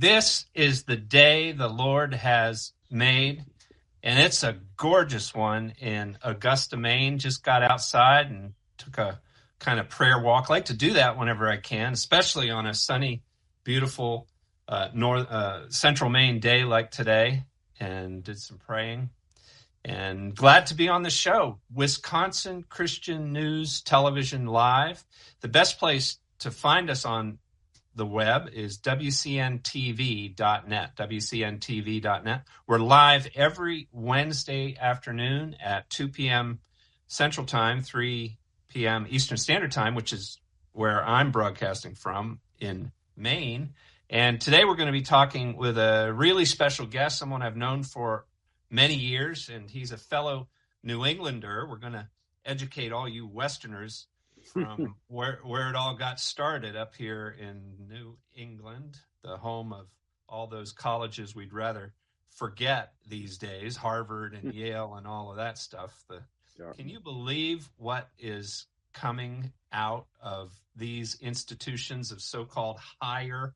This 0.00 0.46
is 0.54 0.82
the 0.84 0.96
day 0.96 1.52
the 1.52 1.68
Lord 1.68 2.12
has 2.12 2.72
made, 2.90 3.44
and 4.02 4.18
it's 4.18 4.42
a 4.42 4.58
gorgeous 4.76 5.34
one 5.34 5.72
in 5.80 6.18
Augusta, 6.22 6.76
Maine. 6.76 7.18
Just 7.18 7.42
got 7.42 7.62
outside 7.62 8.30
and 8.30 8.52
took 8.76 8.98
a 8.98 9.20
kind 9.58 9.80
of 9.80 9.88
prayer 9.88 10.20
walk. 10.20 10.46
I 10.48 10.54
like 10.54 10.66
to 10.66 10.74
do 10.74 10.92
that 10.94 11.16
whenever 11.16 11.48
I 11.48 11.56
can, 11.56 11.94
especially 11.94 12.50
on 12.50 12.66
a 12.66 12.74
sunny, 12.74 13.22
beautiful 13.64 14.28
uh, 14.68 14.88
north 14.92 15.30
uh, 15.30 15.70
central 15.70 16.10
Maine 16.10 16.40
day 16.40 16.64
like 16.64 16.90
today, 16.90 17.44
and 17.80 18.22
did 18.22 18.38
some 18.38 18.58
praying. 18.58 19.10
And 19.82 20.34
glad 20.34 20.66
to 20.66 20.74
be 20.74 20.88
on 20.90 21.04
the 21.04 21.10
show, 21.10 21.60
Wisconsin 21.72 22.64
Christian 22.68 23.32
News 23.32 23.80
Television 23.80 24.46
Live. 24.46 25.04
The 25.40 25.48
best 25.48 25.78
place 25.78 26.18
to 26.40 26.50
find 26.50 26.90
us 26.90 27.04
on 27.06 27.38
the 27.96 28.06
web 28.06 28.50
is 28.52 28.78
WCNTV.net, 28.78 30.36
WCNTV.net. 30.96 32.42
We're 32.66 32.78
live 32.78 33.26
every 33.34 33.88
Wednesday 33.90 34.76
afternoon 34.78 35.56
at 35.58 35.88
2 35.88 36.08
p.m. 36.08 36.60
Central 37.06 37.46
Time, 37.46 37.80
3 37.80 38.36
p.m. 38.68 39.06
Eastern 39.08 39.38
Standard 39.38 39.72
Time, 39.72 39.94
which 39.94 40.12
is 40.12 40.38
where 40.72 41.02
I'm 41.02 41.30
broadcasting 41.30 41.94
from 41.94 42.40
in 42.60 42.92
Maine. 43.16 43.72
And 44.10 44.42
today 44.42 44.66
we're 44.66 44.76
going 44.76 44.88
to 44.88 44.92
be 44.92 45.00
talking 45.00 45.56
with 45.56 45.78
a 45.78 46.12
really 46.12 46.44
special 46.44 46.84
guest, 46.84 47.18
someone 47.18 47.40
I've 47.40 47.56
known 47.56 47.82
for 47.82 48.26
many 48.70 48.96
years, 48.96 49.48
and 49.48 49.70
he's 49.70 49.90
a 49.92 49.96
fellow 49.96 50.48
New 50.82 51.06
Englander. 51.06 51.66
We're 51.66 51.76
going 51.76 51.94
to 51.94 52.08
educate 52.44 52.92
all 52.92 53.08
you 53.08 53.26
Westerners 53.26 54.06
from 54.62 54.96
where 55.08 55.40
where 55.44 55.68
it 55.68 55.76
all 55.76 55.94
got 55.94 56.20
started 56.20 56.76
up 56.76 56.94
here 56.94 57.34
in 57.38 57.88
New 57.88 58.16
England, 58.34 58.98
the 59.22 59.36
home 59.36 59.72
of 59.72 59.86
all 60.28 60.46
those 60.46 60.72
colleges 60.72 61.34
we'd 61.34 61.52
rather 61.52 61.92
forget 62.30 62.92
these 63.08 63.38
days, 63.38 63.76
Harvard 63.76 64.34
and 64.34 64.52
Yale 64.54 64.94
and 64.94 65.06
all 65.06 65.30
of 65.30 65.36
that 65.36 65.58
stuff. 65.58 66.04
The, 66.08 66.22
Yeah. 66.58 66.72
Can 66.72 66.88
you 66.88 67.00
believe 67.00 67.68
what 67.76 68.08
is 68.18 68.66
coming 68.92 69.52
out 69.72 70.06
of 70.20 70.52
these 70.74 71.18
institutions 71.20 72.12
of 72.12 72.22
so-called 72.22 72.78
higher 73.00 73.54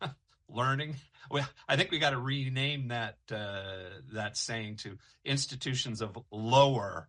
learning? 0.48 0.96
Well, 1.30 1.48
I 1.68 1.76
think 1.76 1.90
we 1.90 1.98
got 1.98 2.10
to 2.10 2.18
rename 2.18 2.88
that 2.88 3.16
uh, 3.30 4.00
that 4.12 4.36
saying 4.36 4.76
to 4.76 4.98
institutions 5.24 6.02
of 6.02 6.18
lower 6.30 7.08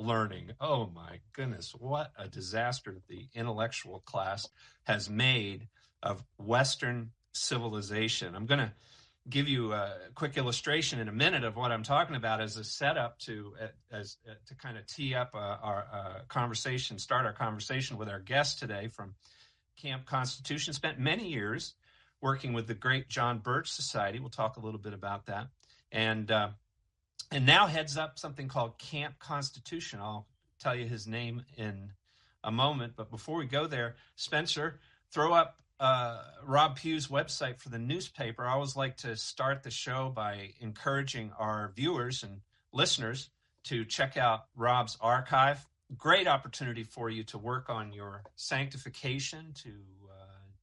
learning. 0.00 0.52
Oh 0.60 0.90
my 0.94 1.20
goodness, 1.32 1.74
what 1.78 2.12
a 2.18 2.28
disaster 2.28 2.96
the 3.08 3.28
intellectual 3.34 4.00
class 4.00 4.48
has 4.84 5.10
made 5.10 5.68
of 6.02 6.24
Western 6.38 7.10
civilization. 7.32 8.34
I'm 8.34 8.46
going 8.46 8.60
to 8.60 8.72
give 9.28 9.48
you 9.48 9.72
a 9.72 9.94
quick 10.14 10.36
illustration 10.36 10.98
in 10.98 11.08
a 11.08 11.12
minute 11.12 11.44
of 11.44 11.56
what 11.56 11.70
I'm 11.70 11.82
talking 11.82 12.16
about 12.16 12.40
as 12.40 12.56
a 12.56 12.64
setup 12.64 13.18
to 13.20 13.54
as 13.90 14.16
to 14.46 14.54
kind 14.54 14.78
of 14.78 14.86
tee 14.86 15.14
up 15.14 15.30
uh, 15.34 15.38
our 15.62 15.86
uh, 15.92 16.20
conversation, 16.28 16.98
start 16.98 17.26
our 17.26 17.32
conversation 17.32 17.98
with 17.98 18.08
our 18.08 18.20
guest 18.20 18.58
today 18.58 18.88
from 18.88 19.14
Camp 19.76 20.06
Constitution. 20.06 20.72
Spent 20.72 20.98
many 20.98 21.28
years 21.28 21.74
working 22.20 22.52
with 22.52 22.66
the 22.66 22.74
great 22.74 23.08
John 23.08 23.38
Birch 23.38 23.70
Society. 23.70 24.18
We'll 24.18 24.30
talk 24.30 24.56
a 24.56 24.60
little 24.60 24.80
bit 24.80 24.94
about 24.94 25.26
that, 25.26 25.48
and 25.92 26.30
uh, 26.30 26.48
and 27.30 27.46
now 27.46 27.66
heads 27.66 27.96
up 27.96 28.18
something 28.18 28.48
called 28.48 28.78
Camp 28.78 29.18
Constitution. 29.18 30.00
I'll 30.00 30.26
tell 30.58 30.74
you 30.74 30.86
his 30.86 31.06
name 31.06 31.44
in 31.56 31.92
a 32.42 32.50
moment, 32.50 32.94
but 32.96 33.10
before 33.10 33.36
we 33.36 33.46
go 33.46 33.66
there, 33.66 33.96
Spencer, 34.16 34.80
throw 35.12 35.32
up 35.32 35.56
uh, 35.78 36.22
Rob 36.44 36.76
Pue's 36.76 37.08
website 37.08 37.58
for 37.58 37.70
the 37.70 37.78
newspaper. 37.78 38.44
I 38.44 38.52
always 38.52 38.76
like 38.76 38.98
to 38.98 39.16
start 39.16 39.62
the 39.62 39.70
show 39.70 40.12
by 40.14 40.50
encouraging 40.60 41.32
our 41.38 41.72
viewers 41.74 42.22
and 42.22 42.40
listeners 42.72 43.30
to 43.64 43.84
check 43.84 44.16
out 44.16 44.44
Rob's 44.56 44.98
archive. 45.00 45.66
Great 45.96 46.26
opportunity 46.26 46.84
for 46.84 47.10
you 47.10 47.24
to 47.24 47.38
work 47.38 47.70
on 47.70 47.92
your 47.92 48.22
sanctification, 48.36 49.52
to 49.62 49.70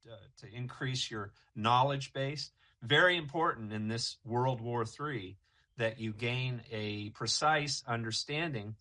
uh, 0.08 0.16
to 0.38 0.56
increase 0.56 1.12
your 1.12 1.32
knowledge 1.56 2.14
base. 2.14 2.52
Very 2.82 3.18
important 3.18 3.74
in 3.74 3.88
this 3.88 4.18
World 4.24 4.62
War 4.62 4.86
III 4.86 5.36
that 5.78 6.00
you 6.00 6.14
gain 6.14 6.62
a 6.72 7.10
precise 7.12 7.84
understanding 7.88 8.76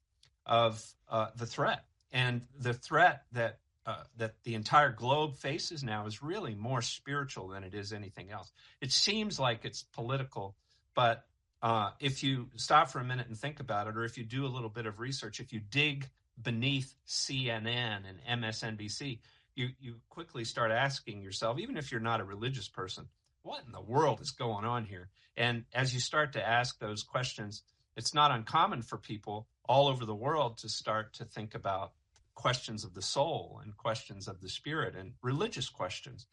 of 0.45 0.85
uh, 1.09 1.29
the 1.37 1.47
threat 1.47 1.85
and 2.13 2.43
the 2.59 2.75
threat 2.75 3.23
that 3.33 3.59
uh, 3.87 4.03
that 4.17 4.35
the 4.43 4.55
entire 4.55 4.91
globe 4.91 5.37
faces 5.37 5.85
now 5.85 6.07
is 6.07 6.21
really 6.21 6.57
more 6.57 6.83
spiritual 6.83 7.49
than 7.49 7.63
it 7.63 7.73
is 7.73 7.93
anything 7.93 8.33
else. 8.33 8.51
It 8.81 8.91
seems 8.91 9.39
like 9.39 9.65
it's 9.65 9.85
political, 9.85 10.57
but 10.97 11.25
uh, 11.63 11.91
if 12.01 12.23
you 12.23 12.49
stop 12.57 12.91
for 12.91 12.99
a 12.99 13.05
minute 13.05 13.29
and 13.29 13.39
think 13.39 13.61
about 13.61 13.87
it, 13.87 13.97
or 13.97 14.05
if 14.05 14.19
you 14.19 14.25
do 14.25 14.45
a 14.45 14.49
little 14.49 14.69
bit 14.69 14.87
of 14.87 14.99
research, 14.99 15.39
if 15.39 15.53
you 15.53 15.61
dig 15.61 16.09
beneath 16.43 16.95
CNN 17.07 18.01
and 18.27 18.43
MSNBC, 18.43 19.21
you 19.55 19.69
you 19.81 19.97
quickly 20.11 20.45
start 20.45 20.73
asking 20.73 21.23
yourself, 21.23 21.59
even 21.59 21.77
if 21.77 21.93
you're 21.93 22.01
not 22.01 22.21
a 22.21 22.25
religious 22.25 22.69
person, 22.69 23.07
what 23.47 23.65
in 23.65 23.73
the 23.73 23.81
world 23.81 24.21
is 24.21 24.33
going 24.33 24.65
on 24.65 24.85
here? 24.85 25.09
And 25.37 25.65
as 25.73 25.95
you 25.95 26.01
start 26.01 26.33
to 26.33 26.47
ask 26.47 26.79
those 26.79 27.05
questions, 27.05 27.63
it's 27.97 28.13
not 28.13 28.33
uncommon 28.33 28.83
for 28.83 28.99
people 28.99 29.47
all 29.69 29.87
over 29.87 30.05
the 30.05 30.15
world 30.15 30.59
to 30.59 30.69
start 30.69 31.15
to 31.15 31.25
think 31.25 31.55
about 31.55 31.93
questions 32.35 32.85
of 32.85 32.93
the 32.93 33.03
soul 33.03 33.61
and 33.63 33.77
questions 33.77 34.27
of 34.29 34.41
the 34.41 34.49
spirit 34.49 34.95
and 34.95 35.13
religious 35.23 35.69
questions 35.69 36.27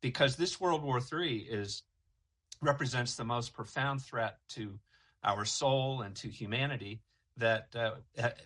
because 0.00 0.36
this 0.36 0.60
world 0.60 0.82
war 0.82 1.00
iii 1.20 1.38
is 1.38 1.82
represents 2.62 3.16
the 3.16 3.24
most 3.24 3.52
profound 3.52 4.00
threat 4.00 4.36
to 4.48 4.78
our 5.24 5.44
soul 5.44 6.02
and 6.02 6.14
to 6.14 6.28
humanity 6.28 7.00
that 7.36 7.74
uh, 7.74 7.90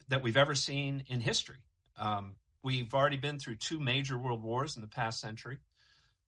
that 0.09 0.23
we've 0.23 0.39
ever 0.39 0.55
seen 0.55 1.05
in 1.09 1.21
history 1.21 1.59
um, 1.99 2.35
we've 2.63 2.95
already 2.95 3.19
been 3.19 3.39
through 3.39 3.57
two 3.57 3.79
major 3.79 4.17
world 4.17 4.43
wars 4.43 4.77
in 4.77 4.81
the 4.81 4.89
past 4.89 5.21
century 5.21 5.59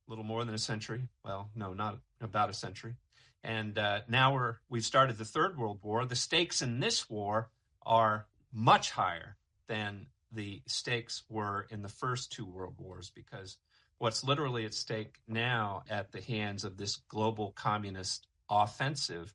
little 0.09 0.25
more 0.25 0.45
than 0.45 0.55
a 0.55 0.59
century. 0.59 1.09
Well 1.25 1.51
no 1.55 1.73
not 1.73 1.99
about 2.21 2.51
a 2.51 2.55
century. 2.55 2.95
And 3.43 3.77
uh, 3.79 4.01
now 4.09 4.33
we're 4.35 4.57
we've 4.69 4.85
started 4.85 5.19
the 5.19 5.25
third 5.25 5.59
world 5.59 5.81
war. 5.83 6.07
The 6.07 6.17
stakes 6.17 6.63
in 6.63 6.81
this 6.81 7.11
war 7.11 7.51
are 7.83 8.27
much 8.53 8.91
higher 8.91 9.37
than 9.69 10.07
the 10.33 10.63
stakes 10.67 11.23
were 11.29 11.67
in 11.71 11.83
the 11.83 11.89
first 11.89 12.33
two 12.33 12.47
world 12.47 12.75
wars 12.79 13.11
because 13.15 13.57
what's 13.99 14.25
literally 14.25 14.65
at 14.65 14.75
stake 14.75 15.21
now 15.29 15.83
at 15.89 16.13
the 16.13 16.21
hands 16.21 16.65
of 16.65 16.77
this 16.77 16.97
global 17.09 17.53
communist 17.53 18.27
offensive 18.51 19.35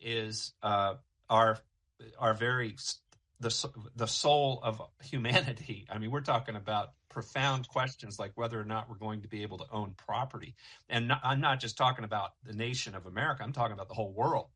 is 0.00 0.52
uh, 0.62 0.94
our 1.30 1.58
are 2.18 2.34
very 2.34 2.76
the 3.40 3.70
the 3.96 4.06
soul 4.06 4.60
of 4.62 4.82
humanity. 5.02 5.86
I 5.90 5.98
mean, 5.98 6.10
we're 6.10 6.20
talking 6.20 6.56
about 6.56 6.92
profound 7.12 7.68
questions 7.68 8.18
like 8.18 8.32
whether 8.34 8.60
or 8.60 8.64
not 8.64 8.88
we're 8.88 8.96
going 8.96 9.22
to 9.22 9.28
be 9.28 9.42
able 9.42 9.58
to 9.58 9.66
own 9.70 9.94
property. 9.96 10.54
And 10.88 11.08
not, 11.08 11.20
I'm 11.22 11.40
not 11.40 11.60
just 11.60 11.76
talking 11.76 12.04
about 12.04 12.32
the 12.44 12.54
nation 12.54 12.94
of 12.94 13.06
America. 13.06 13.42
I'm 13.42 13.52
talking 13.52 13.74
about 13.74 13.88
the 13.88 13.94
whole 13.94 14.12
world. 14.12 14.46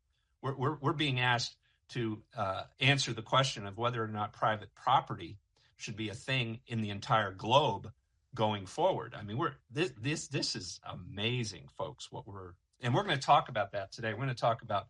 We're 0.42 0.56
we're, 0.56 0.76
we're 0.80 0.92
being 0.92 1.20
asked 1.20 1.56
to 1.90 2.22
uh, 2.36 2.62
answer 2.80 3.12
the 3.12 3.22
question 3.22 3.66
of 3.66 3.78
whether 3.78 4.02
or 4.02 4.08
not 4.08 4.32
private 4.32 4.74
property 4.74 5.38
should 5.76 5.96
be 5.96 6.08
a 6.08 6.14
thing 6.14 6.60
in 6.66 6.80
the 6.80 6.90
entire 6.90 7.32
globe 7.32 7.92
going 8.34 8.66
forward. 8.66 9.14
I 9.16 9.22
mean, 9.22 9.38
we're 9.38 9.52
this 9.70 9.92
this 10.00 10.28
this 10.28 10.56
is 10.56 10.80
amazing, 10.84 11.68
folks. 11.76 12.10
What 12.10 12.26
we're 12.26 12.52
and 12.80 12.94
we're 12.94 13.04
going 13.04 13.18
to 13.18 13.26
talk 13.26 13.48
about 13.48 13.72
that 13.72 13.92
today. 13.92 14.10
We're 14.12 14.24
going 14.24 14.28
to 14.28 14.34
talk 14.34 14.62
about 14.62 14.88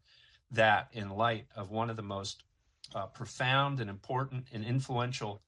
that 0.53 0.89
in 0.93 1.11
light 1.11 1.47
of 1.55 1.71
one 1.71 1.91
of 1.91 1.97
the 1.97 2.03
most 2.03 2.43
uh, 2.95 3.07
profound 3.07 3.81
and 3.81 3.91
important 3.91 4.47
and 4.53 4.65
influential 4.65 5.43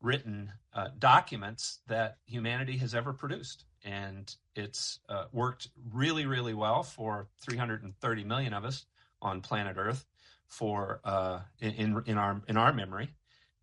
written 0.00 0.52
uh, 0.74 0.88
documents 0.98 1.80
that 1.88 2.18
humanity 2.26 2.76
has 2.78 2.94
ever 2.94 3.12
produced. 3.12 3.64
And 3.84 4.34
it's 4.54 5.00
uh, 5.08 5.24
worked 5.32 5.68
really, 5.92 6.26
really 6.26 6.54
well 6.54 6.82
for 6.82 7.28
330 7.42 8.24
million 8.24 8.52
of 8.52 8.64
us 8.64 8.86
on 9.20 9.40
planet 9.40 9.76
Earth 9.78 10.04
for 10.46 11.00
uh, 11.04 11.40
in, 11.60 12.02
in 12.06 12.18
our 12.18 12.40
in 12.48 12.56
our 12.56 12.72
memory. 12.72 13.10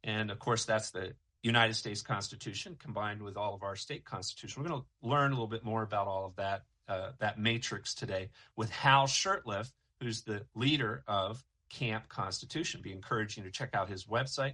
And 0.04 0.32
of 0.32 0.40
course, 0.40 0.66
that's 0.66 0.92
the 0.92 1.14
United 1.42 1.74
States 1.74 2.02
Constitution 2.02 2.76
combined 2.80 3.22
with 3.22 3.38
all 3.38 3.54
of 3.54 3.64
our 3.64 3.76
state 3.76 4.06
constitution. 4.06 4.62
We're 4.64 4.70
going 4.70 4.82
to 4.82 5.08
learn 5.08 5.32
a 5.32 5.36
little 5.36 5.48
bit 5.48 5.64
more 5.64 5.84
about 5.84 6.08
all 6.08 6.26
of 6.26 6.36
that 6.36 6.64
uh, 6.88 7.12
that 7.20 7.40
matrix 7.40 7.94
today 7.94 8.30
with 8.56 8.70
Hal 8.70 9.08
Shurtleff, 9.08 9.72
who's 10.02 10.22
the 10.22 10.46
leader 10.56 11.04
of 11.08 11.44
Camp 11.70 12.08
Constitution. 12.08 12.82
Be 12.82 12.92
encouraging 12.92 13.44
to 13.44 13.52
check 13.52 13.74
out 13.74 13.90
his 13.90 14.06
website. 14.06 14.54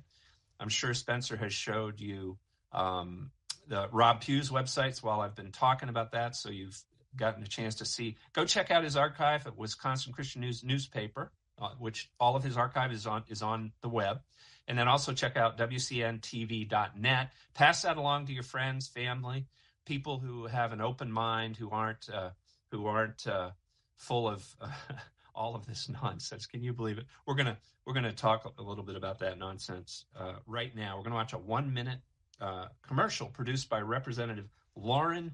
I'm 0.62 0.70
sure 0.70 0.94
Spencer 0.94 1.36
has 1.36 1.54
showed 1.54 2.00
you 2.00 2.38
um, 2.72 3.32
the 3.68 3.90
Rob 3.92 4.22
Pue's 4.22 4.52
websites 4.52 5.02
while 5.02 5.22
I've 5.22 5.36
been 5.36 5.52
talking 5.52 5.90
about 5.90 6.12
that, 6.12 6.36
so 6.36 6.50
you've 6.50 6.80
gotten 7.16 7.44
a 7.44 7.48
chance 7.48 7.76
to 7.76 7.86
see. 7.86 8.16
Go 8.34 8.46
check 8.46 8.70
out 8.70 8.84
his 8.84 8.96
archive 8.96 9.48
at 9.48 9.58
Wisconsin 9.58 10.14
Christian 10.14 10.42
News 10.42 10.64
newspaper, 10.64 11.32
uh, 11.60 11.70
which 11.80 12.12
all 12.20 12.36
of 12.36 12.44
his 12.44 12.58
archive 12.58 12.92
is 12.92 13.08
on 13.08 13.24
is 13.28 13.42
on 13.42 13.72
the 13.82 13.90
web. 13.90 14.22
And 14.68 14.78
then 14.78 14.88
also 14.88 15.12
check 15.12 15.36
out 15.36 15.58
WCNTV.net. 15.58 17.32
Pass 17.56 17.82
that 17.82 17.98
along 17.98 18.28
to 18.28 18.34
your 18.34 18.44
friends, 18.44 18.88
family, 18.88 19.48
people 19.86 20.20
who 20.20 20.46
have 20.46 20.72
an 20.72 20.80
open 20.80 21.12
mind, 21.12 21.58
who 21.58 21.72
aren't 21.72 22.08
uh, 22.14 22.30
who 22.70 22.86
aren't 22.86 23.26
uh, 23.28 23.50
full 23.98 24.30
of 24.30 24.46
all 25.36 25.56
of 25.56 25.66
this 25.66 25.90
nonsense. 26.04 26.46
Can 26.46 26.64
you 26.64 26.74
believe 26.74 26.98
it? 26.98 27.06
We're 27.26 27.36
gonna 27.36 27.58
we're 27.86 27.94
gonna 27.94 28.14
talk 28.14 28.54
a 28.58 28.62
little 28.62 28.84
bit 28.84 28.96
about 28.96 29.20
that 29.20 29.38
nonsense 29.38 30.06
uh, 30.18 30.36
right 30.46 30.76
now. 30.76 30.98
We're 30.98 31.04
gonna 31.04 31.16
watch 31.16 31.34
a 31.34 31.38
one 31.38 31.74
minute 31.74 32.00
uh, 32.40 32.66
commercial 32.86 33.28
produced 33.28 33.70
by 33.70 33.82
Representative 33.82 34.50
Lauren 34.76 35.34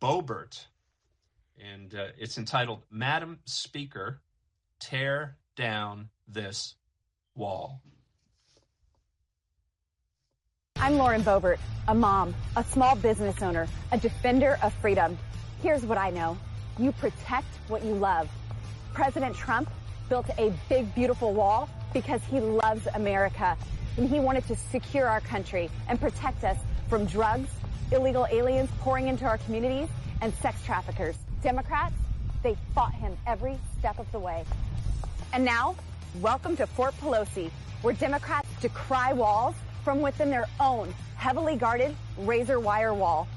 Boebert, 0.00 0.66
and 1.62 1.94
uh, 1.94 2.08
it's 2.18 2.38
entitled 2.38 2.82
"Madam 2.90 3.38
Speaker, 3.44 4.20
Tear 4.80 5.36
Down 5.56 6.08
This 6.28 6.74
Wall." 7.34 7.80
I'm 10.78 10.98
Lauren 10.98 11.22
Boebert, 11.22 11.58
a 11.88 11.94
mom, 11.94 12.34
a 12.54 12.62
small 12.62 12.94
business 12.96 13.42
owner, 13.42 13.66
a 13.92 13.98
defender 13.98 14.58
of 14.62 14.74
freedom. 14.74 15.16
Here's 15.62 15.84
what 15.84 15.96
I 15.96 16.10
know. 16.10 16.36
You 16.78 16.92
protect 16.92 17.48
what 17.68 17.82
you 17.82 17.94
love. 17.94 18.28
President 18.94 19.34
Trump 19.34 19.70
built 20.08 20.28
a 20.38 20.52
big, 20.68 20.94
beautiful 20.94 21.32
wall 21.32 21.68
because 21.92 22.20
he 22.30 22.40
loves 22.40 22.86
America 22.94 23.56
and 23.96 24.08
he 24.08 24.20
wanted 24.20 24.46
to 24.46 24.56
secure 24.56 25.06
our 25.06 25.20
country 25.20 25.70
and 25.88 26.00
protect 26.00 26.44
us 26.44 26.56
from 26.88 27.06
drugs, 27.06 27.48
illegal 27.92 28.26
aliens 28.30 28.70
pouring 28.80 29.08
into 29.08 29.24
our 29.24 29.38
communities, 29.38 29.88
and 30.22 30.32
sex 30.34 30.62
traffickers. 30.64 31.16
Democrats, 31.42 31.94
they 32.42 32.56
fought 32.74 32.94
him 32.94 33.16
every 33.26 33.58
step 33.78 33.98
of 33.98 34.10
the 34.12 34.18
way. 34.18 34.44
And 35.32 35.44
now, 35.44 35.76
welcome 36.20 36.56
to 36.56 36.66
Fort 36.66 36.94
Pelosi, 37.00 37.50
where 37.82 37.94
Democrats 37.94 38.48
decry 38.60 39.12
walls 39.12 39.54
from 39.84 40.00
within 40.00 40.30
their 40.30 40.46
own 40.60 40.94
heavily 41.16 41.56
guarded 41.56 41.94
razor 42.18 42.60
wire 42.60 42.94
wall. 42.94 43.28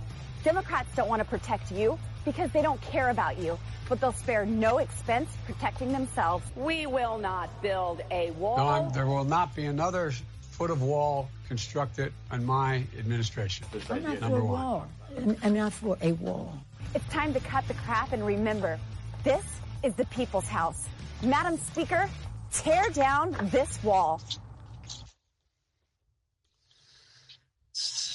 Democrats 0.43 0.89
don't 0.95 1.09
want 1.09 1.21
to 1.21 1.27
protect 1.27 1.71
you 1.71 1.97
because 2.25 2.51
they 2.51 2.61
don't 2.61 2.81
care 2.81 3.09
about 3.09 3.37
you 3.39 3.57
but 3.89 3.99
they'll 3.99 4.13
spare 4.13 4.45
no 4.45 4.77
expense 4.77 5.35
protecting 5.45 5.91
themselves. 5.91 6.45
We 6.55 6.85
will 6.85 7.17
not 7.17 7.61
build 7.61 8.01
a 8.11 8.31
wall. 8.31 8.83
No, 8.83 8.89
there 8.91 9.07
will 9.07 9.25
not 9.25 9.55
be 9.55 9.65
another 9.65 10.13
foot 10.51 10.69
of 10.69 10.83
wall 10.83 11.29
constructed 11.47 12.13
in 12.31 12.45
my 12.45 12.83
administration. 12.97 13.65
I'm 13.89 14.03
not 14.03 14.21
Number 14.21 14.37
for 14.37 14.43
a 14.43 14.45
one. 14.45 14.61
wall. 14.61 14.87
I'm 15.43 15.55
not 15.55 15.73
for 15.73 15.97
a 16.01 16.11
wall. 16.13 16.53
It's 16.93 17.07
time 17.09 17.33
to 17.33 17.39
cut 17.39 17.67
the 17.67 17.73
crap 17.73 18.13
and 18.13 18.25
remember, 18.25 18.79
this 19.23 19.43
is 19.83 19.95
the 19.95 20.05
people's 20.05 20.47
house. 20.47 20.87
Madam 21.23 21.57
Speaker, 21.57 22.09
tear 22.51 22.89
down 22.91 23.35
this 23.51 23.83
wall. 23.83 24.21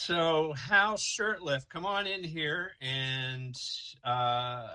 So, 0.07 0.53
Hal 0.53 0.97
Shurtleff, 0.97 1.67
come 1.71 1.87
on 1.87 2.07
in 2.07 2.23
here 2.23 2.73
and 2.83 3.59
uh, 4.05 4.69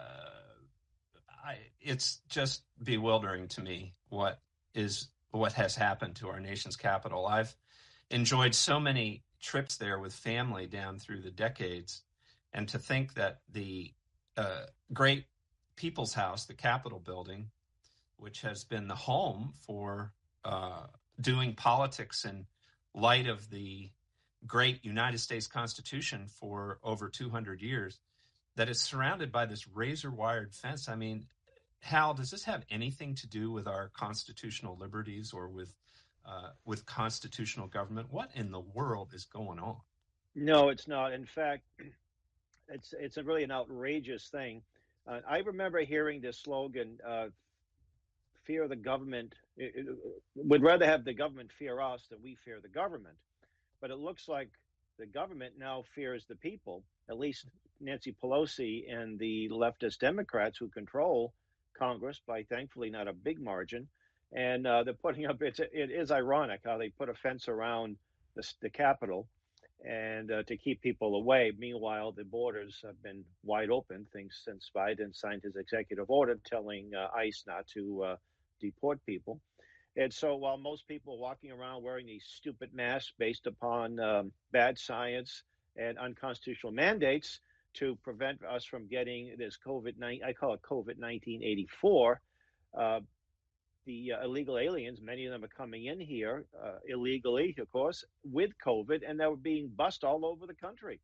I, 1.45 1.57
it's 1.79 2.21
just 2.29 2.63
bewildering 2.83 3.47
to 3.49 3.61
me 3.61 3.93
what 4.07 4.39
is 4.73 5.09
what 5.29 5.53
has 5.53 5.75
happened 5.75 6.15
to 6.15 6.29
our 6.29 6.39
nation's 6.39 6.75
capital. 6.75 7.27
I've 7.27 7.55
enjoyed 8.09 8.55
so 8.55 8.79
many 8.79 9.21
trips 9.39 9.77
there 9.77 9.99
with 9.99 10.15
family 10.15 10.65
down 10.65 10.97
through 10.97 11.21
the 11.21 11.29
decades, 11.29 12.01
and 12.51 12.67
to 12.69 12.79
think 12.79 13.13
that 13.13 13.41
the 13.53 13.93
uh, 14.35 14.61
great 14.93 15.25
People's 15.75 16.15
House, 16.15 16.45
the 16.45 16.55
Capitol 16.55 16.97
building, 16.97 17.51
which 18.17 18.41
has 18.41 18.63
been 18.63 18.87
the 18.87 18.95
home 18.95 19.53
for 19.61 20.11
uh, 20.43 20.87
doing 21.21 21.53
politics 21.53 22.25
in 22.25 22.47
light 22.95 23.27
of 23.27 23.47
the 23.51 23.91
great 24.47 24.83
United 24.83 25.19
States 25.19 25.47
Constitution 25.47 26.27
for 26.39 26.79
over 26.83 27.09
200 27.09 27.61
years, 27.61 27.99
that 28.55 28.69
is 28.69 28.81
surrounded 28.81 29.31
by 29.31 29.45
this 29.45 29.67
razor 29.67 30.11
wired 30.11 30.53
fence. 30.53 30.89
I 30.89 30.95
mean, 30.95 31.27
Hal, 31.81 32.13
does 32.13 32.31
this 32.31 32.43
have 32.43 32.65
anything 32.69 33.15
to 33.15 33.27
do 33.27 33.51
with 33.51 33.67
our 33.67 33.89
constitutional 33.89 34.77
liberties 34.77 35.31
or 35.33 35.47
with 35.47 35.73
uh, 36.25 36.49
with 36.65 36.85
constitutional 36.85 37.67
government? 37.67 38.07
What 38.11 38.31
in 38.35 38.51
the 38.51 38.59
world 38.59 39.13
is 39.13 39.25
going 39.25 39.59
on? 39.59 39.77
No, 40.35 40.69
it's 40.69 40.87
not. 40.87 41.13
In 41.13 41.25
fact, 41.25 41.63
it's 42.67 42.93
it's 42.99 43.17
really 43.17 43.43
an 43.43 43.51
outrageous 43.51 44.27
thing. 44.27 44.61
Uh, 45.07 45.21
I 45.27 45.39
remember 45.39 45.79
hearing 45.79 46.21
this 46.21 46.37
slogan: 46.37 46.99
uh, 47.07 47.27
"Fear 48.45 48.67
the 48.67 48.75
government." 48.75 49.33
It, 49.55 49.73
it, 49.75 49.85
would 50.35 50.61
rather 50.61 50.85
have 50.85 51.03
the 51.03 51.13
government 51.13 51.51
fear 51.57 51.79
us 51.81 52.01
than 52.09 52.19
we 52.21 52.37
fear 52.45 52.59
the 52.61 52.69
government. 52.69 53.15
But 53.81 53.91
it 53.91 53.97
looks 53.97 54.27
like 54.27 54.49
the 54.97 55.05
government 55.05 55.53
now 55.57 55.83
fears 55.95 56.25
the 56.27 56.35
people. 56.35 56.83
At 57.09 57.17
least 57.17 57.45
Nancy 57.79 58.15
Pelosi 58.21 58.91
and 58.93 59.17
the 59.17 59.49
leftist 59.49 59.99
Democrats 59.99 60.57
who 60.57 60.69
control 60.69 61.33
Congress 61.77 62.21
by 62.27 62.43
thankfully 62.43 62.89
not 62.89 63.07
a 63.07 63.13
big 63.13 63.39
margin. 63.39 63.87
And 64.33 64.67
uh, 64.67 64.83
they're 64.83 64.93
putting 64.93 65.25
up, 65.25 65.41
it's, 65.41 65.59
it 65.59 65.89
is 65.91 66.11
ironic 66.11 66.61
how 66.65 66.77
they 66.77 66.89
put 66.89 67.09
a 67.09 67.13
fence 67.13 67.47
around 67.47 67.97
the, 68.35 68.43
the 68.61 68.69
Capitol 68.69 69.27
and 69.85 70.31
uh, 70.31 70.43
to 70.43 70.57
keep 70.57 70.81
people 70.81 71.15
away. 71.15 71.53
Meanwhile, 71.57 72.11
the 72.11 72.25
borders 72.25 72.81
have 72.83 73.01
been 73.01 73.23
wide 73.43 73.69
open, 73.69 74.05
things 74.11 74.41
since 74.43 74.69
Biden 74.75 75.15
signed 75.15 75.43
his 75.43 75.55
executive 75.55 76.09
order 76.09 76.37
telling 76.45 76.91
uh, 76.93 77.07
ICE 77.15 77.43
not 77.47 77.65
to 77.75 78.03
uh, 78.03 78.15
deport 78.59 79.03
people. 79.05 79.39
And 79.99 80.13
so 80.13 80.33
while 80.37 80.57
most 80.57 80.87
people 80.87 81.15
are 81.15 81.19
walking 81.19 81.51
around 81.51 81.83
wearing 81.83 82.05
these 82.05 82.23
stupid 82.25 82.73
masks 82.73 83.11
based 83.19 83.47
upon 83.47 83.99
um, 83.99 84.31
bad 84.53 84.79
science 84.79 85.43
and 85.75 85.97
unconstitutional 85.97 86.71
mandates 86.71 87.41
to 87.73 87.97
prevent 88.01 88.41
us 88.45 88.63
from 88.63 88.87
getting 88.87 89.35
this 89.37 89.57
COVID 89.67 89.97
19, 89.97 90.23
I 90.23 90.31
call 90.31 90.53
it 90.53 90.61
COVID 90.61 90.95
1984, 90.97 92.21
uh, 92.77 92.99
the 93.85 94.13
uh, 94.13 94.23
illegal 94.23 94.57
aliens, 94.57 95.01
many 95.01 95.25
of 95.25 95.33
them 95.33 95.43
are 95.43 95.49
coming 95.49 95.87
in 95.87 95.99
here 95.99 96.45
uh, 96.63 96.77
illegally, 96.87 97.53
of 97.59 97.69
course, 97.69 98.05
with 98.23 98.51
COVID, 98.65 99.01
and 99.05 99.19
they're 99.19 99.35
being 99.35 99.69
bussed 99.75 100.05
all 100.05 100.25
over 100.25 100.47
the 100.47 100.53
country. 100.53 101.01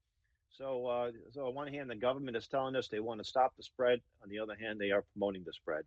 So, 0.52 0.88
uh, 0.88 1.12
so 1.34 1.48
on 1.48 1.54
one 1.54 1.68
hand, 1.68 1.90
the 1.90 1.96
government 1.96 2.38
is 2.38 2.48
telling 2.48 2.78
us 2.78 2.88
they 2.88 3.02
want 3.02 3.20
to 3.20 3.28
stop 3.28 3.58
the 3.58 3.64
spread. 3.64 4.00
On 4.24 4.30
the 4.30 4.40
other 4.40 4.56
hand, 4.56 4.80
they 4.80 4.92
are 4.92 5.04
promoting 5.14 5.44
the 5.46 5.52
spread. 5.52 5.84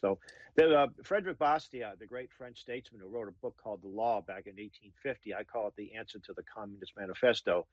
So, 0.00 0.18
the, 0.56 0.74
uh, 0.74 0.86
Frederick 1.02 1.38
Bastiat, 1.38 1.98
the 1.98 2.06
great 2.06 2.30
French 2.36 2.60
statesman 2.60 3.00
who 3.00 3.08
wrote 3.08 3.28
a 3.28 3.32
book 3.42 3.56
called 3.62 3.82
The 3.82 3.88
Law 3.88 4.20
back 4.20 4.46
in 4.46 4.54
1850, 4.56 5.34
I 5.34 5.44
call 5.44 5.68
it 5.68 5.74
the 5.76 5.94
answer 5.94 6.18
to 6.20 6.32
the 6.32 6.42
Communist 6.42 6.92
Manifesto. 6.96 7.66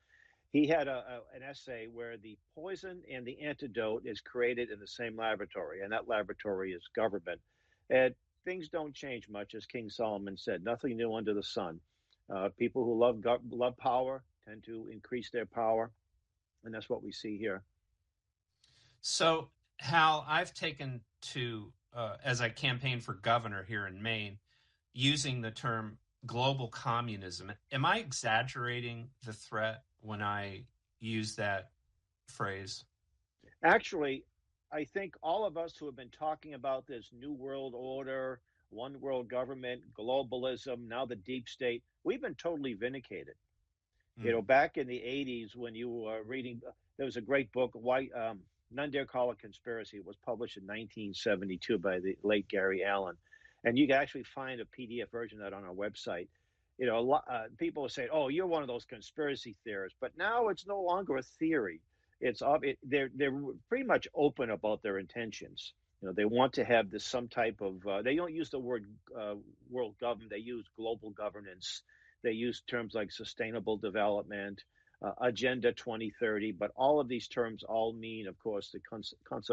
He 0.51 0.67
had 0.67 0.87
a, 0.87 1.03
a, 1.33 1.35
an 1.35 1.43
essay 1.43 1.87
where 1.91 2.17
the 2.17 2.37
poison 2.55 3.01
and 3.11 3.25
the 3.25 3.41
antidote 3.41 4.03
is 4.05 4.21
created 4.21 4.71
in 4.71 4.79
the 4.79 4.87
same 4.87 5.17
laboratory, 5.17 5.81
and 5.81 5.91
that 5.91 6.07
laboratory 6.07 6.71
is 6.71 6.83
government. 6.95 7.41
And 7.89 8.15
things 8.45 8.69
don't 8.69 8.93
change 8.93 9.27
much, 9.27 9.53
as 9.55 9.65
King 9.65 9.89
Solomon 9.89 10.37
said. 10.37 10.63
Nothing 10.63 10.95
new 10.95 11.13
under 11.13 11.33
the 11.33 11.43
sun. 11.43 11.79
Uh, 12.33 12.49
people 12.57 12.85
who 12.85 12.97
love 12.97 13.23
love 13.51 13.77
power 13.77 14.23
tend 14.47 14.63
to 14.65 14.87
increase 14.91 15.29
their 15.31 15.45
power, 15.45 15.91
and 16.63 16.73
that's 16.73 16.89
what 16.89 17.03
we 17.03 17.11
see 17.11 17.37
here. 17.37 17.63
So, 19.01 19.49
Hal, 19.79 20.25
I've 20.27 20.53
taken 20.53 21.01
to 21.33 21.71
uh, 21.95 22.17
as 22.23 22.41
I 22.41 22.49
campaign 22.49 22.99
for 22.99 23.13
governor 23.13 23.63
here 23.67 23.87
in 23.87 24.01
Maine, 24.01 24.37
using 24.93 25.41
the 25.41 25.51
term 25.51 25.97
global 26.25 26.67
communism. 26.67 27.51
Am 27.71 27.85
I 27.85 27.99
exaggerating 27.99 29.09
the 29.25 29.33
threat 29.33 29.83
when 30.01 30.21
I 30.21 30.63
use 30.99 31.35
that 31.35 31.69
phrase? 32.27 32.83
Actually, 33.63 34.23
I 34.71 34.83
think 34.83 35.15
all 35.21 35.45
of 35.45 35.57
us 35.57 35.75
who 35.77 35.85
have 35.85 35.95
been 35.95 36.09
talking 36.09 36.53
about 36.53 36.87
this 36.87 37.09
new 37.17 37.33
world 37.33 37.73
order, 37.75 38.39
one 38.69 38.99
world 38.99 39.29
government, 39.29 39.81
globalism, 39.97 40.87
now 40.87 41.05
the 41.05 41.15
deep 41.15 41.47
state, 41.47 41.83
we've 42.03 42.21
been 42.21 42.35
totally 42.35 42.73
vindicated. 42.73 43.35
Mm. 44.19 44.25
You 44.25 44.31
know, 44.33 44.41
back 44.41 44.77
in 44.77 44.87
the 44.87 44.97
80s 44.97 45.55
when 45.55 45.75
you 45.75 45.89
were 45.89 46.23
reading, 46.23 46.61
there 46.97 47.05
was 47.05 47.17
a 47.17 47.21
great 47.21 47.51
book, 47.51 47.71
Why 47.73 48.09
um, 48.15 48.39
None 48.71 48.91
Dare 48.91 49.05
Call 49.05 49.31
It 49.31 49.39
Conspiracy. 49.39 49.97
It 49.97 50.05
was 50.05 50.17
published 50.25 50.57
in 50.57 50.63
1972 50.63 51.77
by 51.77 51.99
the 51.99 52.17
late 52.23 52.47
Gary 52.47 52.83
Allen. 52.83 53.15
And 53.63 53.77
you 53.77 53.87
can 53.87 53.95
actually 53.95 54.23
find 54.23 54.61
a 54.61 54.65
PDF 54.65 55.09
version 55.11 55.39
of 55.39 55.45
that 55.45 55.55
on 55.55 55.63
our 55.63 55.73
website. 55.73 56.27
You 56.77 56.87
know, 56.87 57.01
lot, 57.01 57.23
uh, 57.29 57.45
people 57.57 57.87
say, 57.89 58.09
"Oh, 58.11 58.27
you're 58.27 58.47
one 58.47 58.61
of 58.61 58.67
those 58.67 58.85
conspiracy 58.85 59.55
theorists," 59.63 59.97
but 59.99 60.17
now 60.17 60.49
it's 60.49 60.67
no 60.67 60.81
longer 60.81 61.17
a 61.17 61.23
theory. 61.23 61.81
It's 62.19 62.41
it, 62.63 62.77
they're 62.83 63.09
they're 63.15 63.41
pretty 63.69 63.85
much 63.85 64.07
open 64.13 64.49
about 64.49 64.83
their 64.83 64.99
intentions. 64.99 65.73
You 66.01 66.09
know, 66.09 66.13
they 66.13 66.25
want 66.25 66.53
to 66.53 66.65
have 66.65 66.91
this 66.91 67.05
some 67.05 67.27
type 67.27 67.61
of. 67.61 67.85
Uh, 67.87 68.01
they 68.01 68.15
don't 68.15 68.33
use 68.33 68.49
the 68.49 68.59
word 68.59 68.85
uh, 69.17 69.35
world 69.69 69.95
government. 69.99 70.29
They 70.31 70.37
use 70.37 70.65
global 70.75 71.11
governance. 71.11 71.81
They 72.23 72.31
use 72.31 72.61
terms 72.67 72.93
like 72.93 73.11
sustainable 73.11 73.77
development, 73.77 74.63
uh, 75.01 75.11
Agenda 75.21 75.71
2030. 75.71 76.51
But 76.53 76.71
all 76.75 76.99
of 76.99 77.07
these 77.07 77.27
terms 77.27 77.63
all 77.63 77.93
mean, 77.93 78.27
of 78.27 78.37
course, 78.39 78.71
the 78.71 78.79
cons- 78.79 79.13
cons- 79.27 79.49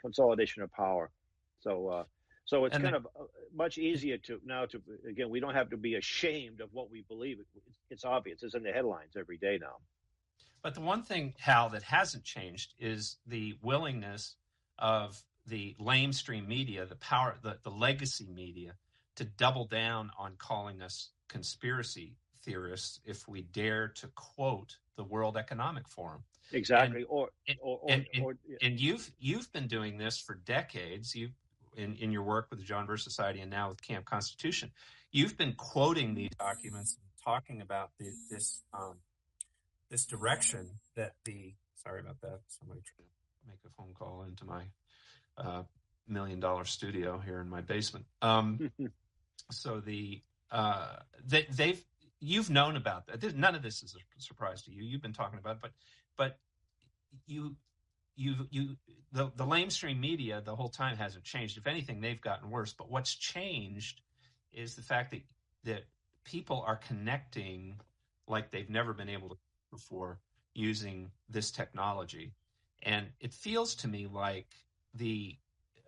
consolidation 0.00 0.62
of 0.62 0.72
power. 0.72 1.10
So 1.60 1.88
uh, 1.88 2.04
so 2.44 2.64
it's 2.64 2.74
and 2.74 2.84
kind 2.84 2.94
the, 2.94 2.98
of 2.98 3.06
uh, 3.18 3.24
much 3.54 3.78
easier 3.78 4.18
to 4.18 4.40
now 4.44 4.66
to 4.66 4.82
again 5.08 5.30
we 5.30 5.40
don't 5.40 5.54
have 5.54 5.70
to 5.70 5.76
be 5.76 5.94
ashamed 5.94 6.60
of 6.60 6.68
what 6.72 6.90
we 6.90 7.02
believe. 7.02 7.38
It's 7.90 8.04
obvious. 8.04 8.42
It's 8.42 8.54
in 8.54 8.62
the 8.62 8.72
headlines 8.72 9.12
every 9.16 9.38
day 9.38 9.58
now. 9.60 9.76
But 10.62 10.74
the 10.74 10.80
one 10.80 11.02
thing, 11.02 11.34
Hal, 11.38 11.70
that 11.70 11.82
hasn't 11.82 12.24
changed 12.24 12.74
is 12.78 13.16
the 13.26 13.54
willingness 13.62 14.36
of 14.78 15.22
the 15.46 15.74
lamestream 15.80 16.46
media, 16.46 16.86
the 16.86 16.96
power, 16.96 17.36
the, 17.42 17.58
the 17.64 17.70
legacy 17.70 18.28
media, 18.32 18.76
to 19.16 19.24
double 19.24 19.66
down 19.66 20.10
on 20.16 20.34
calling 20.38 20.80
us 20.80 21.10
conspiracy 21.28 22.16
theorists 22.44 23.00
if 23.04 23.26
we 23.28 23.42
dare 23.42 23.88
to 23.88 24.08
quote 24.14 24.76
the 24.96 25.04
World 25.04 25.36
Economic 25.36 25.88
Forum. 25.88 26.22
Exactly. 26.52 26.98
And, 26.98 27.06
or, 27.08 27.28
or, 27.60 27.80
or, 27.82 27.90
and, 27.90 28.06
and, 28.14 28.38
and, 28.60 28.80
you've 28.80 29.10
you've 29.18 29.50
been 29.52 29.66
doing 29.66 29.96
this 29.96 30.18
for 30.18 30.34
decades. 30.34 31.14
You've 31.14 31.32
in, 31.76 31.96
in 31.96 32.12
your 32.12 32.22
work 32.22 32.48
with 32.50 32.58
the 32.58 32.64
John 32.64 32.86
Birch 32.86 33.02
Society 33.02 33.40
and 33.40 33.50
now 33.50 33.70
with 33.70 33.82
Camp 33.82 34.04
Constitution, 34.04 34.70
you've 35.10 35.36
been 35.36 35.54
quoting 35.54 36.14
these 36.14 36.30
documents, 36.38 36.96
and 36.96 37.06
talking 37.24 37.60
about 37.60 37.90
the, 37.98 38.10
this 38.30 38.62
um, 38.74 38.96
this 39.90 40.04
direction 40.04 40.68
that 40.96 41.14
the 41.24 41.54
sorry 41.82 42.00
about 42.00 42.20
that. 42.20 42.40
Somebody 42.48 42.80
trying 42.80 43.08
to 43.08 43.48
make 43.48 43.58
a 43.66 43.70
phone 43.76 43.94
call 43.94 44.24
into 44.28 44.44
my 44.44 44.64
uh, 45.38 45.62
million 46.08 46.40
dollar 46.40 46.64
studio 46.64 47.20
here 47.24 47.40
in 47.40 47.48
my 47.48 47.60
basement. 47.60 48.06
Um, 48.20 48.70
so 49.50 49.80
the 49.80 50.20
uh, 50.50 50.96
they, 51.26 51.46
they've 51.50 51.82
you've 52.22 52.50
known 52.50 52.76
about 52.76 53.06
that. 53.06 53.36
None 53.36 53.54
of 53.54 53.62
this 53.62 53.82
is 53.82 53.94
a 53.94 54.22
surprise 54.22 54.62
to 54.62 54.70
you. 54.70 54.84
You've 54.84 55.02
been 55.02 55.12
talking 55.12 55.38
about, 55.38 55.56
it, 55.56 55.62
but 55.62 55.72
but 56.16 56.38
you 57.26 57.56
you 58.16 58.46
you 58.50 58.76
the 59.10 59.30
the 59.36 59.44
lamestream 59.44 59.98
media 59.98 60.40
the 60.44 60.54
whole 60.54 60.68
time 60.68 60.96
hasn't 60.96 61.24
changed. 61.24 61.58
If 61.58 61.66
anything, 61.66 62.00
they've 62.00 62.20
gotten 62.20 62.50
worse. 62.50 62.72
But 62.72 62.90
what's 62.90 63.14
changed 63.14 64.00
is 64.52 64.74
the 64.74 64.82
fact 64.82 65.10
that 65.10 65.22
that 65.64 65.82
people 66.24 66.64
are 66.66 66.76
connecting 66.76 67.80
like 68.28 68.50
they've 68.50 68.70
never 68.70 68.94
been 68.94 69.08
able 69.08 69.30
to 69.30 69.36
before 69.70 70.20
using 70.54 71.10
this 71.28 71.50
technology, 71.50 72.32
and 72.82 73.06
it 73.20 73.32
feels 73.32 73.74
to 73.74 73.88
me 73.88 74.06
like 74.06 74.48
the 74.94 75.36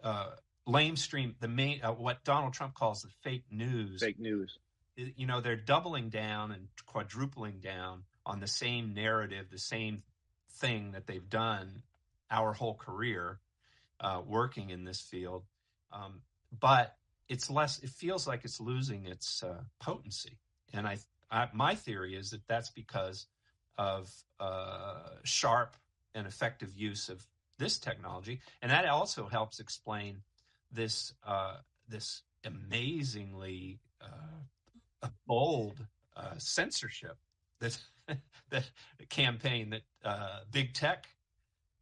uh, 0.03 0.31
lamestream, 0.67 1.35
the 1.41 1.49
main 1.49 1.81
uh, 1.83 1.93
what 1.93 2.25
Donald 2.25 2.55
Trump 2.55 2.75
calls 2.75 3.03
the 3.03 3.11
fake 3.23 3.45
news, 3.51 4.01
fake 4.01 4.19
news. 4.19 4.59
You 4.97 5.27
know, 5.27 5.41
they're 5.41 5.57
doubling 5.57 6.09
down 6.09 6.53
and 6.53 6.69
quadrupling 6.87 7.61
down 7.61 8.05
on 8.25 8.41
the 8.41 8.47
same 8.47 8.95
narrative, 8.95 9.47
the 9.51 9.59
same 9.59 10.03
thing 10.53 10.93
that 10.93 11.07
they've 11.07 11.29
done 11.29 11.83
our 12.31 12.53
whole 12.53 12.75
career 12.75 13.41
uh, 14.01 14.21
working 14.27 14.71
in 14.71 14.85
this 14.85 15.01
field. 15.01 15.45
Um, 15.93 16.23
but 16.59 16.97
it's 17.29 17.51
less. 17.51 17.79
It 17.83 17.91
feels 17.91 18.27
like 18.27 18.45
it's 18.45 18.61
losing 18.61 19.07
its 19.07 19.43
uh, 19.43 19.63
potency, 19.81 20.39
and 20.73 20.87
I, 20.87 20.99
I, 21.31 21.49
my 21.53 21.75
theory 21.75 22.17
is 22.17 22.31
that 22.31 22.47
that's 22.47 22.71
because 22.71 23.27
of 23.79 24.11
uh, 24.39 25.09
sharp 25.25 25.77
and 26.15 26.27
effective 26.27 26.73
use 26.77 27.09
of 27.09 27.27
this 27.59 27.79
technology, 27.79 28.41
and 28.63 28.71
that 28.71 28.87
also 28.87 29.27
helps 29.27 29.59
explain 29.59 30.23
this 30.71 31.15
uh, 31.27 31.57
this 31.89 32.23
amazingly 32.45 33.81
uh, 35.05 35.09
bold 35.27 35.87
uh, 36.17 36.35
censorship 36.39 37.17
that 37.61 37.79
that 38.51 38.71
campaign 39.09 39.71
that 39.71 40.45
big 40.51 40.75
tech 40.75 41.07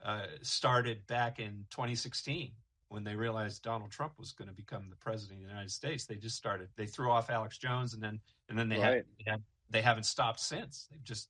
uh, 0.05 0.27
started 0.43 1.07
back 1.07 1.39
in 1.39 1.65
2016 1.71 2.51
when 2.89 3.05
they 3.05 3.15
realized 3.15 3.63
Donald 3.63 3.91
Trump 3.91 4.13
was 4.19 4.33
going 4.33 4.49
to 4.49 4.55
become 4.55 4.91
the 4.91 4.97
president 4.97 5.39
of 5.39 5.45
the 5.45 5.49
United 5.49 5.71
States. 5.71 6.05
They 6.05 6.17
just 6.17 6.37
started. 6.37 6.69
They 6.77 6.87
threw 6.87 7.11
off 7.11 7.31
Alex 7.31 7.57
Jones, 7.57 7.95
and 7.95 8.03
then 8.03 8.21
and 8.49 8.59
then 8.59 8.69
they 8.69 8.79
right. 8.79 9.05
have, 9.27 9.41
they 9.71 9.81
haven't 9.81 10.05
stopped 10.05 10.41
since. 10.41 10.89
They've 10.91 11.05
just 11.05 11.29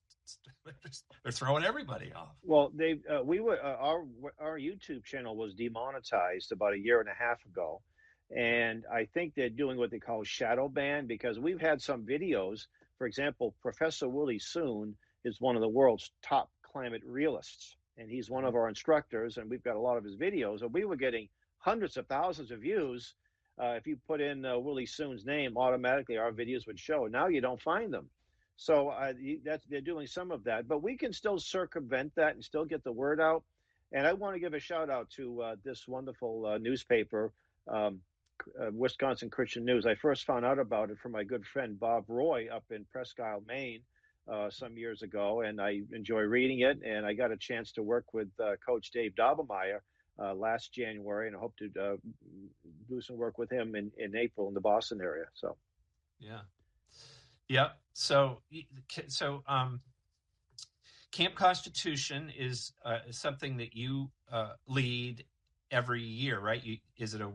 they're 1.23 1.33
throwing 1.33 1.65
everybody 1.65 2.13
off. 2.13 2.37
Well, 2.43 2.73
they 2.75 2.99
uh, 3.11 3.23
we 3.23 3.41
were 3.41 3.63
uh, 3.63 3.77
our 3.77 4.05
our 4.41 4.59
YouTube 4.59 5.05
channel 5.05 5.37
was 5.37 5.55
demonetized 5.55 6.53
about 6.53 6.75
a 6.75 6.79
year 6.79 7.01
and 7.01 7.09
a 7.09 7.15
half 7.15 7.45
ago, 7.45 7.81
and 8.37 8.85
I 8.93 9.05
think 9.07 9.35
they're 9.35 9.49
doing 9.49 9.79
what 9.79 9.91
they 9.91 9.99
call 9.99 10.25
shadow 10.25 10.69
ban 10.69 11.07
because 11.07 11.39
we've 11.39 11.61
had 11.61 11.81
some 11.81 12.07
videos. 12.07 12.67
For 12.99 13.07
example, 13.07 13.55
Professor 13.61 14.09
Willie 14.09 14.39
Soon 14.39 14.97
is 15.25 15.41
one 15.41 15.57
of 15.57 15.63
the 15.63 15.69
world's 15.69 16.11
top 16.23 16.51
climate 16.63 17.03
realists 17.05 17.77
and 17.99 18.11
he's 18.11 18.31
one 18.31 18.45
of 18.45 18.55
our 18.55 18.69
instructors, 18.69 19.37
and 19.37 19.51
we've 19.51 19.63
got 19.63 19.77
a 19.77 19.81
lot 19.81 19.97
of 19.97 20.05
his 20.05 20.17
videos. 20.17 20.63
And 20.63 20.73
we 20.73 20.85
were 20.85 20.97
getting 20.97 21.29
hundreds 21.59 21.97
of 21.97 22.07
thousands 22.07 22.51
of 22.51 22.61
views. 22.61 23.15
Uh, 23.63 23.75
if 23.77 23.87
you 23.87 23.99
put 24.07 24.21
in 24.21 24.45
uh, 24.45 24.59
Willie 24.59 24.87
Soon's 24.87 25.25
name, 25.27 25.57
automatically 25.57 26.17
our 26.17 26.33
videos 26.33 26.67
would 26.67 26.79
show. 26.79 27.07
Now 27.07 27.29
you 27.29 27.41
don't 27.41 27.61
find 27.61 27.93
them. 27.93 28.09
So 28.57 28.89
uh, 28.89 29.13
that's 29.45 29.67
they're 29.67 29.81
doing 29.81 30.07
some 30.07 30.31
of 30.31 30.45
that, 30.45 30.69
but 30.69 30.83
we 30.83 30.97
can 30.97 31.13
still 31.13 31.39
circumvent 31.39 32.13
that 32.17 32.35
and 32.35 32.45
still 32.45 32.65
get 32.65 32.85
the 32.85 32.93
word 32.93 33.21
out. 33.21 33.43
And 33.93 34.07
I 34.07 34.13
want 34.15 34.35
to 34.35 34.41
give 34.41 34.55
a 34.55 34.61
shout 34.61 34.89
out 34.89 35.11
to 35.17 35.43
uh, 35.43 35.57
this 35.65 35.87
wonderful 35.87 36.47
uh, 36.47 36.59
newspaper, 36.59 37.33
um, 37.69 38.01
uh, 38.61 38.71
Wisconsin 38.73 39.31
Christian 39.31 39.65
News. 39.65 39.87
I 39.87 39.95
first 39.95 40.25
found 40.25 40.45
out 40.45 40.59
about 40.59 40.91
it 40.91 40.99
from 40.99 41.13
my 41.13 41.25
good 41.25 41.45
friend 41.47 41.79
Bob 41.79 42.05
Roy 42.09 42.49
up 42.53 42.65
in 42.71 42.85
Presque 42.93 43.21
Isle, 43.21 43.43
Maine 43.47 43.81
uh, 44.31 44.51
some 44.51 44.77
years 44.77 45.03
ago, 45.03 45.43
and 45.43 45.61
I 45.61 45.81
enjoy 45.93 46.21
reading 46.21 46.61
it. 46.61 46.79
And 46.85 47.05
I 47.07 47.13
got 47.13 47.33
a 47.33 47.37
chance 47.37 47.73
to 47.73 47.83
work 47.83 48.13
with 48.13 48.29
uh, 48.43 48.53
Coach 48.65 48.91
Dave 48.93 49.15
Daubenmire 49.15 49.81
uh, 50.19 50.35
last 50.35 50.73
January, 50.73 51.29
and 51.29 51.37
I 51.37 51.41
hope 51.41 51.55
to 51.59 51.71
uh, 51.81 51.97
do 52.89 53.01
some 53.01 53.17
work 53.17 53.39
with 53.39 53.51
him 53.51 53.75
in, 53.75 53.91
in 53.99 54.17
April 54.17 54.49
in 54.49 54.55
the 54.55 54.61
Boston 54.61 55.01
area. 55.03 55.25
So, 55.35 55.57
yeah, 56.21 56.41
yeah. 57.49 57.69
So, 57.95 58.43
so 59.09 59.43
um, 59.47 59.81
Camp 61.11 61.35
Constitution 61.35 62.33
is 62.39 62.73
uh, 62.85 62.99
something 63.11 63.57
that 63.59 63.75
you 63.75 64.11
lead 64.67 65.25
every 65.71 66.03
year, 66.03 66.39
right? 66.39 66.63
You, 66.63 66.77
is 66.99 67.15
it 67.15 67.21
a 67.21 67.33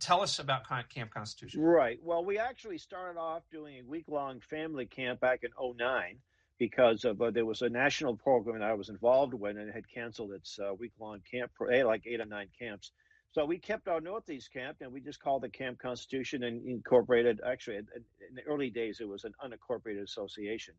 tell 0.00 0.20
us 0.20 0.38
about 0.38 0.68
Camp 0.88 1.12
Constitution. 1.12 1.60
Right. 1.60 1.98
Well, 2.02 2.24
we 2.24 2.38
actually 2.38 2.78
started 2.78 3.18
off 3.18 3.42
doing 3.50 3.80
a 3.80 3.84
week 3.84 4.04
long 4.08 4.40
family 4.40 4.86
camp 4.86 5.20
back 5.20 5.40
in 5.42 5.50
09 5.58 6.18
because 6.58 7.04
of 7.04 7.20
uh, 7.22 7.30
there 7.30 7.46
was 7.46 7.62
a 7.62 7.68
national 7.68 8.16
program 8.16 8.60
that 8.60 8.68
I 8.68 8.74
was 8.74 8.88
involved 8.88 9.34
with 9.34 9.56
and 9.56 9.68
it 9.68 9.74
had 9.74 9.88
canceled 9.88 10.32
its 10.32 10.58
uh, 10.58 10.74
week 10.74 10.92
long 10.98 11.20
camp, 11.30 11.52
eh, 11.72 11.84
like 11.84 12.02
eight 12.06 12.20
or 12.20 12.24
nine 12.24 12.48
camps. 12.58 12.92
So 13.32 13.44
we 13.44 13.58
kept 13.58 13.88
our 13.88 14.00
Northeast 14.00 14.52
camp 14.52 14.78
and 14.80 14.92
we 14.92 15.00
just 15.00 15.20
called 15.20 15.44
it 15.44 15.52
Camp 15.52 15.78
Constitution 15.78 16.44
and 16.44 16.66
incorporated, 16.66 17.40
actually, 17.46 17.76
in 17.76 18.34
the 18.34 18.42
early 18.42 18.70
days, 18.70 19.00
it 19.00 19.08
was 19.08 19.24
an 19.24 19.34
unincorporated 19.44 20.02
association. 20.02 20.74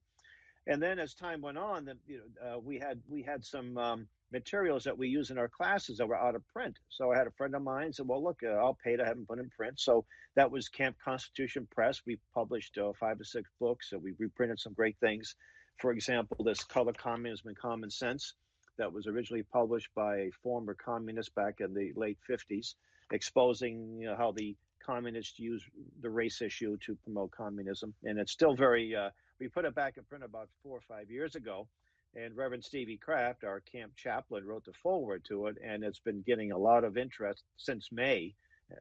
And 0.68 0.82
then 0.82 1.00
as 1.00 1.14
time 1.14 1.42
went 1.42 1.58
on, 1.58 1.86
the, 1.86 1.96
you 2.08 2.18
know, 2.18 2.56
uh, 2.56 2.60
we 2.60 2.78
had 2.78 3.02
we 3.08 3.24
had 3.24 3.46
some 3.46 3.78
um, 3.78 4.08
materials 4.32 4.84
that 4.84 4.98
we 4.98 5.08
use 5.08 5.32
in 5.32 5.38
our 5.38 5.50
classes 5.50 5.98
that 5.98 6.08
were 6.08 6.16
out 6.16 6.36
of 6.36 6.48
print. 6.48 6.78
So 6.90 7.12
I 7.12 7.18
had 7.18 7.28
a 7.28 7.32
friend 7.32 7.56
of 7.56 7.62
mine 7.62 7.94
said, 7.94 8.08
"Well, 8.08 8.24
look, 8.24 8.40
uh, 8.44 8.50
I'll 8.50 8.78
pay 8.84 8.96
to 8.96 9.06
have 9.06 9.16
them 9.16 9.26
put 9.26 9.40
in 9.40 9.50
print." 9.50 9.80
So 9.80 10.06
that 10.36 10.52
was 10.52 10.70
Camp 10.70 10.98
Constitution 11.04 11.68
Press. 11.72 12.02
We 12.06 12.20
published 12.34 12.78
uh, 12.78 12.94
five 13.00 13.20
or 13.20 13.24
six 13.24 13.50
books. 13.60 13.90
So 13.90 13.98
we 13.98 14.14
reprinted 14.20 14.60
some 14.60 14.74
great 14.74 14.98
things. 15.00 15.36
For 15.80 15.92
example, 15.92 16.44
this 16.44 16.64
"Color 16.64 16.94
Communism 16.94 17.48
and 17.48 17.58
Common 17.58 17.90
Sense" 17.90 18.34
that 18.80 18.92
was 18.92 19.06
originally 19.06 19.44
published 19.44 19.90
by 19.94 20.18
a 20.18 20.32
former 20.42 20.74
communist 20.74 21.36
back 21.36 21.60
in 21.60 21.74
the 21.74 21.92
late 21.96 22.18
50s, 22.28 22.76
exposing 23.12 24.00
you 24.00 24.08
know, 24.08 24.16
how 24.16 24.32
the 24.32 24.56
communists 24.84 25.38
use 25.38 25.64
the 26.02 26.10
race 26.10 26.42
issue 26.42 26.78
to 26.86 26.96
promote 27.04 27.32
communism. 27.32 27.94
And 28.04 28.18
it's 28.18 28.32
still 28.32 28.56
very, 28.56 28.96
uh, 28.96 29.10
we 29.40 29.50
put 29.50 29.66
it 29.66 29.76
back 29.76 29.98
in 29.98 30.04
print 30.06 30.24
about 30.24 30.50
four 30.64 30.78
or 30.78 30.82
five 30.82 31.12
years 31.12 31.36
ago. 31.36 31.68
And 32.16 32.36
Reverend 32.36 32.64
Stevie 32.64 32.98
Craft, 32.98 33.44
our 33.44 33.60
camp 33.62 33.96
chaplain, 33.96 34.46
wrote 34.46 34.66
the 34.66 34.74
foreword 34.82 35.24
to 35.26 35.48
it, 35.48 35.58
and 35.64 35.84
it's 35.84 36.00
been 36.00 36.24
getting 36.26 36.52
a 36.52 36.58
lot 36.58 36.84
of 36.84 36.98
interest 36.98 37.44
since 37.58 37.90
May 37.92 38.34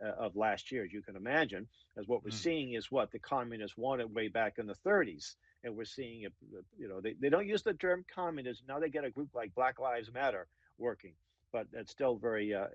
uh, 0.02 0.12
of 0.18 0.36
last 0.36 0.72
year, 0.72 0.84
as 0.84 0.92
you 0.92 1.02
can 1.02 1.16
imagine. 1.16 1.66
As 1.98 2.06
what 2.06 2.24
we're 2.24 2.30
mm. 2.30 2.34
seeing 2.34 2.72
is 2.74 2.90
what 2.90 3.10
the 3.10 3.18
communists 3.18 3.76
wanted 3.76 4.14
way 4.14 4.28
back 4.28 4.54
in 4.58 4.66
the 4.66 4.76
30s, 4.86 5.34
and 5.64 5.76
we're 5.76 5.84
seeing 5.84 6.22
it. 6.22 6.32
You 6.78 6.88
know, 6.88 7.00
they, 7.00 7.14
they 7.20 7.28
don't 7.28 7.46
use 7.46 7.62
the 7.62 7.74
term 7.74 8.04
communism 8.14 8.66
now. 8.68 8.78
They 8.78 8.88
get 8.88 9.04
a 9.04 9.10
group 9.10 9.30
like 9.34 9.54
Black 9.54 9.78
Lives 9.78 10.12
Matter 10.12 10.46
working, 10.78 11.14
but 11.52 11.66
it's 11.72 11.92
still 11.92 12.16
very. 12.16 12.54
Uh, 12.54 12.66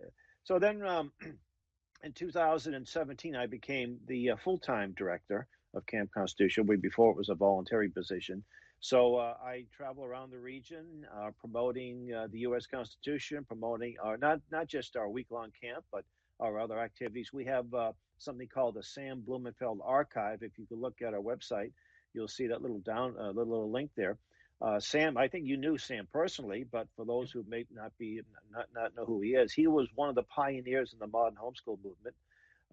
so 0.44 0.60
then, 0.60 0.86
um, 0.86 1.12
in 2.04 2.12
2017, 2.14 3.36
I 3.36 3.48
became 3.48 3.98
the 4.08 4.32
uh, 4.32 4.36
full-time 4.44 4.94
director 4.98 5.48
of 5.74 5.86
Camp 5.86 6.12
Constitution. 6.14 6.68
Way 6.68 6.76
before 6.76 7.12
it 7.12 7.18
was 7.18 7.30
a 7.30 7.36
voluntary 7.36 7.90
position. 7.90 8.44
So 8.84 9.16
uh, 9.16 9.36
I 9.42 9.64
travel 9.72 10.04
around 10.04 10.32
the 10.32 10.40
region, 10.40 11.06
uh, 11.18 11.30
promoting 11.40 12.14
uh, 12.14 12.28
the 12.30 12.40
U.S. 12.40 12.66
Constitution, 12.66 13.46
promoting 13.46 13.96
our 14.04 14.18
not 14.18 14.42
not 14.52 14.68
just 14.68 14.98
our 14.98 15.08
week-long 15.08 15.54
camp, 15.64 15.86
but 15.90 16.04
our 16.42 16.60
other 16.60 16.78
activities. 16.78 17.32
We 17.32 17.46
have 17.46 17.74
uh, 17.74 17.94
something 18.18 18.50
called 18.50 18.76
the 18.76 18.84
Sam 18.84 19.22
Blumenfeld 19.26 19.80
Archive. 19.86 20.40
If 20.44 20.58
you 20.58 20.66
could 20.66 20.80
look 20.80 21.02
at 21.02 21.14
our 21.14 21.22
website, 21.22 21.72
you'll 22.14 22.28
see 22.28 22.48
that 22.48 22.62
little 22.62 22.80
down 22.80 23.16
uh, 23.18 23.28
little, 23.28 23.54
little 23.54 23.72
link 23.72 23.90
there. 23.96 24.18
Uh, 24.62 24.82
Sam, 24.82 25.18
I 25.18 25.30
think 25.30 25.46
you 25.46 25.56
knew 25.56 25.78
Sam 25.78 26.06
personally, 26.12 26.66
but 26.70 26.90
for 26.98 27.06
those 27.06 27.32
who 27.32 27.46
may 27.48 27.66
not 27.74 27.94
be 27.98 28.20
not 28.52 28.66
not 28.76 28.98
know 28.98 29.06
who 29.06 29.22
he 29.22 29.30
is, 29.30 29.54
he 29.54 29.66
was 29.66 29.88
one 29.96 30.10
of 30.10 30.16
the 30.16 30.24
pioneers 30.24 30.92
in 30.92 31.00
the 31.00 31.08
modern 31.08 31.38
homeschool 31.42 31.78
movement. 31.82 32.18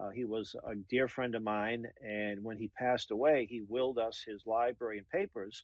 Uh, 0.00 0.08
he 0.08 0.24
was 0.24 0.56
a 0.68 0.74
dear 0.74 1.06
friend 1.06 1.36
of 1.36 1.44
mine, 1.44 1.86
and 2.04 2.42
when 2.42 2.56
he 2.56 2.66
passed 2.66 3.12
away, 3.12 3.46
he 3.48 3.60
willed 3.60 3.98
us 3.98 4.24
his 4.26 4.44
library 4.44 4.98
and 4.98 5.08
papers 5.08 5.62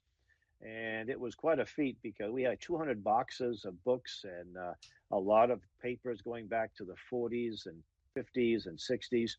and 0.62 1.10
it 1.10 1.18
was 1.18 1.34
quite 1.34 1.58
a 1.58 1.66
feat 1.66 1.96
because 2.02 2.30
we 2.30 2.42
had 2.42 2.60
200 2.60 3.02
boxes 3.04 3.64
of 3.64 3.82
books 3.84 4.24
and 4.24 4.56
uh, 4.56 4.72
a 5.12 5.18
lot 5.18 5.50
of 5.50 5.60
papers 5.82 6.22
going 6.22 6.46
back 6.46 6.74
to 6.76 6.84
the 6.84 6.94
40s 7.12 7.66
and 7.66 7.82
50s 8.16 8.66
and 8.66 8.78
60s. 8.78 9.32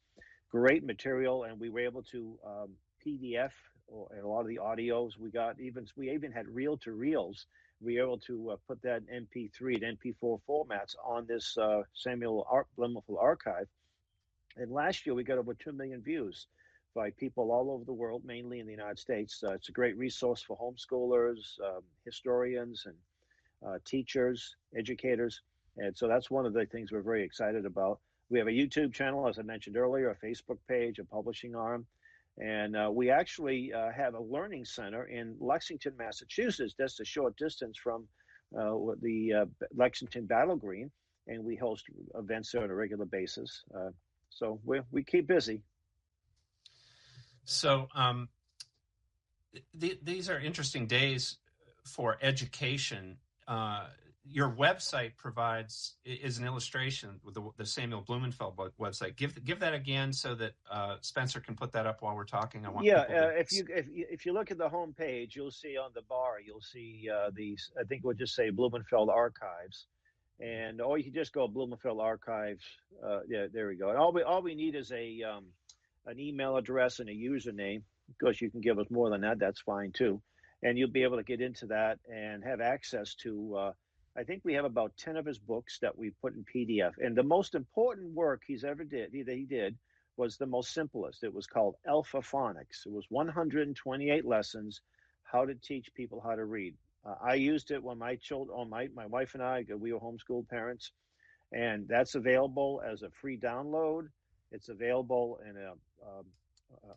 Great 0.50 0.86
material, 0.86 1.44
and 1.44 1.60
we 1.60 1.70
were 1.70 1.80
able 1.80 2.04
to 2.04 2.38
um, 2.46 2.70
PDF 3.06 3.52
or, 3.88 4.08
a 4.22 4.28
lot 4.28 4.42
of 4.42 4.48
the 4.48 4.60
audios 4.62 5.18
we 5.18 5.30
got. 5.30 5.60
Even 5.60 5.86
we 5.98 6.12
even 6.12 6.32
had 6.32 6.48
reel 6.48 6.78
to 6.78 6.92
reels. 6.92 7.48
We 7.82 7.96
were 7.96 8.04
able 8.04 8.20
to 8.20 8.52
uh, 8.52 8.56
put 8.68 8.82
that 8.84 9.04
in 9.12 9.28
MP3 9.28 9.84
and 9.84 9.98
MP4 10.00 10.40
formats 10.48 10.96
on 11.06 11.26
this 11.28 11.58
uh, 11.58 11.82
Samuel 11.94 12.48
Ar- 12.50 12.68
archive. 13.20 13.68
And 14.56 14.72
last 14.72 15.06
year 15.06 15.14
we 15.14 15.24
got 15.24 15.38
over 15.38 15.54
two 15.54 15.72
million 15.72 16.02
views 16.02 16.48
by 16.98 17.12
people 17.12 17.52
all 17.52 17.70
over 17.70 17.86
the 17.86 17.94
world, 17.94 18.24
mainly 18.26 18.60
in 18.60 18.66
the 18.66 18.72
United 18.72 18.98
States. 18.98 19.44
Uh, 19.44 19.54
it's 19.54 19.70
a 19.70 19.72
great 19.72 19.96
resource 19.98 20.42
for 20.42 20.58
homeschoolers, 20.58 21.60
um, 21.64 21.84
historians, 22.04 22.88
and 22.88 22.96
uh, 23.66 23.78
teachers, 23.86 24.56
educators. 24.76 25.42
And 25.78 25.96
so 25.96 26.08
that's 26.08 26.32
one 26.32 26.48
of 26.48 26.54
the 26.54 26.66
things 26.66 26.92
we're 26.92 27.04
very 27.04 27.24
excited 27.24 27.68
about. 27.68 28.00
We 28.30 28.40
have 28.40 28.48
a 28.48 28.52
YouTube 28.52 28.94
channel, 28.94 29.28
as 29.28 29.38
I 29.38 29.44
mentioned 29.44 29.78
earlier, 29.78 30.10
a 30.10 30.26
Facebook 30.26 30.58
page, 30.68 30.98
a 30.98 31.04
publishing 31.04 31.56
arm. 31.56 31.86
And 32.40 32.76
uh, 32.76 32.90
we 32.92 33.12
actually 33.12 33.72
uh, 33.74 33.92
have 33.92 34.16
a 34.16 34.22
learning 34.22 34.66
center 34.66 35.06
in 35.06 35.36
Lexington, 35.40 35.94
Massachusetts, 35.98 36.74
just 36.74 37.00
a 37.00 37.06
short 37.06 37.38
distance 37.38 37.78
from 37.78 38.08
uh, 38.60 38.74
the 39.04 39.34
uh, 39.34 39.46
Lexington 39.76 40.26
Battle 40.26 40.56
Green. 40.56 40.90
And 41.28 41.44
we 41.44 41.56
host 41.56 41.86
events 42.16 42.52
there 42.52 42.64
on 42.64 42.72
a 42.72 42.76
regular 42.76 43.06
basis. 43.06 43.64
so 44.30 44.60
we 44.66 44.82
we 44.92 45.04
keep 45.04 45.28
busy. 45.28 45.62
So 47.48 47.88
um, 47.96 48.28
th- 49.80 50.00
these 50.04 50.30
are 50.30 50.38
interesting 50.40 50.86
days 50.86 51.38
for 51.86 52.18
education. 52.22 53.18
Uh, 53.48 53.86
your 54.30 54.50
website 54.50 55.16
provides 55.16 55.94
is 56.04 56.38
an 56.38 56.46
illustration 56.46 57.22
with 57.24 57.36
the, 57.36 57.50
the, 57.56 57.66
Samuel 57.66 58.02
Blumenfeld 58.02 58.58
website. 58.78 59.16
Give 59.16 59.42
give 59.46 59.62
that 59.62 59.74
again 59.74 60.12
so 60.12 60.36
that 60.36 60.52
uh, 60.70 60.98
Spencer 61.00 61.40
can 61.40 61.56
put 61.56 61.72
that 61.72 61.88
up 61.88 62.02
while 62.02 62.14
we're 62.14 62.26
talking. 62.26 62.66
I 62.66 62.70
want 62.70 62.86
yeah. 62.86 63.02
Uh, 63.04 63.32
if 63.38 63.54
you 63.54 63.66
if 63.70 63.88
you, 63.88 64.06
if 64.10 64.26
you 64.26 64.34
look 64.34 64.52
at 64.52 64.58
the 64.58 64.68
home 64.68 64.94
page, 64.94 65.38
you'll 65.38 65.50
see 65.50 65.78
on 65.78 65.92
the 65.96 66.02
bar 66.02 66.42
you'll 66.46 66.60
see 66.60 67.10
uh, 67.10 67.30
these. 67.34 67.72
I 67.80 67.86
think 67.86 68.04
we'll 68.04 68.16
just 68.16 68.36
say 68.36 68.50
Blumenfeld 68.50 69.10
Archives, 69.10 69.88
and 70.42 70.82
or 70.82 70.98
you 70.98 71.06
can 71.06 71.14
just 71.14 71.32
go 71.32 71.48
Blumenfeld 71.48 72.02
Archives. 72.02 72.66
Uh, 73.02 73.22
yeah, 73.30 73.46
there 73.54 73.68
we 73.68 73.78
go. 73.78 73.92
And 73.92 73.98
all 73.98 74.12
we 74.12 74.24
all 74.24 74.42
we 74.42 74.56
need 74.56 74.76
is 74.76 74.92
a 74.92 75.24
um, 75.24 75.46
an 76.08 76.20
email 76.20 76.58
address 76.58 77.00
and 77.00 77.10
a 77.10 77.14
username. 77.14 77.84
Of 78.10 78.18
course, 78.20 78.42
you 78.42 78.50
can 78.50 78.62
give 78.62 78.80
us 78.80 78.88
more 78.90 79.10
than 79.10 79.22
that. 79.22 79.40
That's 79.40 79.62
fine 79.62 79.92
too. 79.92 80.22
And 80.64 80.78
you'll 80.78 80.90
be 80.90 81.04
able 81.04 81.18
to 81.18 81.24
get 81.24 81.42
into 81.42 81.68
that 81.68 82.00
and 82.12 82.44
have 82.44 82.62
access 82.62 83.14
to. 83.16 83.56
Uh, 83.56 83.72
I 84.18 84.24
think 84.24 84.42
we 84.44 84.54
have 84.54 84.66
about 84.66 84.98
ten 84.98 85.18
of 85.18 85.26
his 85.26 85.38
books 85.38 85.78
that 85.82 85.98
we 85.98 86.12
put 86.22 86.34
in 86.34 86.44
PDF. 86.44 86.94
And 86.98 87.16
the 87.16 87.24
most 87.24 87.54
important 87.54 88.14
work 88.14 88.42
he's 88.48 88.64
ever 88.64 88.84
did 88.84 89.12
that 89.12 89.36
he 89.36 89.46
did 89.46 89.78
was 90.16 90.38
the 90.38 90.48
most 90.48 90.74
simplest. 90.74 91.24
It 91.24 91.34
was 91.34 91.46
called 91.46 91.76
Alpha 91.88 92.20
Phonics. 92.20 92.86
It 92.86 92.92
was 92.92 93.06
128 93.10 94.26
lessons, 94.26 94.82
how 95.24 95.46
to 95.46 95.54
teach 95.54 95.94
people 95.94 96.20
how 96.20 96.36
to 96.36 96.46
read. 96.46 96.74
Uh, 97.06 97.16
I 97.22 97.36
used 97.36 97.70
it 97.70 97.84
when 97.84 98.00
my 98.00 98.16
children, 98.16 98.58
on 98.58 98.70
my 98.70 98.88
my 98.96 99.06
wife 99.06 99.36
and 99.36 99.44
I, 99.44 99.64
we 99.78 99.94
were 99.94 100.00
homeschooled 100.00 100.50
parents, 100.50 100.92
and 101.52 101.88
that's 101.88 102.16
available 102.16 102.82
as 102.86 103.04
a 103.04 103.12
free 103.22 103.38
download. 103.38 104.08
It's 104.52 104.70
available 104.70 105.40
in 105.48 105.58
a 105.58 105.74
um, 106.06 106.26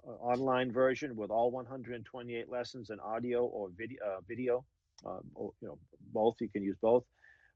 uh, 0.07 0.11
online 0.13 0.73
version 0.73 1.17
with 1.17 1.31
all 1.31 1.51
128 1.51 2.49
lessons 2.49 2.91
in 2.91 2.99
audio 3.01 3.45
or 3.45 3.71
video. 3.77 3.99
Uh, 4.05 4.21
video, 4.27 4.65
or, 5.05 5.53
you 5.61 5.69
know, 5.69 5.79
both. 6.13 6.37
You 6.41 6.49
can 6.49 6.63
use 6.63 6.77
both. 6.83 7.05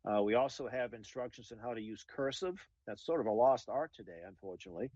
Uh, 0.04 0.22
we 0.22 0.34
also 0.34 0.68
have 0.68 0.92
instructions 0.92 1.50
on 1.50 1.58
how 1.58 1.72
to 1.72 1.80
use 1.80 2.04
cursive. 2.08 2.54
That's 2.86 3.04
sort 3.04 3.20
of 3.20 3.26
a 3.26 3.32
lost 3.32 3.68
art 3.68 3.92
today, 3.94 4.20
unfortunately, 4.26 4.90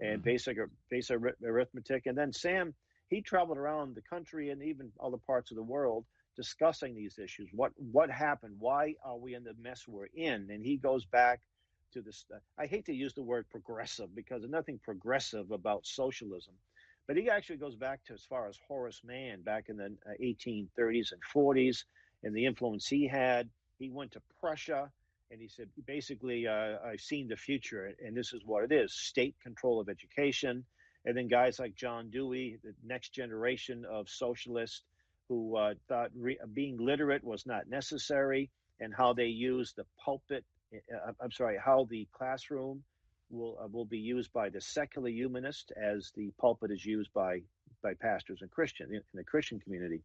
and 0.00 0.18
mm-hmm. 0.18 0.24
basic 0.24 0.58
basic 0.90 1.18
arithmetic. 1.44 2.06
And 2.06 2.18
then 2.18 2.32
Sam, 2.32 2.74
he 3.08 3.20
traveled 3.20 3.58
around 3.58 3.94
the 3.94 4.02
country 4.02 4.50
and 4.50 4.62
even 4.62 4.90
other 5.02 5.16
parts 5.16 5.50
of 5.50 5.56
the 5.56 5.62
world 5.62 6.04
discussing 6.36 6.94
these 6.94 7.18
issues. 7.18 7.48
What 7.52 7.72
what 7.76 8.10
happened? 8.10 8.56
Why 8.58 8.94
are 9.04 9.16
we 9.16 9.34
in 9.34 9.44
the 9.44 9.54
mess 9.60 9.84
we're 9.86 10.08
in? 10.14 10.48
And 10.50 10.64
he 10.64 10.76
goes 10.76 11.04
back 11.04 11.40
to 11.92 12.02
this. 12.02 12.24
I 12.58 12.66
hate 12.66 12.86
to 12.86 12.94
use 12.94 13.14
the 13.14 13.22
word 13.22 13.46
progressive 13.50 14.14
because 14.14 14.42
there's 14.42 14.50
nothing 14.50 14.80
progressive 14.82 15.50
about 15.50 15.86
socialism, 15.86 16.54
but 17.06 17.16
he 17.16 17.30
actually 17.30 17.56
goes 17.56 17.76
back 17.76 18.04
to 18.04 18.14
as 18.14 18.24
far 18.28 18.48
as 18.48 18.58
Horace 18.68 19.00
Mann 19.04 19.42
back 19.42 19.68
in 19.68 19.76
the 19.76 19.96
1830s 20.22 21.12
uh, 21.12 21.16
and 21.16 21.22
40s 21.34 21.84
and 22.22 22.34
the 22.34 22.46
influence 22.46 22.86
he 22.86 23.06
had. 23.06 23.48
He 23.78 23.90
went 23.90 24.12
to 24.12 24.22
Prussia 24.40 24.90
and 25.30 25.40
he 25.40 25.48
said, 25.48 25.68
basically, 25.86 26.46
uh, 26.46 26.78
I've 26.84 27.00
seen 27.00 27.28
the 27.28 27.36
future, 27.36 27.92
and 28.04 28.16
this 28.16 28.32
is 28.32 28.42
what 28.44 28.64
it 28.64 28.72
is 28.72 28.94
state 28.94 29.34
control 29.42 29.80
of 29.80 29.88
education. 29.88 30.64
And 31.04 31.16
then 31.16 31.28
guys 31.28 31.58
like 31.58 31.74
John 31.74 32.10
Dewey, 32.10 32.58
the 32.62 32.74
next 32.84 33.10
generation 33.10 33.84
of 33.90 34.08
socialists 34.08 34.82
who 35.28 35.56
uh, 35.56 35.74
thought 35.88 36.10
re- 36.16 36.38
being 36.54 36.78
literate 36.78 37.22
was 37.22 37.44
not 37.46 37.68
necessary, 37.68 38.50
and 38.80 38.94
how 38.94 39.12
they 39.12 39.26
used 39.26 39.76
the 39.76 39.84
pulpit 40.02 40.44
uh, 40.44 40.57
I'm 41.22 41.30
sorry, 41.32 41.58
how 41.62 41.86
the 41.90 42.06
classroom 42.12 42.82
will 43.30 43.58
uh, 43.62 43.68
will 43.68 43.84
be 43.84 43.98
used 43.98 44.32
by 44.32 44.48
the 44.48 44.60
secular 44.60 45.08
humanist 45.08 45.72
as 45.76 46.12
the 46.14 46.30
pulpit 46.40 46.70
is 46.70 46.84
used 46.84 47.12
by 47.12 47.42
by 47.82 47.94
pastors 47.94 48.42
and 48.42 48.50
Christian 48.50 48.92
in, 48.92 49.02
the 49.14 49.24
Christian 49.24 49.60
community, 49.60 50.02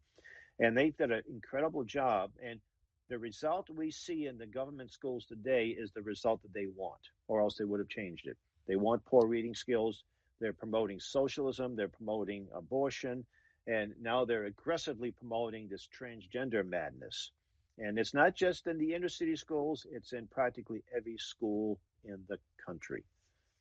and 0.60 0.76
they've 0.76 0.96
done 0.96 1.12
an 1.12 1.22
incredible 1.28 1.84
job. 1.84 2.30
And 2.42 2.60
the 3.08 3.18
result 3.18 3.68
we 3.68 3.90
see 3.90 4.26
in 4.26 4.38
the 4.38 4.46
government 4.46 4.90
schools 4.90 5.26
today 5.26 5.68
is 5.68 5.92
the 5.92 6.02
result 6.02 6.42
that 6.42 6.54
they 6.54 6.66
want, 6.74 7.00
or 7.28 7.40
else 7.40 7.56
they 7.56 7.64
would 7.64 7.80
have 7.80 7.88
changed 7.88 8.26
it. 8.26 8.36
They 8.66 8.76
want 8.76 9.04
poor 9.04 9.26
reading 9.26 9.54
skills. 9.54 10.04
They're 10.40 10.52
promoting 10.52 11.00
socialism. 11.00 11.76
They're 11.76 11.88
promoting 11.88 12.48
abortion, 12.54 13.24
and 13.66 13.94
now 14.00 14.24
they're 14.24 14.46
aggressively 14.46 15.10
promoting 15.10 15.68
this 15.68 15.88
transgender 15.98 16.66
madness. 16.66 17.30
And 17.78 17.98
it's 17.98 18.14
not 18.14 18.34
just 18.34 18.66
in 18.66 18.78
the 18.78 18.94
inner 18.94 19.08
city 19.08 19.34
schools, 19.36 19.86
it's 19.90 20.12
in 20.12 20.26
practically 20.28 20.82
every 20.96 21.18
school 21.18 21.80
in 22.04 22.18
the 22.28 22.38
country. 22.64 23.04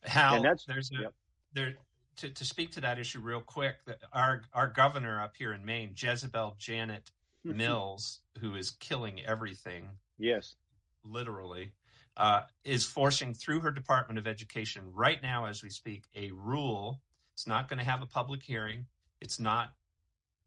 How 0.06 0.36
and 0.36 0.46
that's, 0.46 0.66
there's 0.66 0.92
a, 0.92 1.04
yep. 1.04 1.14
there 1.54 1.74
to, 2.18 2.30
to 2.30 2.46
speak 2.46 2.72
to 2.74 2.82
that 2.82 3.00
issue 3.00 3.20
real 3.20 3.42
quick, 3.42 3.76
our 4.12 4.44
our 4.54 4.68
governor 4.68 5.22
up 5.22 5.36
here 5.36 5.54
in 5.54 5.66
Maine, 5.66 5.94
Jezebel 5.96 6.56
Janet 6.60 7.12
Mills, 7.44 8.20
who 8.40 8.56
is 8.56 8.72
killing 8.72 9.22
everything. 9.26 9.88
Yes. 10.20 10.56
literally, 11.04 11.72
uh, 12.18 12.42
is 12.64 12.86
forcing 12.86 13.34
through 13.34 13.60
her 13.62 13.72
Department 13.72 14.20
of 14.20 14.28
Education 14.28 14.84
right 14.94 15.22
now, 15.24 15.46
as 15.46 15.64
we 15.64 15.70
speak, 15.70 16.04
a 16.16 16.32
rule. 16.32 17.02
It's 17.34 17.48
not 17.48 17.68
going 17.68 17.80
to 17.80 17.86
have 17.86 18.02
a 18.02 18.06
public 18.06 18.44
hearing. 18.44 18.86
It's 19.20 19.40
not 19.40 19.74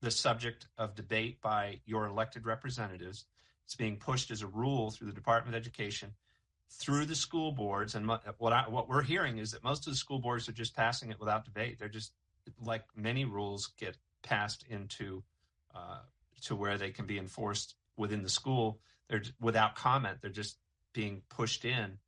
the 0.03 0.11
subject 0.11 0.69
of 0.79 0.95
debate 0.95 1.41
by 1.41 1.81
your 1.85 2.07
elected 2.07 2.47
representatives. 2.47 3.25
It's 3.67 3.75
being 3.75 3.97
pushed 3.97 4.31
as 4.31 4.43
a 4.43 4.47
rule 4.47 4.93
through 4.93 5.09
the 5.09 5.13
Department 5.13 5.57
of 5.57 5.61
Education, 5.61 6.15
through 6.71 7.05
the 7.05 7.17
school 7.17 7.51
boards. 7.51 7.97
And 7.97 8.07
what 8.07 8.53
I, 8.53 8.69
what 8.69 8.89
we're 8.89 9.03
hearing 9.03 9.39
is 9.39 9.51
that 9.51 9.65
most 9.65 9.89
of 9.89 9.93
the 9.93 9.99
school 9.99 10.21
boards 10.21 10.49
are 10.49 10.53
just 10.53 10.77
passing 10.77 11.11
it 11.11 11.19
without 11.19 11.45
debate. 11.45 11.77
They're 11.77 11.89
just 11.89 12.13
like 12.63 12.85
many 12.95 13.25
rules 13.25 13.73
get 13.77 13.97
passed 14.23 14.65
into 14.71 15.25
uh, 15.75 15.99
to 16.43 16.55
where 16.55 16.79
they 16.79 16.91
can 16.91 17.07
be 17.07 17.19
enforced 17.19 17.75
within 17.97 18.23
the 18.23 18.29
school. 18.29 18.79
They're 19.09 19.25
without 19.41 19.75
comment. 19.75 20.19
They're 20.21 20.31
just 20.31 20.59
being 20.93 21.23
pushed 21.29 21.65
in 21.65 21.99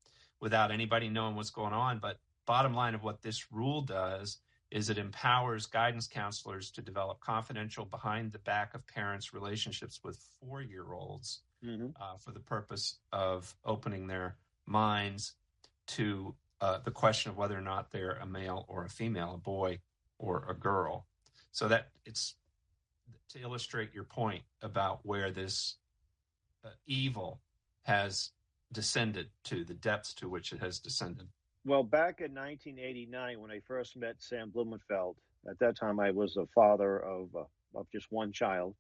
without 0.41 0.71
anybody 0.71 1.09
knowing 1.09 1.35
what's 1.35 1.51
going 1.51 1.73
on. 1.73 1.99
But 1.99 2.21
bottom 2.47 2.73
line 2.73 2.95
of 2.95 3.03
what 3.03 3.21
this 3.21 3.51
rule 3.51 3.83
does 3.83 4.39
is 4.71 4.91
it 4.91 4.99
empowers 4.99 5.67
guidance 5.67 6.07
counselors 6.07 6.71
to 6.71 6.83
develop 6.83 7.19
confidential 7.19 7.85
behind 7.85 8.31
the 8.31 8.39
back 8.39 8.75
of 8.75 8.87
parents 8.87 9.35
relationships 9.35 10.01
with 10.05 10.25
four 10.41 10.63
year 10.63 10.93
olds 10.93 11.41
mm-hmm. 11.65 11.89
uh, 12.01 12.17
for 12.19 12.33
the 12.33 12.41
purpose 12.41 12.97
of 13.13 13.55
opening 13.65 14.07
their 14.07 14.37
minds 14.67 15.35
to 15.87 16.35
uh, 16.61 16.79
the 16.85 16.91
question 16.91 17.31
of 17.31 17.37
whether 17.37 17.57
or 17.57 17.63
not 17.63 17.91
they're 17.91 18.19
a 18.21 18.27
male 18.27 18.65
or 18.69 18.85
a 18.85 18.89
female, 18.89 19.35
a 19.35 19.39
boy 19.39 19.79
or 20.19 20.45
a 20.49 20.55
girl. 20.55 21.07
So 21.53 21.69
that 21.69 21.89
it's 22.05 22.35
to 23.31 23.41
illustrate 23.41 23.95
your 23.95 24.05
point 24.05 24.43
about 24.63 25.01
where 25.03 25.31
this 25.31 25.77
uh, 26.65 26.71
evil 26.87 27.41
has 27.83 28.31
descended 28.73 29.29
to 29.45 29.65
the 29.65 29.75
depths 29.75 30.13
to 30.15 30.29
which 30.29 30.53
it 30.53 30.61
has 30.61 30.79
descended. 30.79 31.27
Well, 31.65 31.83
back 31.83 32.21
in 32.21 32.35
1989, 32.35 33.41
when 33.41 33.51
I 33.51 33.61
first 33.67 33.97
met 33.97 34.17
Sam 34.19 34.51
Blumenfeld, 34.51 35.17
at 35.49 35.59
that 35.59 35.77
time 35.77 36.01
I 36.01 36.11
was 36.11 36.37
a 36.37 36.47
father 36.55 36.99
of 36.99 37.29
uh, 37.37 37.45
of 37.75 37.87
just 37.93 38.07
one 38.11 38.33
child, 38.33 38.75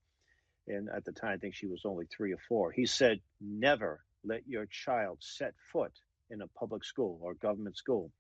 and 0.68 0.88
at 0.90 1.04
the 1.04 1.12
time 1.12 1.32
I 1.32 1.36
think 1.36 1.54
she 1.54 1.66
was 1.66 1.82
only 1.84 2.06
three 2.06 2.32
or 2.32 2.38
four. 2.48 2.72
He 2.72 2.86
said, 2.86 3.20
"Never 3.40 4.04
let 4.24 4.46
your 4.46 4.66
child 4.66 5.18
set 5.20 5.54
foot 5.72 5.92
in 6.30 6.42
a 6.42 6.48
public 6.48 6.84
school 6.84 7.18
or 7.22 7.34
government 7.34 7.76
school." 7.76 8.12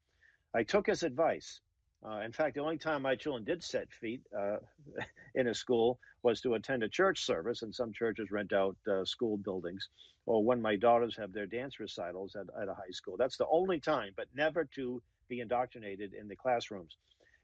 I 0.54 0.62
took 0.62 0.86
his 0.86 1.02
advice. 1.02 1.60
Uh, 2.04 2.20
in 2.20 2.32
fact, 2.32 2.54
the 2.54 2.60
only 2.60 2.78
time 2.78 3.02
my 3.02 3.16
children 3.16 3.44
did 3.44 3.62
set 3.62 3.92
feet 3.92 4.22
uh, 4.36 4.58
in 5.34 5.48
a 5.48 5.54
school 5.54 5.98
was 6.22 6.40
to 6.40 6.54
attend 6.54 6.82
a 6.82 6.88
church 6.88 7.24
service, 7.24 7.62
and 7.62 7.74
some 7.74 7.92
churches 7.92 8.30
rent 8.30 8.52
out 8.52 8.76
uh, 8.90 9.04
school 9.04 9.36
buildings, 9.36 9.88
or 10.26 10.44
when 10.44 10.62
my 10.62 10.76
daughters 10.76 11.16
have 11.16 11.32
their 11.32 11.46
dance 11.46 11.80
recitals 11.80 12.36
at, 12.36 12.46
at 12.60 12.68
a 12.68 12.74
high 12.74 12.92
school. 12.92 13.16
That's 13.16 13.36
the 13.36 13.48
only 13.50 13.80
time, 13.80 14.12
but 14.16 14.26
never 14.34 14.64
to 14.76 15.02
be 15.28 15.40
indoctrinated 15.40 16.14
in 16.14 16.28
the 16.28 16.36
classrooms. 16.36 16.96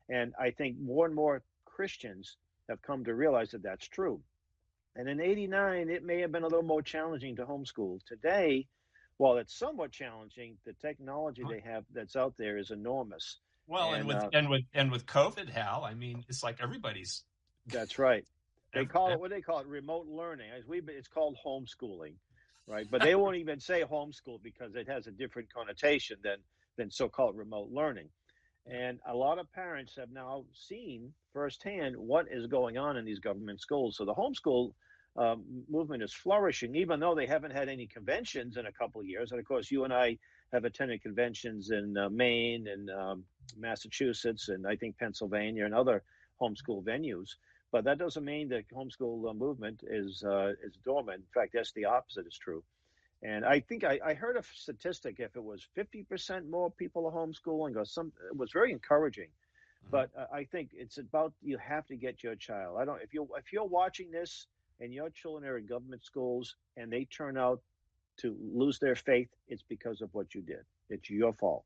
And 0.08 0.32
I 0.38 0.50
think 0.50 0.78
more 0.78 1.06
and 1.06 1.14
more 1.14 1.42
Christians 1.64 2.36
have 2.68 2.80
come 2.82 3.04
to 3.04 3.14
realize 3.14 3.50
that 3.50 3.62
that's 3.62 3.88
true. 3.88 4.20
And 4.96 5.08
in 5.08 5.20
89, 5.20 5.88
it 5.88 6.04
may 6.04 6.20
have 6.20 6.30
been 6.30 6.44
a 6.44 6.46
little 6.46 6.62
more 6.62 6.82
challenging 6.82 7.36
to 7.36 7.44
homeschool. 7.44 8.04
Today, 8.06 8.66
while 9.16 9.38
it's 9.38 9.56
somewhat 9.56 9.90
challenging, 9.90 10.56
the 10.64 10.72
technology 10.74 11.42
they 11.48 11.60
have 11.60 11.84
that's 11.92 12.16
out 12.16 12.34
there 12.36 12.58
is 12.58 12.70
enormous. 12.70 13.38
Well, 13.66 13.94
and, 13.94 14.00
and 14.00 14.08
with 14.08 14.16
uh, 14.16 14.30
and 14.32 14.50
with 14.50 14.62
and 14.74 14.92
with 14.92 15.06
COVID, 15.06 15.48
Hal, 15.50 15.84
I 15.84 15.94
mean, 15.94 16.24
it's 16.28 16.42
like 16.42 16.58
everybody's. 16.60 17.24
That's 17.66 17.98
right. 17.98 18.24
They 18.74 18.84
call 18.84 19.12
it 19.12 19.20
what 19.20 19.30
they 19.30 19.40
call 19.40 19.60
it 19.60 19.66
remote 19.66 20.06
learning. 20.08 20.50
As 20.56 20.66
We 20.66 20.80
it's 20.88 21.08
called 21.08 21.38
homeschooling, 21.44 22.14
right? 22.66 22.86
But 22.90 23.02
they 23.02 23.14
won't 23.14 23.36
even 23.36 23.60
say 23.60 23.82
homeschool 23.82 24.42
because 24.42 24.74
it 24.74 24.88
has 24.88 25.06
a 25.06 25.12
different 25.12 25.52
connotation 25.52 26.18
than 26.22 26.38
than 26.76 26.90
so-called 26.90 27.36
remote 27.36 27.70
learning. 27.70 28.08
And 28.66 28.98
a 29.06 29.14
lot 29.14 29.38
of 29.38 29.50
parents 29.52 29.94
have 29.96 30.10
now 30.10 30.44
seen 30.52 31.12
firsthand 31.32 31.96
what 31.96 32.26
is 32.30 32.46
going 32.46 32.78
on 32.78 32.96
in 32.96 33.04
these 33.04 33.18
government 33.18 33.60
schools. 33.60 33.96
So 33.96 34.04
the 34.04 34.14
homeschool 34.14 34.72
um, 35.16 35.44
movement 35.68 36.02
is 36.02 36.12
flourishing, 36.12 36.74
even 36.74 36.98
though 36.98 37.14
they 37.14 37.26
haven't 37.26 37.52
had 37.52 37.68
any 37.68 37.86
conventions 37.86 38.56
in 38.56 38.66
a 38.66 38.72
couple 38.72 39.00
of 39.00 39.06
years. 39.06 39.30
And 39.30 39.40
of 39.40 39.46
course, 39.46 39.70
you 39.70 39.84
and 39.84 39.92
I 39.92 40.18
have 40.52 40.64
attended 40.64 41.02
conventions 41.02 41.70
in 41.70 41.96
uh, 41.96 42.08
Maine 42.08 42.66
and 42.68 42.90
um, 42.90 43.24
Massachusetts, 43.56 44.48
and 44.48 44.66
I 44.66 44.76
think 44.76 44.98
Pennsylvania 44.98 45.64
and 45.64 45.74
other 45.74 46.02
homeschool 46.40 46.84
venues. 46.84 47.30
But 47.70 47.84
that 47.84 47.98
doesn't 47.98 48.24
mean 48.24 48.48
the 48.48 48.64
homeschool 48.74 49.30
uh, 49.30 49.34
movement 49.34 49.82
is 49.88 50.22
uh, 50.24 50.52
is 50.62 50.76
dormant. 50.84 51.18
In 51.18 51.32
fact, 51.40 51.52
that's 51.54 51.72
the 51.72 51.84
opposite 51.84 52.26
is 52.26 52.38
true. 52.38 52.62
And 53.22 53.44
I 53.44 53.60
think 53.60 53.84
I, 53.84 53.98
I 54.04 54.14
heard 54.14 54.36
a 54.36 54.42
statistic 54.54 55.16
if 55.18 55.34
it 55.34 55.42
was 55.42 55.66
50% 55.76 56.48
more 56.50 56.70
people 56.70 57.06
are 57.06 57.12
homeschooling 57.12 57.74
or 57.74 57.86
some, 57.86 58.12
it 58.30 58.36
was 58.36 58.52
very 58.52 58.70
encouraging. 58.70 59.28
Mm-hmm. 59.28 59.90
But 59.90 60.10
uh, 60.16 60.26
I 60.32 60.44
think 60.44 60.70
it's 60.74 60.98
about 60.98 61.32
you 61.42 61.56
have 61.58 61.86
to 61.86 61.96
get 61.96 62.22
your 62.22 62.36
child. 62.36 62.76
I 62.78 62.84
don't 62.84 63.00
if 63.02 63.14
you 63.14 63.28
if 63.38 63.52
you're 63.52 63.64
watching 63.64 64.10
this 64.10 64.46
and 64.80 64.92
your 64.92 65.10
children 65.10 65.48
are 65.48 65.58
in 65.58 65.66
government 65.66 66.04
schools 66.04 66.56
and 66.76 66.92
they 66.92 67.04
turn 67.04 67.36
out 67.36 67.60
to 68.18 68.36
lose 68.40 68.78
their 68.78 68.94
faith, 68.94 69.28
it's 69.48 69.64
because 69.68 70.00
of 70.00 70.10
what 70.12 70.34
you 70.34 70.42
did. 70.42 70.64
It's 70.88 71.10
your 71.10 71.32
fault. 71.32 71.64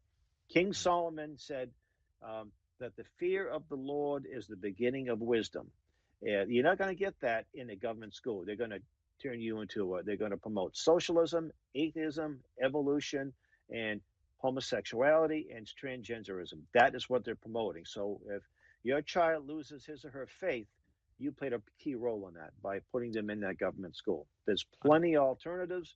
King 0.52 0.66
mm-hmm. 0.66 0.72
Solomon 0.72 1.34
said 1.36 1.70
um, 2.22 2.50
that 2.80 2.96
the 2.96 3.04
fear 3.18 3.48
of 3.48 3.62
the 3.68 3.76
Lord 3.76 4.26
is 4.30 4.46
the 4.46 4.56
beginning 4.56 5.08
of 5.08 5.20
wisdom. 5.20 5.70
You're 6.20 6.64
not 6.64 6.78
going 6.78 6.90
to 6.90 6.98
get 6.98 7.14
that 7.20 7.44
in 7.54 7.70
a 7.70 7.76
government 7.76 8.12
school. 8.14 8.42
They're 8.44 8.56
going 8.56 8.70
to 8.70 8.80
turn 9.22 9.40
you 9.40 9.60
into 9.60 9.94
a, 9.94 10.02
they're 10.02 10.16
going 10.16 10.32
to 10.32 10.36
promote 10.36 10.76
socialism, 10.76 11.52
atheism, 11.76 12.40
evolution, 12.60 13.32
and 13.70 14.00
homosexuality 14.38 15.48
and 15.54 15.66
transgenderism. 15.66 16.60
That 16.74 16.94
is 16.96 17.08
what 17.08 17.24
they're 17.24 17.36
promoting. 17.36 17.84
So 17.84 18.20
if 18.28 18.42
your 18.82 19.00
child 19.02 19.46
loses 19.46 19.84
his 19.84 20.04
or 20.04 20.10
her 20.10 20.28
faith, 20.40 20.66
you 21.18 21.32
played 21.32 21.52
a 21.52 21.60
key 21.82 21.94
role 21.94 22.28
in 22.28 22.34
that 22.34 22.52
by 22.62 22.80
putting 22.92 23.12
them 23.12 23.30
in 23.30 23.40
that 23.40 23.58
government 23.58 23.96
school. 23.96 24.26
There's 24.46 24.64
plenty 24.82 25.16
of 25.16 25.22
alternatives. 25.22 25.94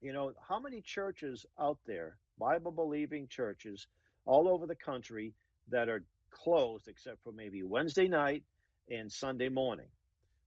You 0.00 0.12
know, 0.12 0.32
how 0.48 0.58
many 0.58 0.80
churches 0.80 1.44
out 1.58 1.78
there, 1.86 2.16
Bible 2.38 2.70
believing 2.72 3.28
churches 3.28 3.86
all 4.24 4.48
over 4.48 4.66
the 4.66 4.74
country 4.74 5.34
that 5.68 5.88
are 5.88 6.02
closed 6.30 6.88
except 6.88 7.22
for 7.22 7.32
maybe 7.32 7.62
Wednesday 7.62 8.08
night 8.08 8.42
and 8.90 9.10
Sunday 9.12 9.48
morning. 9.48 9.88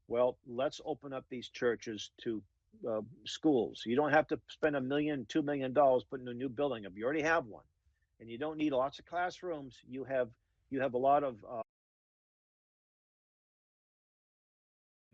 Well, 0.07 0.37
let's 0.47 0.81
open 0.85 1.13
up 1.13 1.25
these 1.29 1.49
churches 1.49 2.11
to 2.23 2.41
uh, 2.87 3.01
schools. 3.25 3.83
You 3.85 3.95
don't 3.95 4.11
have 4.11 4.27
to 4.27 4.39
spend 4.47 4.75
a 4.75 4.81
million, 4.81 5.25
two 5.29 5.41
million 5.41 5.73
dollars 5.73 6.03
putting 6.09 6.27
a 6.27 6.33
new 6.33 6.49
building 6.49 6.85
up. 6.85 6.93
You 6.95 7.05
already 7.05 7.21
have 7.21 7.45
one, 7.45 7.63
and 8.19 8.29
you 8.29 8.37
don't 8.37 8.57
need 8.57 8.73
lots 8.73 8.99
of 8.99 9.05
classrooms. 9.05 9.77
You 9.87 10.03
have 10.03 10.29
you 10.69 10.81
have 10.81 10.93
a 10.93 10.97
lot 10.97 11.23
of 11.23 11.35
uh, 11.49 11.61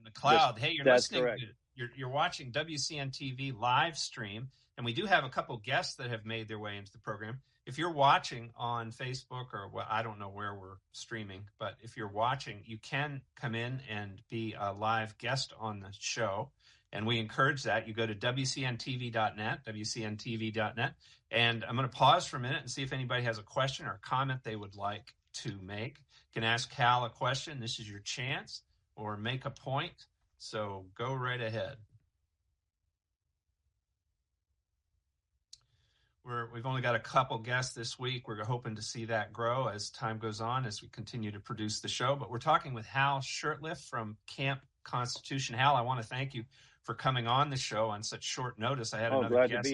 cloud. 0.10 0.60
Hey, 0.60 0.72
you're 0.72 0.86
listening. 0.86 1.22
Correct. 1.22 1.42
You're 1.76 1.90
you're 1.96 2.10
watching 2.10 2.52
WCN 2.52 3.12
TV 3.12 3.58
live 3.58 3.98
stream, 3.98 4.50
and 4.78 4.86
we 4.86 4.94
do 4.94 5.06
have 5.06 5.24
a 5.24 5.30
couple 5.30 5.58
guests 5.58 5.96
that 5.96 6.10
have 6.10 6.26
made 6.26 6.48
their 6.48 6.60
way 6.60 6.78
into 6.78 6.92
the 6.92 7.00
program 7.00 7.40
if 7.70 7.78
you're 7.78 7.94
watching 7.94 8.50
on 8.58 8.92
Facebook 8.92 9.54
or 9.54 9.70
well, 9.72 9.86
I 9.88 10.02
don't 10.02 10.18
know 10.18 10.30
where 10.30 10.56
we're 10.56 10.78
streaming, 10.92 11.44
but 11.60 11.76
if 11.84 11.96
you're 11.96 12.08
watching, 12.08 12.64
you 12.66 12.80
can 12.80 13.22
come 13.40 13.54
in 13.54 13.82
and 13.88 14.24
be 14.28 14.56
a 14.60 14.74
live 14.74 15.16
guest 15.20 15.54
on 15.60 15.80
the 15.80 15.90
show. 16.00 16.50
And 16.92 17.06
we 17.06 17.20
encourage 17.20 17.64
that. 17.64 17.88
You 17.88 17.94
go 17.94 18.08
to 18.08 18.16
WCNTV.net, 18.16 19.66
WCNTV.net. 19.68 20.94
And 21.30 21.64
I'm 21.64 21.76
going 21.76 21.88
to 21.88 21.96
pause 21.96 22.26
for 22.26 22.38
a 22.38 22.40
minute 22.40 22.62
and 22.62 22.72
see 22.72 22.82
if 22.82 22.92
anybody 22.92 23.22
has 23.26 23.38
a 23.38 23.44
question 23.44 23.86
or 23.86 23.92
a 23.94 24.00
comment 24.00 24.40
they 24.44 24.56
would 24.56 24.76
like 24.76 25.14
to 25.44 25.52
make. 25.62 26.00
You 26.34 26.42
can 26.42 26.44
ask 26.44 26.74
Hal 26.74 27.06
a 27.06 27.10
question. 27.12 27.60
This 27.60 27.80
is 27.80 27.88
your 27.88 28.00
chance 28.00 28.64
or 29.00 29.18
make 29.18 29.46
a 29.46 29.50
point. 29.50 30.06
So 30.38 30.86
go 30.96 31.14
right 31.14 31.42
ahead. 31.42 31.78
We're, 36.26 36.52
we've 36.54 36.66
only 36.66 36.82
got 36.82 36.96
a 36.96 37.00
couple 37.00 37.38
guests 37.40 37.74
this 37.74 37.98
week. 37.98 38.28
We're 38.28 38.44
hoping 38.44 38.76
to 38.76 38.82
see 38.82 39.06
that 39.06 39.34
grow 39.34 39.68
as 39.68 39.90
time 39.90 40.20
goes 40.20 40.42
on 40.42 40.66
as 40.66 40.82
we 40.82 40.90
continue 40.90 41.32
to 41.32 41.40
produce 41.40 41.80
the 41.80 41.88
show. 41.88 42.16
But 42.16 42.30
we're 42.30 42.40
talking 42.40 42.74
with 42.74 42.86
Hal 42.86 43.20
Shurtleff 43.20 43.78
from 43.90 44.18
Camp 44.28 44.60
Constitution. 44.84 45.56
Hal, 45.56 45.76
I 45.76 45.82
want 45.82 46.02
to 46.02 46.08
thank 46.08 46.36
you 46.36 46.44
for 46.84 46.94
coming 46.94 47.26
on 47.26 47.50
the 47.50 47.58
show 47.58 47.90
on 47.90 48.04
such 48.04 48.24
short 48.24 48.60
notice. 48.60 48.94
I 48.94 49.00
had 49.00 49.12
oh, 49.12 49.22
another 49.22 49.48
guest 49.48 49.74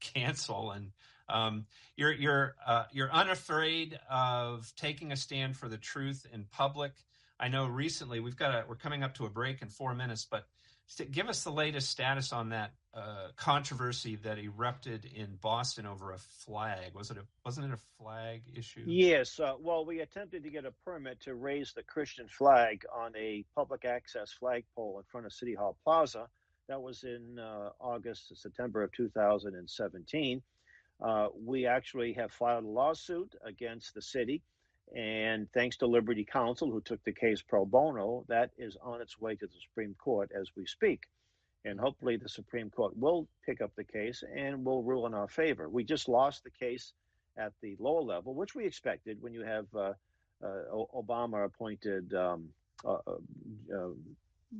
cancel, 0.00 0.72
and 0.72 0.90
um, 1.28 1.66
you're 1.96 2.12
you're 2.12 2.56
uh, 2.66 2.84
you're 2.92 3.12
unafraid 3.12 3.98
of 4.10 4.72
taking 4.76 5.12
a 5.12 5.16
stand 5.16 5.56
for 5.56 5.68
the 5.68 5.78
truth 5.78 6.26
in 6.32 6.46
public. 6.50 6.92
I 7.38 7.48
know 7.48 7.66
recently 7.66 8.20
we've 8.20 8.36
got 8.36 8.54
a 8.54 8.64
we're 8.68 8.76
coming 8.76 9.02
up 9.02 9.14
to 9.14 9.26
a 9.26 9.30
break 9.30 9.62
in 9.62 9.68
four 9.68 9.94
minutes, 9.94 10.26
but 10.28 10.46
give 11.10 11.28
us 11.28 11.42
the 11.42 11.50
latest 11.50 11.90
status 11.90 12.32
on 12.32 12.50
that 12.50 12.72
uh, 12.94 13.28
controversy 13.36 14.16
that 14.16 14.38
erupted 14.38 15.04
in 15.14 15.36
Boston 15.42 15.84
over 15.84 16.12
a 16.12 16.18
flag. 16.18 16.94
Was 16.94 17.10
it 17.10 17.18
a 17.18 17.24
wasn't 17.44 17.66
it 17.66 17.74
a 17.74 18.02
flag 18.02 18.42
issue? 18.54 18.84
Yes. 18.86 19.38
Uh, 19.38 19.54
well, 19.60 19.84
we 19.84 20.00
attempted 20.00 20.42
to 20.44 20.50
get 20.50 20.64
a 20.64 20.72
permit 20.84 21.20
to 21.22 21.34
raise 21.34 21.72
the 21.74 21.82
Christian 21.82 22.28
flag 22.28 22.84
on 22.94 23.12
a 23.16 23.44
public 23.54 23.84
access 23.84 24.32
flagpole 24.32 24.98
in 24.98 25.04
front 25.04 25.26
of 25.26 25.32
City 25.32 25.54
Hall 25.54 25.76
Plaza 25.84 26.28
That 26.68 26.80
was 26.80 27.04
in 27.04 27.38
uh, 27.38 27.70
August, 27.80 28.34
September 28.36 28.82
of 28.82 28.92
2017. 28.92 30.42
Uh, 30.98 31.28
we 31.44 31.66
actually 31.66 32.14
have 32.14 32.32
filed 32.32 32.64
a 32.64 32.68
lawsuit 32.68 33.34
against 33.44 33.92
the 33.92 34.00
city. 34.00 34.42
And 34.94 35.50
thanks 35.52 35.76
to 35.78 35.86
Liberty 35.86 36.24
Counsel, 36.24 36.70
who 36.70 36.80
took 36.80 37.02
the 37.04 37.12
case 37.12 37.42
pro 37.42 37.64
bono, 37.64 38.24
that 38.28 38.50
is 38.56 38.76
on 38.82 39.00
its 39.00 39.20
way 39.20 39.34
to 39.34 39.46
the 39.46 39.60
Supreme 39.68 39.94
Court 39.94 40.30
as 40.38 40.50
we 40.56 40.66
speak. 40.66 41.04
And 41.64 41.80
hopefully, 41.80 42.16
the 42.16 42.28
Supreme 42.28 42.70
Court 42.70 42.96
will 42.96 43.26
pick 43.44 43.60
up 43.60 43.72
the 43.76 43.84
case 43.84 44.22
and 44.34 44.64
will 44.64 44.84
rule 44.84 45.06
in 45.06 45.14
our 45.14 45.28
favor. 45.28 45.68
We 45.68 45.82
just 45.82 46.08
lost 46.08 46.44
the 46.44 46.50
case 46.50 46.92
at 47.36 47.52
the 47.60 47.76
lower 47.80 48.02
level, 48.02 48.34
which 48.34 48.54
we 48.54 48.64
expected 48.64 49.20
when 49.20 49.34
you 49.34 49.42
have 49.42 49.66
uh, 49.74 49.92
uh, 50.42 50.84
Obama 50.94 51.44
appointed 51.44 52.14
um, 52.14 52.48
uh, 52.84 52.98
uh, 53.74 53.88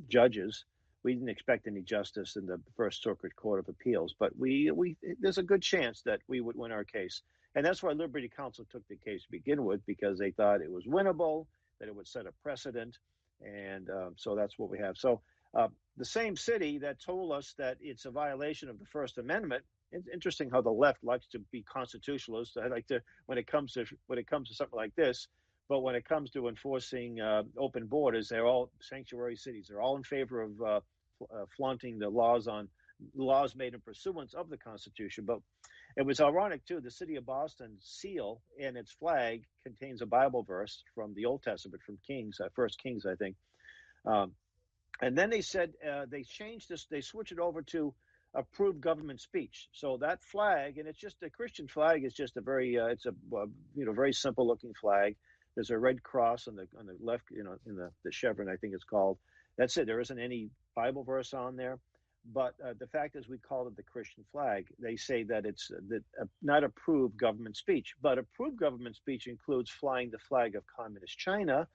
judges. 0.08 0.64
We 1.02 1.14
didn't 1.14 1.28
expect 1.28 1.68
any 1.68 1.82
justice 1.82 2.36
in 2.36 2.46
the 2.46 2.60
First 2.76 3.02
Circuit 3.02 3.36
Court 3.36 3.60
of 3.60 3.68
Appeals, 3.68 4.14
but 4.18 4.36
we, 4.36 4.70
we 4.72 4.96
there's 5.20 5.38
a 5.38 5.42
good 5.42 5.62
chance 5.62 6.02
that 6.02 6.20
we 6.26 6.40
would 6.40 6.56
win 6.56 6.72
our 6.72 6.84
case. 6.84 7.22
And 7.56 7.64
that's 7.64 7.82
why 7.82 7.92
Liberty 7.92 8.30
Counsel 8.34 8.66
took 8.70 8.86
the 8.86 8.96
case 8.96 9.22
to 9.22 9.30
begin 9.30 9.64
with, 9.64 9.84
because 9.86 10.18
they 10.18 10.30
thought 10.30 10.60
it 10.60 10.70
was 10.70 10.84
winnable, 10.84 11.46
that 11.80 11.88
it 11.88 11.96
would 11.96 12.06
set 12.06 12.26
a 12.26 12.32
precedent. 12.42 12.98
And 13.40 13.88
uh, 13.90 14.10
so 14.16 14.36
that's 14.36 14.58
what 14.58 14.70
we 14.70 14.78
have. 14.78 14.96
So 14.98 15.22
uh, 15.54 15.68
the 15.96 16.04
same 16.04 16.36
city 16.36 16.78
that 16.78 17.00
told 17.00 17.32
us 17.32 17.54
that 17.56 17.78
it's 17.80 18.04
a 18.04 18.10
violation 18.10 18.68
of 18.68 18.78
the 18.78 18.84
First 18.84 19.16
Amendment. 19.16 19.64
It's 19.90 20.06
interesting 20.12 20.50
how 20.50 20.60
the 20.60 20.70
left 20.70 21.02
likes 21.02 21.26
to 21.28 21.38
be 21.50 21.62
constitutionalist. 21.62 22.58
I 22.62 22.68
like 22.68 22.86
to 22.88 23.00
when 23.24 23.38
it 23.38 23.46
comes 23.46 23.72
to 23.72 23.86
when 24.06 24.18
it 24.18 24.26
comes 24.26 24.48
to 24.48 24.54
something 24.54 24.76
like 24.76 24.94
this, 24.94 25.28
but 25.68 25.80
when 25.80 25.94
it 25.94 26.04
comes 26.06 26.30
to 26.32 26.48
enforcing 26.48 27.20
uh, 27.20 27.44
open 27.56 27.86
borders, 27.86 28.28
they're 28.28 28.46
all 28.46 28.70
sanctuary 28.80 29.36
cities. 29.36 29.68
They're 29.68 29.80
all 29.80 29.96
in 29.96 30.02
favor 30.02 30.42
of 30.42 30.60
uh, 30.60 30.80
uh, 31.22 31.44
flaunting 31.56 31.98
the 31.98 32.10
laws 32.10 32.48
on 32.48 32.68
laws 33.14 33.54
made 33.54 33.74
in 33.74 33.80
pursuance 33.80 34.34
of 34.34 34.50
the 34.50 34.56
Constitution. 34.56 35.24
But 35.24 35.38
it 35.96 36.04
was 36.04 36.20
ironic 36.20 36.64
too. 36.66 36.80
The 36.80 36.90
city 36.90 37.16
of 37.16 37.24
Boston 37.24 37.76
seal 37.80 38.42
in 38.58 38.76
its 38.76 38.92
flag 38.92 39.44
contains 39.64 40.02
a 40.02 40.06
Bible 40.06 40.42
verse 40.42 40.82
from 40.94 41.14
the 41.14 41.24
Old 41.24 41.42
Testament, 41.42 41.82
from 41.84 41.98
Kings, 42.06 42.38
uh, 42.40 42.48
First 42.54 42.82
Kings, 42.82 43.06
I 43.06 43.14
think. 43.14 43.36
Um, 44.04 44.32
and 45.00 45.16
then 45.16 45.30
they 45.30 45.40
said 45.40 45.72
uh, 45.86 46.04
they 46.08 46.22
changed 46.22 46.68
this. 46.68 46.86
They 46.90 47.00
switched 47.00 47.32
it 47.32 47.38
over 47.38 47.62
to 47.62 47.94
approved 48.34 48.80
government 48.80 49.20
speech. 49.20 49.68
So 49.72 49.98
that 50.00 50.22
flag, 50.22 50.78
and 50.78 50.86
it's 50.86 50.98
just 50.98 51.16
a 51.22 51.30
Christian 51.30 51.68
flag. 51.68 52.04
It's 52.04 52.14
just 52.14 52.36
a 52.36 52.40
very, 52.40 52.78
uh, 52.78 52.86
it's 52.86 53.06
a 53.06 53.10
uh, 53.34 53.46
you 53.74 53.86
know 53.86 53.92
very 53.92 54.12
simple 54.12 54.46
looking 54.46 54.74
flag. 54.80 55.16
There's 55.54 55.70
a 55.70 55.78
red 55.78 56.02
cross 56.02 56.46
on 56.48 56.56
the 56.56 56.66
on 56.78 56.86
the 56.86 56.96
left, 57.00 57.24
you 57.30 57.42
know, 57.42 57.56
in 57.66 57.76
the 57.76 57.90
the 58.04 58.12
chevron, 58.12 58.48
I 58.48 58.56
think 58.56 58.74
it's 58.74 58.84
called. 58.84 59.18
That's 59.56 59.76
it. 59.78 59.86
There 59.86 60.00
isn't 60.00 60.18
any 60.18 60.50
Bible 60.74 61.04
verse 61.04 61.32
on 61.32 61.56
there. 61.56 61.78
But 62.32 62.54
uh, 62.64 62.74
the 62.78 62.86
fact 62.88 63.14
is, 63.16 63.28
we 63.28 63.38
call 63.38 63.68
it 63.68 63.76
the 63.76 63.82
Christian 63.82 64.24
flag. 64.32 64.66
They 64.80 64.96
say 64.96 65.22
that 65.24 65.46
it's 65.46 65.70
uh, 65.70 65.80
that 65.88 66.02
uh, 66.20 66.24
not 66.42 66.64
approved 66.64 67.16
government 67.16 67.56
speech, 67.56 67.94
but 68.02 68.18
approved 68.18 68.58
government 68.58 68.96
speech 68.96 69.26
includes 69.26 69.70
flying 69.70 70.10
the 70.10 70.18
flag 70.18 70.56
of 70.56 70.64
communist 70.66 71.16
China, 71.18 71.68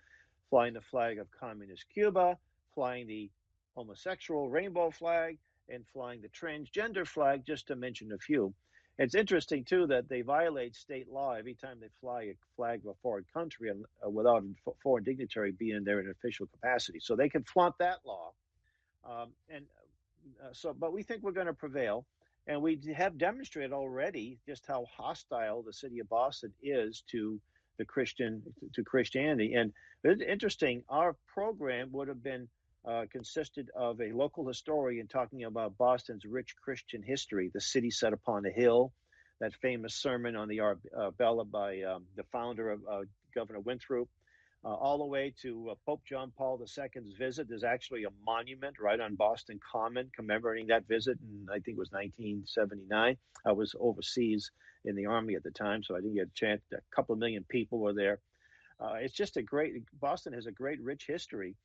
flying 0.49 0.73
the 0.73 0.81
flag 0.81 1.19
of 1.19 1.27
communist 1.31 1.85
Cuba, 1.93 2.37
flying 2.75 3.07
the 3.07 3.29
homosexual 3.75 4.49
rainbow 4.49 4.91
flag, 4.91 5.37
and 5.69 5.85
flying 5.93 6.21
the 6.21 6.29
transgender 6.29 7.07
flag, 7.07 7.45
just 7.45 7.67
to 7.67 7.75
mention 7.75 8.11
a 8.11 8.17
few. 8.17 8.53
It's 8.97 9.15
interesting 9.15 9.63
too 9.63 9.87
that 9.87 10.09
they 10.09 10.21
violate 10.21 10.75
state 10.75 11.09
law 11.09 11.33
every 11.33 11.55
time 11.55 11.77
they 11.79 11.87
fly 12.01 12.23
a 12.23 12.35
flag 12.55 12.81
of 12.85 12.91
a 12.91 12.93
foreign 13.01 13.25
country 13.33 13.69
and, 13.69 13.85
uh, 14.05 14.09
without 14.09 14.43
a 14.43 14.71
foreign 14.83 15.03
dignitary 15.03 15.53
being 15.53 15.83
there 15.85 16.01
in 16.01 16.09
official 16.09 16.45
capacity. 16.47 16.99
So 16.99 17.15
they 17.15 17.29
can 17.29 17.43
flaunt 17.43 17.75
that 17.79 17.99
law. 18.05 18.33
Um, 19.03 19.29
and 19.49 19.65
uh, 20.43 20.49
so, 20.53 20.73
but 20.73 20.93
we 20.93 21.03
think 21.03 21.23
we're 21.23 21.31
going 21.31 21.47
to 21.47 21.53
prevail, 21.53 22.05
and 22.47 22.61
we 22.61 22.79
have 22.95 23.17
demonstrated 23.17 23.73
already 23.73 24.39
just 24.45 24.65
how 24.65 24.85
hostile 24.85 25.63
the 25.63 25.73
city 25.73 25.99
of 25.99 26.09
Boston 26.09 26.53
is 26.61 27.03
to 27.11 27.39
the 27.77 27.85
Christian 27.85 28.41
to 28.73 28.83
Christianity. 28.83 29.53
And 29.53 29.71
it's 30.03 30.21
interesting. 30.21 30.83
Our 30.89 31.15
program 31.27 31.89
would 31.91 32.07
have 32.07 32.23
been 32.23 32.47
uh, 32.87 33.05
consisted 33.11 33.69
of 33.75 34.01
a 34.01 34.11
local 34.11 34.47
historian 34.47 35.07
talking 35.07 35.43
about 35.43 35.77
Boston's 35.77 36.25
rich 36.25 36.55
Christian 36.63 37.03
history, 37.03 37.51
the 37.53 37.61
city 37.61 37.91
set 37.91 38.13
upon 38.13 38.45
a 38.45 38.51
hill, 38.51 38.91
that 39.39 39.53
famous 39.61 39.95
sermon 39.95 40.35
on 40.35 40.47
the 40.47 40.59
Arbella 40.59 41.45
by 41.45 41.81
um, 41.81 42.05
the 42.15 42.23
founder 42.31 42.71
of 42.71 42.81
uh, 42.89 43.01
Governor 43.35 43.59
Winthrop, 43.59 44.09
uh, 44.63 44.73
all 44.73 44.99
the 44.99 45.05
way 45.05 45.33
to 45.41 45.69
uh, 45.71 45.75
Pope 45.85 46.01
John 46.07 46.31
Paul 46.37 46.59
II's 46.61 47.13
visit. 47.17 47.47
There's 47.49 47.63
actually 47.63 48.03
a 48.03 48.09
monument 48.25 48.75
right 48.79 48.99
on 48.99 49.15
Boston 49.15 49.59
Common 49.71 50.11
commemorating 50.15 50.67
that 50.67 50.87
visit, 50.87 51.17
and 51.19 51.49
I 51.49 51.55
think 51.55 51.77
it 51.77 51.79
was 51.79 51.91
1979. 51.91 53.17
I 53.45 53.51
was 53.51 53.75
overseas 53.79 54.51
in 54.85 54.95
the 54.95 55.07
army 55.07 55.35
at 55.35 55.43
the 55.43 55.51
time, 55.51 55.83
so 55.83 55.95
I 55.95 56.01
didn't 56.01 56.15
get 56.15 56.27
a 56.27 56.35
chance. 56.35 56.61
A 56.73 56.95
couple 56.95 57.13
of 57.13 57.19
million 57.19 57.43
people 57.49 57.79
were 57.79 57.93
there. 57.93 58.19
Uh, 58.79 58.95
it's 58.95 59.13
just 59.13 59.37
a 59.37 59.41
great. 59.41 59.73
Boston 59.99 60.33
has 60.33 60.45
a 60.45 60.51
great, 60.51 60.81
rich 60.81 61.05
history, 61.07 61.55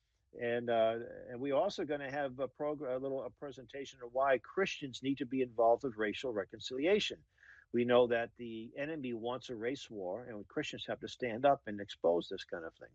and 0.40 0.70
uh, 0.70 0.96
and 1.30 1.40
we're 1.40 1.54
also 1.54 1.84
going 1.84 2.00
to 2.00 2.10
have 2.10 2.38
a 2.40 2.48
program, 2.48 2.92
a 2.92 2.98
little 2.98 3.24
a 3.24 3.30
presentation 3.30 3.98
of 4.02 4.10
why 4.12 4.38
Christians 4.38 5.00
need 5.02 5.18
to 5.18 5.26
be 5.26 5.42
involved 5.42 5.84
with 5.84 5.96
racial 5.96 6.32
reconciliation. 6.32 7.18
We 7.76 7.84
know 7.84 8.06
that 8.06 8.30
the 8.38 8.70
enemy 8.78 9.12
wants 9.12 9.50
a 9.50 9.54
race 9.54 9.90
war, 9.90 10.24
and 10.30 10.48
Christians 10.48 10.86
have 10.88 10.98
to 11.00 11.08
stand 11.08 11.44
up 11.44 11.60
and 11.66 11.78
expose 11.78 12.26
this 12.26 12.42
kind 12.42 12.64
of 12.64 12.72
thing. 12.72 12.88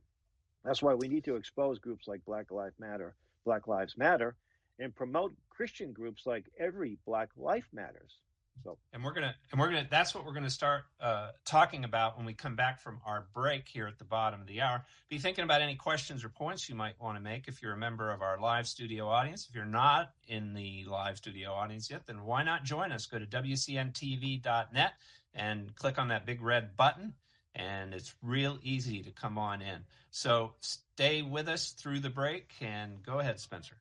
That's 0.65 0.81
why 0.81 0.95
we 0.95 1.07
need 1.07 1.23
to 1.25 1.35
expose 1.35 1.77
groups 1.77 2.07
like 2.07 2.25
Black 2.25 2.49
Lives 2.49 2.79
Matter, 2.79 3.13
Black 3.45 3.67
Lives 3.67 3.95
Matter, 3.95 4.35
and 4.79 4.95
promote 4.95 5.35
Christian 5.51 5.93
groups 5.93 6.23
like 6.25 6.45
Every 6.57 6.97
Black 7.05 7.29
Life 7.37 7.67
Matters. 7.71 8.13
So, 8.63 8.77
and 8.93 9.03
we're 9.03 9.13
gonna, 9.13 9.35
and 9.51 9.59
we're 9.59 9.69
gonna. 9.69 9.87
That's 9.89 10.13
what 10.13 10.25
we're 10.25 10.33
gonna 10.33 10.49
start 10.49 10.83
uh, 10.99 11.29
talking 11.45 11.83
about 11.83 12.17
when 12.17 12.25
we 12.25 12.33
come 12.33 12.55
back 12.55 12.79
from 12.79 12.99
our 13.05 13.27
break 13.33 13.67
here 13.67 13.87
at 13.87 13.97
the 13.97 14.05
bottom 14.05 14.41
of 14.41 14.47
the 14.47 14.61
hour. 14.61 14.85
Be 15.09 15.17
thinking 15.17 15.43
about 15.43 15.61
any 15.61 15.75
questions 15.75 16.23
or 16.23 16.29
points 16.29 16.69
you 16.69 16.75
might 16.75 16.99
want 16.99 17.17
to 17.17 17.23
make 17.23 17.47
if 17.47 17.61
you're 17.61 17.73
a 17.73 17.77
member 17.77 18.11
of 18.11 18.21
our 18.21 18.39
live 18.39 18.67
studio 18.67 19.07
audience. 19.07 19.47
If 19.49 19.55
you're 19.55 19.65
not 19.65 20.11
in 20.27 20.53
the 20.53 20.85
live 20.87 21.17
studio 21.17 21.51
audience 21.51 21.89
yet, 21.89 22.05
then 22.05 22.23
why 22.23 22.43
not 22.43 22.63
join 22.63 22.91
us? 22.91 23.05
Go 23.07 23.19
to 23.19 23.25
wcntv.net 23.25 24.93
and 25.33 25.75
click 25.75 25.97
on 25.97 26.09
that 26.09 26.25
big 26.25 26.41
red 26.41 26.77
button, 26.77 27.13
and 27.55 27.93
it's 27.93 28.13
real 28.21 28.59
easy 28.61 29.01
to 29.03 29.11
come 29.11 29.37
on 29.37 29.61
in. 29.61 29.79
So 30.11 30.53
stay 30.59 31.21
with 31.21 31.47
us 31.47 31.71
through 31.71 32.01
the 32.01 32.09
break, 32.09 32.51
and 32.61 33.01
go 33.01 33.19
ahead, 33.19 33.39
Spencer. 33.39 33.80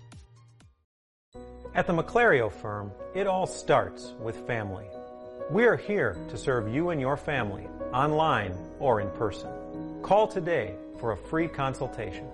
At 1.73 1.87
the 1.87 1.93
McClario 1.93 2.51
firm, 2.51 2.91
it 3.15 3.27
all 3.27 3.47
starts 3.47 4.11
with 4.19 4.45
family. 4.45 4.87
We 5.49 5.63
are 5.63 5.77
here 5.77 6.17
to 6.27 6.37
serve 6.37 6.67
you 6.67 6.89
and 6.89 6.99
your 6.99 7.15
family, 7.15 7.65
online 7.93 8.53
or 8.79 8.99
in 8.99 9.09
person. 9.11 9.49
Call 10.01 10.27
today 10.27 10.75
for 10.99 11.13
a 11.13 11.17
free 11.17 11.47
consultation. 11.47 12.27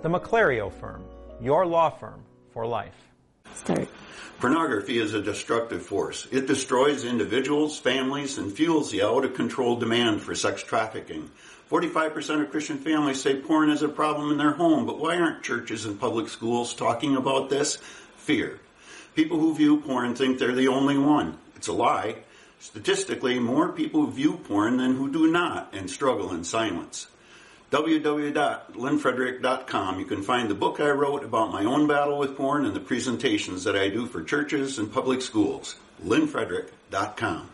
The 0.00 0.08
McClario 0.08 0.72
firm, 0.72 1.04
your 1.42 1.66
law 1.66 1.90
firm 1.90 2.22
for 2.54 2.66
life. 2.66 2.94
Start. 3.54 3.86
Pornography 4.38 4.96
is 4.96 5.12
a 5.12 5.20
destructive 5.20 5.84
force. 5.84 6.26
It 6.32 6.46
destroys 6.46 7.04
individuals, 7.04 7.78
families, 7.78 8.38
and 8.38 8.50
fuels 8.50 8.90
the 8.90 9.02
out 9.02 9.26
of 9.26 9.34
control 9.34 9.76
demand 9.76 10.22
for 10.22 10.34
sex 10.34 10.62
trafficking. 10.62 11.30
45% 11.70 12.44
of 12.44 12.50
Christian 12.50 12.78
families 12.78 13.20
say 13.20 13.42
porn 13.42 13.68
is 13.68 13.82
a 13.82 13.88
problem 13.88 14.32
in 14.32 14.38
their 14.38 14.52
home, 14.52 14.86
but 14.86 14.98
why 14.98 15.18
aren't 15.18 15.42
churches 15.42 15.84
and 15.84 16.00
public 16.00 16.30
schools 16.30 16.72
talking 16.72 17.16
about 17.16 17.50
this? 17.50 17.76
Fear. 18.16 18.58
People 19.14 19.38
who 19.38 19.54
view 19.54 19.80
porn 19.80 20.14
think 20.14 20.38
they're 20.38 20.54
the 20.54 20.68
only 20.68 20.96
one. 20.96 21.38
It's 21.56 21.68
a 21.68 21.72
lie. 21.72 22.16
Statistically, 22.60 23.38
more 23.38 23.72
people 23.72 24.06
view 24.06 24.34
porn 24.34 24.76
than 24.76 24.94
who 24.94 25.10
do 25.10 25.30
not 25.30 25.70
and 25.72 25.90
struggle 25.90 26.32
in 26.32 26.44
silence. 26.44 27.08
www.lynnfrederick.com. 27.72 29.98
You 29.98 30.06
can 30.06 30.22
find 30.22 30.48
the 30.48 30.54
book 30.54 30.80
I 30.80 30.90
wrote 30.90 31.24
about 31.24 31.52
my 31.52 31.64
own 31.64 31.86
battle 31.86 32.18
with 32.18 32.36
porn 32.36 32.66
and 32.66 32.74
the 32.74 32.80
presentations 32.80 33.64
that 33.64 33.76
I 33.76 33.88
do 33.88 34.06
for 34.06 34.22
churches 34.22 34.78
and 34.78 34.92
public 34.92 35.22
schools. 35.22 35.76
lynnfrederick.com. 36.04 37.50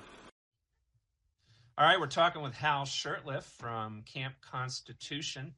All 1.79 1.85
right, 1.85 2.01
we're 2.01 2.07
talking 2.07 2.43
with 2.43 2.55
Hal 2.55 2.85
Shurtleff 2.85 3.43
from 3.43 4.03
Camp 4.03 4.35
Constitution 4.41 5.53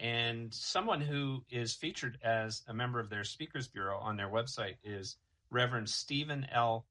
and 0.00 0.52
someone 0.52 1.00
who 1.00 1.44
is 1.50 1.74
featured 1.74 2.18
as 2.22 2.62
a 2.68 2.74
member 2.74 3.00
of 3.00 3.08
their 3.08 3.24
speakers 3.24 3.68
bureau 3.68 3.98
on 3.98 4.16
their 4.16 4.28
website 4.28 4.74
is 4.84 5.16
Reverend 5.52 5.88
Stephen 5.88 6.46
L. 6.50 6.86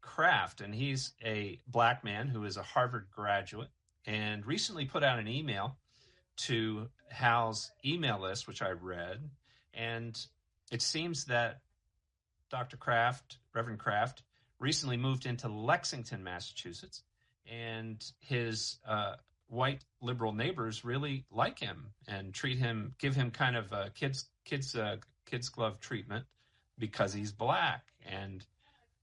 Craft, 0.00 0.60
and 0.60 0.74
he's 0.74 1.12
a 1.24 1.60
black 1.66 2.02
man 2.02 2.28
who 2.28 2.44
is 2.44 2.56
a 2.56 2.62
Harvard 2.62 3.06
graduate 3.14 3.68
and 4.06 4.46
recently 4.46 4.84
put 4.84 5.02
out 5.02 5.18
an 5.18 5.28
email 5.28 5.76
to 6.36 6.88
Hal's 7.10 7.70
email 7.84 8.20
list, 8.20 8.46
which 8.46 8.62
I 8.62 8.70
read, 8.70 9.28
and 9.74 10.18
it 10.70 10.82
seems 10.82 11.24
that 11.26 11.60
Dr. 12.50 12.76
Craft, 12.76 13.38
Reverend 13.54 13.78
Craft, 13.78 14.22
recently 14.58 14.96
moved 14.96 15.26
into 15.26 15.48
Lexington, 15.48 16.22
Massachusetts, 16.22 17.02
and 17.50 18.04
his 18.20 18.78
uh, 18.86 19.16
white 19.48 19.84
liberal 20.00 20.32
neighbors 20.32 20.84
really 20.84 21.24
like 21.30 21.58
him 21.58 21.86
and 22.08 22.32
treat 22.32 22.58
him, 22.58 22.94
give 22.98 23.14
him 23.14 23.30
kind 23.30 23.56
of 23.56 23.72
a 23.72 23.90
kids 23.94 24.26
kids 24.44 24.74
uh, 24.74 24.96
kids 25.26 25.48
glove 25.48 25.80
treatment 25.80 26.24
because 26.78 27.12
he's 27.12 27.32
black. 27.32 27.82
And 28.06 28.44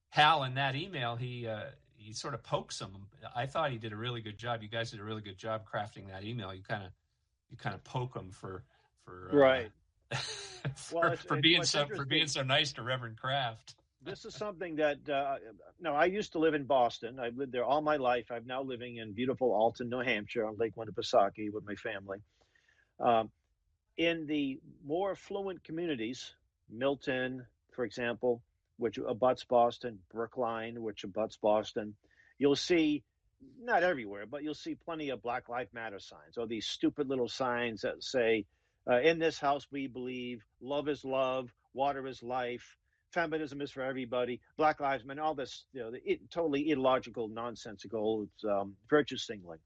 Hal, 0.10 0.44
in 0.44 0.56
that 0.56 0.76
email, 0.76 1.16
he 1.16 1.48
uh, 1.48 1.72
he 1.96 2.14
sort 2.14 2.34
of 2.34 2.44
pokes 2.44 2.80
him. 2.80 2.92
I 3.36 3.46
thought 3.46 3.72
he 3.72 3.78
did 3.78 3.94
a 3.94 3.96
really 3.96 4.22
good 4.22 4.38
job. 4.38 4.62
You 4.62 4.70
guys 4.70 4.92
did 4.92 5.00
a 5.00 5.04
really 5.04 5.22
good 5.22 5.38
job 5.38 5.64
crafting 5.72 6.08
that 6.10 6.24
email. 6.24 6.54
You 6.54 6.62
kind 6.62 6.84
of 6.84 6.92
you 7.50 7.58
kind 7.58 7.76
of 7.76 7.84
poke 7.84 8.16
him 8.16 8.32
for 8.32 8.64
for 9.06 9.30
uh, 9.32 9.38
right 9.38 9.72
for, 10.76 11.00
well, 11.00 11.16
for 11.16 11.38
being 11.38 11.64
so 11.64 11.86
for 11.86 12.06
being 12.06 12.28
so 12.28 12.44
nice 12.44 12.74
to 12.74 12.84
Reverend 12.84 13.18
Craft. 13.18 13.76
this 14.04 14.26
is 14.26 14.36
something 14.36 14.76
that 14.76 14.98
uh, 15.10 15.36
no, 15.80 15.94
I 15.94 16.06
used 16.06 16.32
to 16.34 16.40
live 16.40 16.54
in 16.54 16.66
Boston. 16.66 17.20
I've 17.20 17.38
lived 17.38 17.52
there 17.52 17.66
all 17.66 17.82
my 17.82 17.98
life. 17.98 18.26
I'm 18.32 18.46
now 18.46 18.62
living 18.62 18.98
in 18.98 19.14
beautiful 19.14 19.52
Alton, 19.52 19.90
New 19.90 20.00
Hampshire, 20.00 20.46
on 20.46 20.58
Lake 20.58 20.76
Winnipesaukee 20.76 21.52
with 21.52 21.66
my 21.66 21.76
family. 21.76 22.20
Um, 23.00 23.30
in 23.98 24.26
the 24.28 24.60
more 24.86 25.12
affluent 25.12 25.64
communities, 25.64 26.34
Milton, 26.70 27.46
for 27.72 27.86
example, 27.86 28.42
which 28.78 28.98
abuts 28.98 29.44
Boston, 29.44 30.00
Brookline, 30.12 30.82
which 30.82 31.04
abuts 31.04 31.38
Boston, 31.38 31.96
you'll 32.38 32.56
see 32.56 33.04
not 33.62 33.84
everywhere, 33.84 34.26
but 34.26 34.44
you'll 34.44 34.54
see 34.54 34.76
plenty 34.76 35.10
of 35.10 35.22
Black 35.22 35.50
Lives 35.50 35.74
Matter 35.74 36.00
signs 36.00 36.38
or 36.38 36.48
these 36.48 36.66
stupid 36.66 37.10
little 37.10 37.28
signs 37.28 37.82
that 37.82 38.04
say, 38.04 38.46
uh, 38.90 39.00
"In 39.02 39.20
this 39.20 39.40
house 39.40 39.68
we 39.72 39.88
believe, 39.88 40.44
love 40.62 40.88
is 40.88 41.04
love, 41.04 41.50
water 41.74 42.08
is 42.08 42.24
life." 42.24 42.78
Feminism 43.12 43.62
is 43.62 43.70
for 43.70 43.84
everybody. 43.84 44.42
Black 44.58 44.80
Lives 44.80 45.06
Matter, 45.06 45.22
all 45.22 45.36
this, 45.36 45.66
you 45.72 45.82
know, 45.82 45.92
the, 45.92 46.02
it, 46.12 46.32
totally 46.32 46.72
illogical, 46.72 47.28
nonsensical 47.28 48.28
um, 48.50 48.76
virtue 48.90 49.18
signaling. 49.18 49.60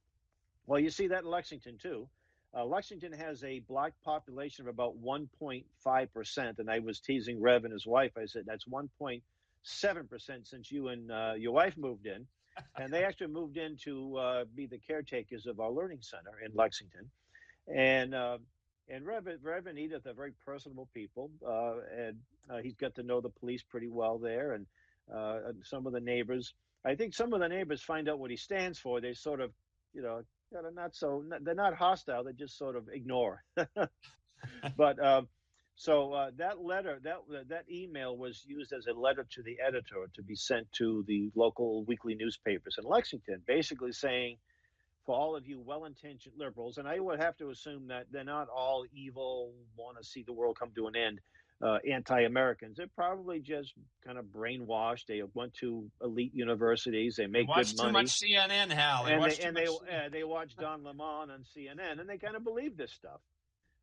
Well, 0.65 0.81
you 0.81 0.89
see 0.89 1.07
that 1.07 1.23
in 1.23 1.29
Lexington 1.29 1.77
too. 1.77 2.09
Uh, 2.55 2.65
Lexington 2.65 3.13
has 3.13 3.43
a 3.43 3.59
black 3.59 3.93
population 4.03 4.67
of 4.67 4.73
about 4.73 5.01
1.5%. 5.01 6.59
And 6.59 6.69
I 6.69 6.79
was 6.79 6.99
teasing 6.99 7.41
Rev 7.41 7.65
and 7.65 7.73
his 7.73 7.85
wife. 7.85 8.11
I 8.17 8.25
said, 8.25 8.43
that's 8.45 8.65
1.7% 8.65 9.21
since 10.43 10.71
you 10.71 10.87
and 10.87 11.11
uh, 11.11 11.33
your 11.37 11.53
wife 11.53 11.77
moved 11.77 12.05
in. 12.05 12.25
and 12.77 12.91
they 12.91 13.03
actually 13.03 13.27
moved 13.27 13.57
in 13.57 13.77
to 13.83 14.17
uh, 14.17 14.45
be 14.55 14.65
the 14.65 14.79
caretakers 14.79 15.45
of 15.45 15.59
our 15.59 15.71
learning 15.71 15.99
center 16.01 16.31
in 16.43 16.51
Lexington. 16.55 17.09
And 17.73 18.15
uh, 18.15 18.37
and 18.89 19.05
Rev, 19.05 19.27
Rev 19.43 19.67
and 19.67 19.77
Edith 19.77 20.07
are 20.07 20.13
very 20.13 20.31
personable 20.45 20.87
people, 20.93 21.29
uh, 21.45 21.73
and 21.95 22.17
uh, 22.49 22.57
he's 22.63 22.75
got 22.75 22.95
to 22.95 23.03
know 23.03 23.19
the 23.19 23.29
police 23.29 23.61
pretty 23.61 23.89
well 23.89 24.17
there, 24.17 24.53
and, 24.53 24.65
and 25.09 25.57
some 25.65 25.85
of 25.85 25.91
the 25.91 25.99
neighbors. 25.99 26.53
I 26.85 26.95
think 26.95 27.13
some 27.13 27.33
of 27.33 27.41
the 27.41 27.49
neighbors 27.49 27.81
find 27.81 28.07
out 28.07 28.17
what 28.17 28.31
he 28.31 28.37
stands 28.37 28.79
for. 28.79 29.01
They 29.01 29.13
sort 29.13 29.41
of, 29.41 29.51
you 29.93 30.01
know, 30.01 30.23
they're 30.51 30.71
not 30.71 30.95
so 30.95 31.23
they're 31.41 31.55
not 31.55 31.73
hostile. 31.73 32.23
They 32.23 32.33
just 32.33 32.57
sort 32.57 32.75
of 32.75 32.87
ignore. 32.89 33.43
but 34.77 35.03
um, 35.03 35.27
so 35.75 36.11
uh, 36.13 36.31
that 36.37 36.59
letter, 36.59 36.99
that 37.03 37.19
that 37.49 37.65
email 37.71 38.17
was 38.17 38.43
used 38.47 38.73
as 38.73 38.87
a 38.87 38.93
letter 38.93 39.27
to 39.31 39.43
the 39.43 39.57
editor 39.65 40.09
to 40.15 40.23
be 40.23 40.35
sent 40.35 40.71
to 40.73 41.05
the 41.07 41.29
local 41.35 41.83
weekly 41.85 42.15
newspapers 42.15 42.77
in 42.81 42.89
Lexington, 42.89 43.43
basically 43.45 43.91
saying, 43.91 44.37
for 45.05 45.15
all 45.15 45.35
of 45.35 45.45
you 45.45 45.61
well-intentioned 45.61 46.33
liberals, 46.35 46.79
and 46.79 46.87
I 46.87 46.99
would 46.99 47.21
have 47.21 47.37
to 47.37 47.51
assume 47.51 47.87
that 47.89 48.07
they're 48.11 48.23
not 48.23 48.47
all 48.49 48.85
evil, 48.91 49.53
want 49.75 49.97
to 49.97 50.03
see 50.03 50.23
the 50.23 50.33
world 50.33 50.57
come 50.59 50.71
to 50.75 50.87
an 50.87 50.95
end 50.95 51.19
uh, 51.61 51.77
anti-Americans. 51.89 52.77
They're 52.77 52.87
probably 52.87 53.39
just 53.39 53.73
kind 54.05 54.17
of 54.17 54.25
brainwashed. 54.25 55.05
They 55.07 55.21
went 55.33 55.53
to 55.55 55.89
elite 56.01 56.33
universities. 56.33 57.15
They 57.15 57.27
make 57.27 57.47
watch 57.47 57.75
good 57.75 57.77
money. 57.77 57.89
too 57.89 57.93
much 57.93 58.21
CNN, 58.21 58.71
Hal. 58.71 59.05
They 59.05 59.13
and 59.13 59.23
they, 59.23 59.37
and 59.39 59.57
they, 59.57 59.65
uh, 59.65 60.09
they 60.11 60.23
watch 60.23 60.55
Don 60.59 60.83
Lemon 60.83 61.31
on 61.31 61.43
CNN, 61.55 61.99
and 61.99 62.07
they 62.07 62.17
kind 62.17 62.35
of 62.35 62.43
believe 62.43 62.77
this 62.77 62.91
stuff. 62.91 63.19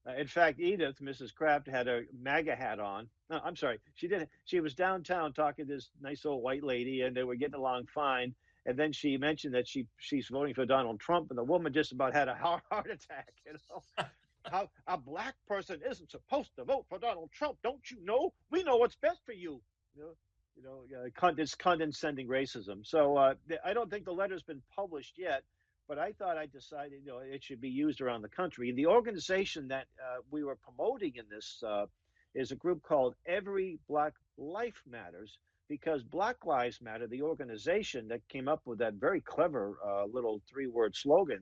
Uh, 0.06 0.12
in 0.16 0.26
fact, 0.26 0.60
Edith, 0.60 0.96
Mrs. 1.02 1.34
Craft, 1.34 1.66
had 1.66 1.88
a 1.88 2.02
MAGA 2.20 2.54
hat 2.54 2.78
on. 2.78 3.08
No, 3.30 3.40
I'm 3.42 3.56
sorry, 3.56 3.80
she 3.94 4.06
didn't. 4.06 4.28
She 4.44 4.60
was 4.60 4.74
downtown 4.74 5.32
talking 5.32 5.66
to 5.66 5.74
this 5.74 5.90
nice 6.00 6.26
old 6.26 6.42
white 6.42 6.62
lady, 6.62 7.02
and 7.02 7.16
they 7.16 7.24
were 7.24 7.36
getting 7.36 7.54
along 7.54 7.86
fine. 7.86 8.34
And 8.66 8.78
then 8.78 8.92
she 8.92 9.16
mentioned 9.16 9.54
that 9.54 9.66
she 9.66 9.86
she's 9.98 10.28
voting 10.28 10.54
for 10.54 10.64
Donald 10.64 11.00
Trump, 11.00 11.30
and 11.30 11.38
the 11.38 11.44
woman 11.44 11.72
just 11.72 11.92
about 11.92 12.14
had 12.14 12.28
a 12.28 12.34
heart 12.70 12.86
attack. 12.90 13.32
You 13.46 13.54
know, 13.54 14.04
how 14.50 14.68
a 14.86 14.96
black 14.96 15.34
person 15.46 15.80
isn't 15.88 16.10
supposed 16.10 16.50
to 16.56 16.64
vote 16.64 16.86
for 16.88 16.98
Donald 16.98 17.30
Trump. 17.32 17.58
Don't 17.62 17.90
you 17.90 17.98
know? 18.04 18.32
We 18.50 18.62
know 18.62 18.76
what's 18.76 18.96
best 18.96 19.20
for 19.24 19.32
you. 19.32 19.60
You 19.96 20.02
know, 20.02 20.14
you 20.56 20.62
know, 20.62 21.02
uh, 21.22 21.32
it's 21.38 21.54
condescending 21.54 22.28
racism. 22.28 22.84
So 22.84 23.16
uh, 23.16 23.34
I 23.64 23.72
don't 23.72 23.90
think 23.90 24.04
the 24.04 24.12
letter's 24.12 24.42
been 24.42 24.62
published 24.74 25.14
yet, 25.18 25.42
but 25.88 25.98
I 25.98 26.12
thought 26.12 26.36
I 26.36 26.46
decided 26.46 27.00
you 27.04 27.12
know 27.12 27.18
it 27.18 27.42
should 27.42 27.60
be 27.60 27.68
used 27.68 28.00
around 28.00 28.22
the 28.22 28.28
country. 28.28 28.68
And 28.68 28.78
the 28.78 28.86
organization 28.86 29.68
that 29.68 29.86
uh, 30.00 30.20
we 30.30 30.44
were 30.44 30.56
promoting 30.56 31.14
in 31.16 31.24
this 31.30 31.62
uh, 31.66 31.86
is 32.34 32.50
a 32.52 32.56
group 32.56 32.82
called 32.82 33.14
Every 33.26 33.78
Black 33.88 34.12
Life 34.36 34.82
Matters. 34.86 35.38
Because 35.66 36.02
Black 36.02 36.44
Lives 36.44 36.82
Matter, 36.82 37.06
the 37.06 37.22
organization 37.22 38.06
that 38.08 38.20
came 38.28 38.48
up 38.48 38.60
with 38.66 38.80
that 38.80 38.94
very 38.94 39.22
clever 39.22 39.78
uh, 39.82 40.04
little 40.12 40.42
three-word 40.46 40.94
slogan, 40.94 41.40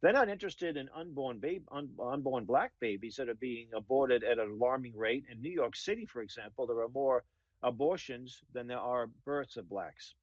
they're 0.00 0.12
not 0.12 0.28
interested 0.28 0.76
in 0.76 0.88
unborn 0.94 1.38
baby, 1.38 1.64
un, 1.72 1.90
unborn 2.00 2.44
black 2.44 2.72
babies 2.80 3.16
that 3.16 3.28
are 3.28 3.34
being 3.34 3.68
aborted 3.74 4.22
at 4.22 4.38
an 4.38 4.50
alarming 4.50 4.96
rate. 4.96 5.24
In 5.30 5.40
New 5.40 5.50
York 5.52 5.74
City, 5.76 6.06
for 6.06 6.22
example, 6.22 6.66
there 6.66 6.80
are 6.80 6.88
more 6.88 7.24
abortions 7.62 8.40
than 8.52 8.66
there 8.68 8.78
are 8.78 9.10
births 9.24 9.56
of 9.56 9.68
blacks. 9.68 10.14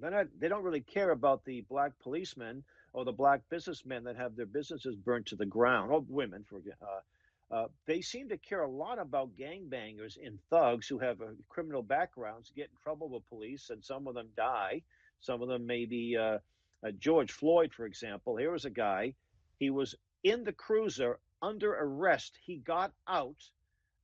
They're 0.00 0.10
not, 0.10 0.26
they 0.40 0.48
don't 0.48 0.64
really 0.64 0.80
care 0.80 1.10
about 1.10 1.44
the 1.44 1.64
black 1.68 1.92
policemen 2.02 2.64
or 2.92 3.04
the 3.04 3.12
black 3.12 3.42
businessmen 3.48 4.04
that 4.04 4.16
have 4.16 4.34
their 4.34 4.46
businesses 4.46 4.96
burnt 4.96 5.26
to 5.26 5.36
the 5.36 5.46
ground, 5.46 5.92
or 5.92 6.04
women, 6.08 6.44
for 6.48 6.58
uh, 6.58 7.54
uh, 7.54 7.66
they 7.86 8.00
seem 8.00 8.28
to 8.28 8.38
care 8.38 8.62
a 8.62 8.70
lot 8.70 8.98
about 8.98 9.36
gangbangers 9.36 10.16
and 10.24 10.38
thugs 10.50 10.88
who 10.88 10.98
have 10.98 11.20
a 11.20 11.34
criminal 11.48 11.82
backgrounds, 11.82 12.52
get 12.56 12.70
in 12.70 12.82
trouble 12.82 13.08
with 13.08 13.28
police, 13.28 13.70
and 13.70 13.84
some 13.84 14.08
of 14.08 14.14
them 14.14 14.28
die. 14.36 14.82
Some 15.20 15.42
of 15.42 15.48
them 15.48 15.66
maybe 15.66 16.16
uh, 16.16 16.38
uh, 16.84 16.90
George 16.92 17.32
Floyd, 17.32 17.72
for 17.72 17.86
example, 17.86 18.36
here 18.36 18.52
was 18.52 18.64
a 18.64 18.70
guy, 18.70 19.14
he 19.58 19.70
was 19.70 19.94
in 20.22 20.44
the 20.44 20.52
cruiser 20.52 21.18
under 21.42 21.74
arrest. 21.74 22.38
He 22.44 22.56
got 22.56 22.92
out. 23.08 23.42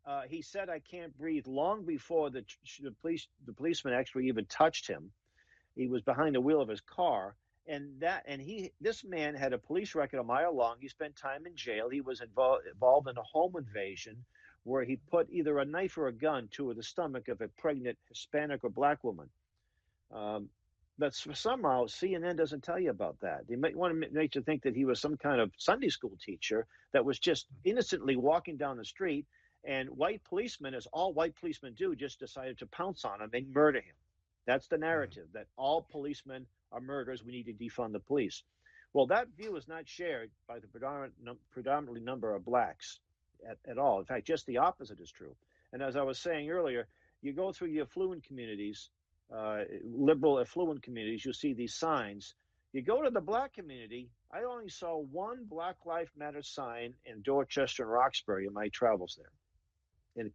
Uh, 0.06 0.22
he 0.22 0.42
said, 0.42 0.68
"I 0.68 0.78
can't 0.78 1.16
breathe." 1.18 1.46
Long 1.46 1.84
before 1.84 2.30
the, 2.30 2.44
the 2.82 2.92
police, 3.02 3.26
the 3.46 3.52
policeman 3.52 3.94
actually 3.94 4.28
even 4.28 4.46
touched 4.46 4.86
him. 4.86 5.10
He 5.76 5.88
was 5.88 6.02
behind 6.02 6.34
the 6.34 6.40
wheel 6.40 6.60
of 6.60 6.68
his 6.68 6.80
car, 6.80 7.36
and 7.66 8.00
that, 8.00 8.24
and 8.26 8.40
he, 8.40 8.72
this 8.80 9.04
man 9.04 9.34
had 9.34 9.52
a 9.52 9.58
police 9.58 9.94
record 9.94 10.18
a 10.18 10.24
mile 10.24 10.54
long. 10.54 10.76
He 10.80 10.88
spent 10.88 11.16
time 11.16 11.46
in 11.46 11.54
jail. 11.54 11.88
He 11.88 12.00
was 12.00 12.20
involved 12.20 12.66
involved 12.66 13.08
in 13.08 13.16
a 13.16 13.22
home 13.22 13.56
invasion 13.56 14.24
where 14.64 14.84
he 14.84 14.96
put 14.96 15.28
either 15.30 15.58
a 15.58 15.64
knife 15.64 15.96
or 15.96 16.08
a 16.08 16.12
gun 16.12 16.48
to 16.52 16.72
the 16.74 16.82
stomach 16.82 17.28
of 17.28 17.40
a 17.40 17.48
pregnant 17.48 17.98
Hispanic 18.08 18.62
or 18.62 18.70
black 18.70 19.02
woman. 19.02 19.28
Um, 20.12 20.50
but 21.00 21.14
somehow 21.14 21.86
CNN 21.86 22.36
doesn't 22.36 22.62
tell 22.62 22.78
you 22.78 22.90
about 22.90 23.18
that. 23.20 23.48
They 23.48 23.56
might 23.56 23.74
want 23.74 23.98
to 23.98 24.08
make 24.12 24.34
you 24.34 24.42
think 24.42 24.62
that 24.64 24.76
he 24.76 24.84
was 24.84 25.00
some 25.00 25.16
kind 25.16 25.40
of 25.40 25.50
Sunday 25.56 25.88
school 25.88 26.12
teacher 26.22 26.66
that 26.92 27.06
was 27.06 27.18
just 27.18 27.46
mm. 27.46 27.70
innocently 27.70 28.16
walking 28.16 28.58
down 28.58 28.76
the 28.76 28.84
street, 28.84 29.24
and 29.64 29.88
white 29.88 30.22
policemen, 30.24 30.74
as 30.74 30.86
all 30.92 31.14
white 31.14 31.34
policemen 31.34 31.72
do, 31.72 31.96
just 31.96 32.20
decided 32.20 32.58
to 32.58 32.66
pounce 32.66 33.06
on 33.06 33.22
him 33.22 33.30
and 33.32 33.50
murder 33.50 33.78
him. 33.78 33.94
That's 34.46 34.68
the 34.68 34.76
mm. 34.76 34.80
narrative 34.80 35.28
that 35.32 35.46
all 35.56 35.86
policemen 35.90 36.46
are 36.70 36.82
murderers. 36.82 37.24
We 37.24 37.32
need 37.32 37.46
to 37.46 37.54
defund 37.54 37.92
the 37.92 38.00
police. 38.00 38.42
Well, 38.92 39.06
that 39.06 39.28
view 39.38 39.56
is 39.56 39.68
not 39.68 39.88
shared 39.88 40.30
by 40.46 40.58
the 40.58 40.66
predominant, 40.66 41.14
predominantly 41.50 42.02
number 42.02 42.34
of 42.34 42.44
blacks 42.44 43.00
at, 43.48 43.56
at 43.66 43.78
all. 43.78 44.00
In 44.00 44.04
fact, 44.04 44.26
just 44.26 44.44
the 44.44 44.58
opposite 44.58 45.00
is 45.00 45.10
true. 45.10 45.34
And 45.72 45.82
as 45.82 45.96
I 45.96 46.02
was 46.02 46.18
saying 46.18 46.50
earlier, 46.50 46.88
You 47.22 47.32
go 47.32 47.52
through 47.52 47.68
the 47.68 47.80
affluent 47.80 48.24
communities, 48.24 48.90
uh, 49.34 49.64
liberal 49.84 50.40
affluent 50.40 50.82
communities, 50.82 51.24
you'll 51.24 51.34
see 51.34 51.52
these 51.52 51.74
signs. 51.74 52.34
You 52.72 52.82
go 52.82 53.02
to 53.02 53.10
the 53.10 53.20
black 53.20 53.54
community, 53.54 54.10
I 54.32 54.44
only 54.44 54.68
saw 54.68 54.96
one 54.98 55.44
Black 55.44 55.76
Lives 55.84 56.10
Matter 56.16 56.42
sign 56.42 56.94
in 57.04 57.22
Dorchester 57.22 57.82
and 57.82 57.92
Roxbury 57.92 58.46
in 58.46 58.52
my 58.54 58.68
travels 58.68 59.18
there, 59.18 60.24
in 60.24 60.30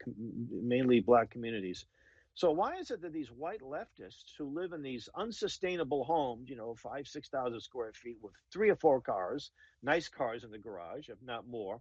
mainly 0.51 0.99
black 0.99 1.29
communities. 1.29 1.85
So 2.33 2.51
why 2.51 2.75
is 2.75 2.91
it 2.91 3.01
that 3.01 3.13
these 3.13 3.31
white 3.31 3.61
leftists 3.61 4.35
who 4.37 4.53
live 4.53 4.73
in 4.73 4.81
these 4.81 5.07
unsustainable 5.15 6.03
homes, 6.03 6.49
you 6.49 6.57
know, 6.57 6.75
five, 6.75 7.07
six 7.07 7.29
thousand 7.29 7.61
square 7.61 7.93
feet 7.93 8.17
with 8.21 8.33
three 8.51 8.69
or 8.69 8.75
four 8.75 8.99
cars, 8.99 9.51
nice 9.81 10.09
cars 10.09 10.43
in 10.43 10.51
the 10.51 10.57
garage, 10.57 11.07
if 11.07 11.21
not 11.23 11.47
more, 11.47 11.79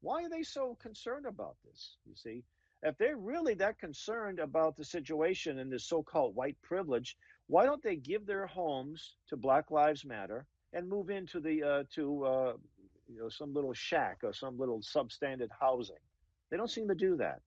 why 0.00 0.22
are 0.22 0.30
they 0.30 0.44
so 0.44 0.76
concerned 0.80 1.26
about 1.26 1.56
this? 1.64 1.96
You 2.06 2.14
see, 2.14 2.44
if 2.82 2.96
they're 2.98 3.16
really 3.16 3.54
that 3.54 3.78
concerned 3.78 4.38
about 4.38 4.76
the 4.76 4.84
situation 4.84 5.58
and 5.58 5.72
this 5.72 5.84
so-called 5.84 6.34
white 6.34 6.56
privilege, 6.62 7.16
why 7.48 7.64
don't 7.64 7.82
they 7.82 7.96
give 7.96 8.26
their 8.26 8.46
homes 8.46 9.16
to 9.28 9.36
Black 9.36 9.70
Lives 9.70 10.04
Matter 10.04 10.46
and 10.72 10.88
move 10.88 11.10
into 11.10 11.40
the 11.40 11.62
uh, 11.62 11.82
to 11.94 12.24
uh, 12.24 12.52
you 13.08 13.20
know 13.20 13.28
some 13.28 13.52
little 13.54 13.74
shack 13.74 14.18
or 14.22 14.32
some 14.32 14.58
little 14.58 14.80
substandard 14.80 15.48
housing? 15.58 15.96
They 16.50 16.56
don't 16.56 16.70
seem 16.70 16.88
to 16.88 16.94
do 16.94 17.16
that. 17.16 17.40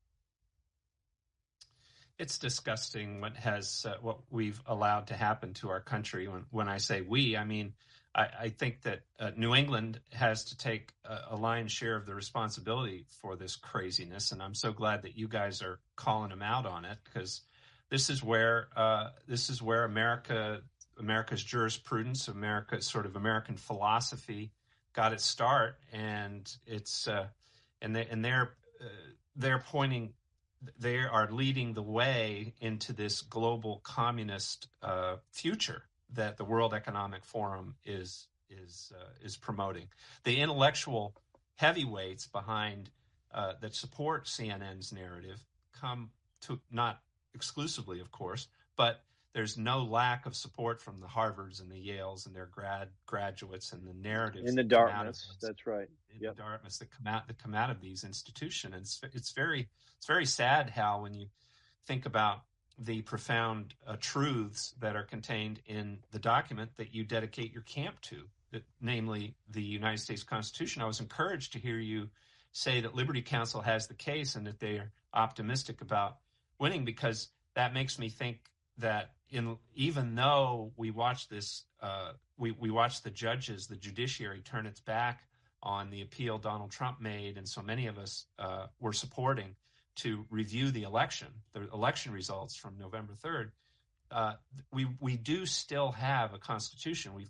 It's 2.20 2.38
disgusting 2.38 3.22
what 3.22 3.36
has 3.38 3.86
uh, 3.88 3.96
what 4.02 4.20
we've 4.30 4.62
allowed 4.66 5.08
to 5.08 5.14
happen 5.14 5.54
to 5.56 5.70
our 5.70 5.82
country. 5.82 6.28
When 6.28 6.46
when 6.50 6.68
I 6.68 6.78
say 6.78 7.02
we, 7.02 7.38
I 7.38 7.46
mean 7.46 7.74
I, 8.14 8.28
I 8.42 8.50
think 8.50 8.82
that 8.84 9.02
uh, 9.20 9.32
New 9.38 9.56
England 9.56 10.00
has 10.12 10.46
to 10.46 10.58
take 10.58 10.94
a, 11.06 11.36
a, 11.36 11.36
lion's 11.36 11.72
share 11.72 11.96
of 11.96 12.06
the 12.06 12.14
responsibility 12.14 13.06
for 13.22 13.36
this 13.36 13.56
craziness, 13.56 14.32
and 14.32 14.42
I'm 14.42 14.54
so 14.54 14.72
glad 14.72 15.04
that 15.04 15.18
you 15.18 15.28
guys 15.28 15.62
are 15.62 15.80
calling 15.96 16.30
them 16.30 16.42
out 16.42 16.66
on 16.66 16.84
it 16.84 16.98
because 17.06 17.42
this 17.90 18.10
is 18.10 18.24
where 18.24 18.68
uh, 18.76 19.10
this 19.28 19.50
is 19.50 19.62
where 19.62 19.86
America 19.86 20.62
America's 21.00 21.44
jurisprudence, 21.44 22.28
America 22.28 22.82
sort 22.82 23.06
of 23.06 23.16
American 23.16 23.56
philosophy 23.56 24.52
got 24.94 25.14
its 25.14 25.26
start, 25.26 25.78
and 25.94 26.54
it's 26.66 27.08
uh, 27.08 27.28
and 27.82 27.96
they 27.96 28.08
and 28.08 28.26
they're 28.26 28.56
uh, 28.82 28.86
they're 29.36 29.64
pointing 29.66 30.14
they 30.78 30.98
are 30.98 31.32
leading 31.32 31.74
the 31.74 31.82
way 31.82 32.54
into 32.60 32.94
this 32.94 33.22
global 33.22 33.82
communist 33.84 34.68
uh, 34.84 35.16
future 35.32 35.84
that 36.14 36.38
the 36.38 36.46
World 36.46 36.74
Economic 36.74 37.24
Forum 37.26 37.76
is 37.86 38.28
is 38.50 38.92
uh, 39.00 39.10
is 39.24 39.38
promoting. 39.38 39.88
The 40.24 40.40
intellectual 40.40 41.16
heavyweights 41.56 42.28
behind 42.28 42.90
uh, 43.34 43.54
that 43.62 43.76
support 43.76 44.26
CNN's 44.26 44.92
narrative 44.92 45.40
come 45.80 46.10
to 46.42 46.60
not 46.72 47.00
exclusively, 47.34 48.00
of 48.00 48.12
course, 48.12 48.48
but 48.76 49.04
there's 49.34 49.58
no 49.58 49.84
lack 49.84 50.26
of 50.26 50.36
support 50.36 50.82
from 50.82 51.00
the 51.00 51.08
Harvards 51.08 51.62
and 51.62 51.72
the 51.72 51.76
Yales 51.76 52.26
and 52.26 52.36
their 52.36 52.48
grad 52.48 52.90
graduates 53.06 53.72
and 53.72 53.88
the 53.88 53.94
narratives 53.94 54.50
in 54.50 54.56
the 54.56 54.64
Dartmouths. 54.64 55.38
That's 55.42 55.66
right. 55.66 55.88
In 56.14 56.20
yep. 56.20 56.36
the 56.36 56.42
Dartmouths 56.42 56.80
that 56.80 56.90
come 56.92 57.08
out 57.08 57.28
that 57.28 57.42
come 57.42 57.56
out 57.56 57.70
of 57.70 57.80
these 57.80 58.04
institutions. 58.04 58.74
And 58.74 58.82
it's, 58.82 59.00
it's 59.14 59.32
very 59.32 59.70
it's 59.98 60.08
very 60.08 60.26
sad 60.26 60.70
how 60.70 61.02
when 61.02 61.14
you 61.14 61.28
think 61.88 62.06
about 62.06 62.42
the 62.84 63.02
profound 63.04 63.76
uh, 63.86 63.96
truths 64.00 64.74
that 64.80 64.96
are 64.96 65.04
contained 65.04 65.60
in 65.68 66.00
the 66.12 66.20
document 66.20 66.72
that 66.78 66.94
you 66.94 67.04
dedicate 67.04 67.54
your 67.54 67.62
camp 67.64 68.02
to, 68.02 68.24
that, 68.52 68.64
namely 68.82 69.36
the 69.50 69.62
United 69.62 70.00
States 70.00 70.24
Constitution. 70.24 70.82
I 70.82 70.86
was 70.86 71.00
encouraged 71.00 71.54
to 71.54 71.60
hear 71.60 71.78
you 71.78 72.10
say 72.54 72.82
that 72.82 72.96
Liberty 72.96 73.22
Counsel 73.22 73.62
has 73.62 73.88
the 73.88 73.94
case 73.94 74.36
and 74.36 74.46
that 74.48 74.60
they 74.60 74.78
are 74.78 74.92
optimistic 75.14 75.82
about 75.82 76.18
winning 76.60 76.84
because 76.84 77.30
that 77.56 77.74
makes 77.74 78.00
me 78.00 78.10
think 78.10 78.40
that 78.78 79.12
in 79.30 79.58
even 79.76 80.16
though 80.16 80.74
we 80.76 80.92
watch 80.92 81.30
this, 81.30 81.64
uh, 81.82 82.14
we 82.38 82.52
we 82.52 82.72
watch 82.72 83.02
the 83.02 83.10
judges, 83.10 83.68
the 83.68 83.76
judiciary 83.76 84.42
turn 84.42 84.66
its 84.66 84.80
back 84.80 85.22
on 85.64 85.90
the 85.90 86.02
appeal 86.02 86.38
Donald 86.38 86.72
Trump 86.72 87.00
made, 87.00 87.38
and 87.38 87.48
so 87.48 87.62
many 87.62 87.88
of 87.88 87.98
us 87.98 88.26
uh, 88.40 88.66
were 88.80 88.94
supporting 88.94 89.56
to 89.98 90.26
review 90.30 90.72
the 90.72 90.84
election, 90.84 91.28
the 91.54 91.68
election 91.74 92.12
results 92.14 92.56
from 92.56 92.78
November 92.80 93.14
3rd, 93.24 93.52
uh, 94.12 94.34
we 94.74 94.88
we 95.00 95.16
do 95.16 95.46
still 95.46 95.92
have 95.92 96.34
a 96.34 96.38
constitution. 96.38 97.14
We 97.14 97.28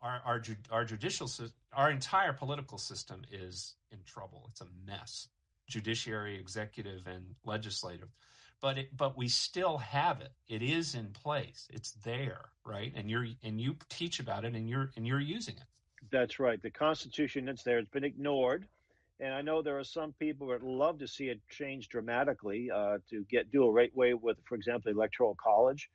our 0.00 0.20
our 0.24 0.42
our 0.70 0.84
judicial 0.84 1.30
our 1.72 1.90
entire 1.90 2.32
political 2.32 2.78
system 2.78 3.22
is 3.32 3.74
in 3.90 3.98
trouble. 4.06 4.46
It's 4.50 4.60
a 4.60 4.66
mess, 4.86 5.28
judiciary, 5.68 6.38
executive, 6.38 7.06
and 7.06 7.24
legislative. 7.44 8.08
But 8.60 8.78
it, 8.78 8.96
but 8.96 9.16
we 9.16 9.26
still 9.28 9.78
have 9.78 10.20
it. 10.20 10.32
It 10.48 10.62
is 10.62 10.94
in 10.94 11.08
place. 11.08 11.66
It's 11.72 11.92
there, 12.04 12.42
right? 12.64 12.92
And 12.94 13.10
you're 13.10 13.26
and 13.42 13.60
you 13.60 13.76
teach 13.88 14.20
about 14.20 14.44
it, 14.44 14.54
and 14.54 14.68
you're 14.68 14.92
and 14.96 15.06
you're 15.06 15.20
using 15.20 15.56
it. 15.56 15.64
That's 16.10 16.38
right. 16.38 16.62
The 16.62 16.70
Constitution 16.70 17.44
that's 17.44 17.64
there. 17.64 17.78
It's 17.78 17.90
been 17.90 18.04
ignored 18.04 18.66
and 19.22 19.32
I 19.32 19.40
know 19.40 19.62
there 19.62 19.78
are 19.78 19.84
some 19.84 20.12
people 20.18 20.48
that 20.48 20.64
love 20.64 20.98
to 20.98 21.06
see 21.06 21.28
it 21.28 21.40
change 21.48 21.88
dramatically 21.88 22.70
uh, 22.74 22.98
to 23.10 23.24
get 23.30 23.52
do 23.52 23.64
a 23.64 23.70
right 23.70 23.94
way 23.96 24.14
with, 24.14 24.36
for 24.44 24.56
example, 24.56 24.90
the 24.92 24.98
electoral 24.98 25.36
college. 25.42 25.88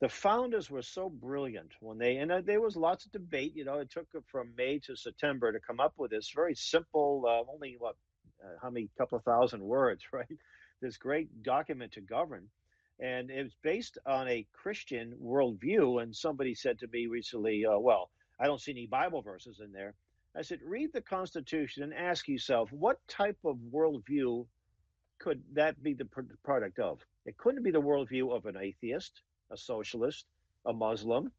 The 0.00 0.08
founders 0.08 0.70
were 0.70 0.82
so 0.82 1.08
brilliant 1.08 1.72
when 1.80 1.96
they 1.96 2.18
and 2.18 2.30
uh, 2.30 2.42
there 2.42 2.60
was 2.60 2.76
lots 2.76 3.06
of 3.06 3.12
debate. 3.12 3.56
You 3.56 3.64
know, 3.64 3.78
it 3.78 3.90
took 3.90 4.06
from 4.26 4.52
May 4.56 4.78
to 4.80 4.94
September 4.94 5.50
to 5.50 5.58
come 5.58 5.80
up 5.80 5.94
with 5.96 6.10
this 6.10 6.30
very 6.34 6.54
simple, 6.54 7.24
uh, 7.26 7.50
only 7.50 7.76
what 7.78 7.96
uh, 8.44 8.58
how 8.60 8.68
many 8.68 8.90
couple 8.98 9.16
of 9.16 9.24
thousand 9.24 9.62
words, 9.62 10.02
right? 10.12 10.38
This 10.82 10.98
great 10.98 11.42
document 11.42 11.92
to 11.92 12.02
govern, 12.02 12.48
and 13.00 13.30
it 13.30 13.42
was 13.44 13.56
based 13.62 13.96
on 14.06 14.28
a 14.28 14.46
Christian 14.52 15.14
worldview. 15.20 16.02
And 16.02 16.14
somebody 16.14 16.54
said 16.54 16.78
to 16.80 16.86
me 16.88 17.06
recently, 17.06 17.64
uh, 17.64 17.78
"Well, 17.78 18.10
I 18.38 18.46
don't 18.46 18.60
see 18.60 18.72
any 18.72 18.86
Bible 18.86 19.22
verses 19.22 19.58
in 19.64 19.72
there." 19.72 19.94
I 20.38 20.42
said, 20.42 20.60
read 20.64 20.92
the 20.92 21.00
Constitution 21.00 21.82
and 21.82 21.92
ask 21.92 22.28
yourself, 22.28 22.70
what 22.72 23.00
type 23.08 23.38
of 23.44 23.56
worldview 23.74 24.46
could 25.18 25.42
that 25.54 25.82
be 25.82 25.94
the 25.94 26.06
product 26.44 26.78
of? 26.78 27.00
It 27.26 27.36
couldn't 27.36 27.64
be 27.64 27.72
the 27.72 27.82
worldview 27.82 28.32
of 28.32 28.46
an 28.46 28.56
atheist, 28.56 29.22
a 29.50 29.56
socialist, 29.56 30.26
a 30.64 30.72
Muslim. 30.72 31.32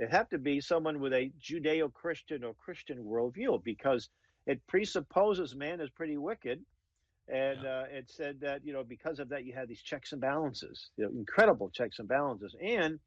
It 0.00 0.10
had 0.10 0.28
to 0.30 0.38
be 0.38 0.60
someone 0.60 0.98
with 0.98 1.12
a 1.12 1.30
Judeo 1.40 1.92
Christian 1.92 2.42
or 2.42 2.54
Christian 2.54 3.04
worldview 3.04 3.62
because 3.62 4.08
it 4.46 4.66
presupposes 4.66 5.54
man 5.54 5.80
is 5.80 5.90
pretty 5.90 6.16
wicked. 6.16 6.60
And 7.28 7.62
yeah. 7.62 7.70
uh, 7.70 7.84
it 7.88 8.10
said 8.10 8.40
that, 8.40 8.64
you 8.64 8.72
know, 8.72 8.82
because 8.82 9.20
of 9.20 9.28
that, 9.28 9.44
you 9.44 9.52
had 9.52 9.68
these 9.68 9.82
checks 9.82 10.10
and 10.10 10.20
balances, 10.20 10.90
you 10.96 11.04
know, 11.04 11.10
incredible 11.10 11.70
checks 11.70 12.00
and 12.00 12.08
balances. 12.08 12.56
And 12.60 12.98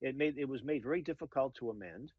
it 0.00 0.16
made 0.16 0.38
it 0.38 0.48
was 0.48 0.64
made 0.64 0.82
very 0.82 1.02
difficult 1.02 1.54
to 1.56 1.70
amend. 1.70 2.10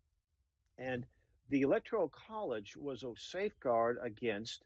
And 0.78 1.06
the 1.50 1.62
Electoral 1.62 2.12
College 2.28 2.78
was 2.78 3.04
a 3.04 3.14
safeguard 3.18 3.98
against 4.04 4.64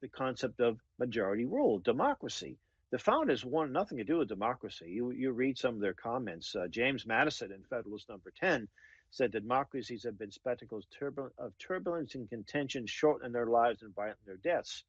the 0.00 0.08
concept 0.08 0.60
of 0.60 0.78
majority 0.98 1.44
rule, 1.44 1.78
democracy. 1.78 2.58
The 2.90 2.98
founders 2.98 3.44
wanted 3.44 3.72
nothing 3.72 3.98
to 3.98 4.04
do 4.04 4.18
with 4.18 4.28
democracy. 4.28 4.90
You, 4.90 5.10
you 5.10 5.32
read 5.32 5.58
some 5.58 5.74
of 5.74 5.80
their 5.80 5.94
comments. 5.94 6.54
Uh, 6.54 6.68
James 6.68 7.06
Madison 7.06 7.50
in 7.50 7.62
Federalist 7.64 8.08
Number 8.08 8.32
10 8.38 8.68
said 9.10 9.32
that 9.32 9.40
democracies 9.40 10.04
have 10.04 10.18
been 10.18 10.30
spectacles 10.30 10.86
turbul- 11.00 11.32
of 11.38 11.56
turbulence 11.58 12.14
and 12.14 12.28
contention, 12.28 12.86
shortening 12.86 13.32
their 13.32 13.46
lives 13.46 13.82
and 13.82 13.94
brightening 13.94 14.16
their 14.26 14.36
deaths. 14.36 14.84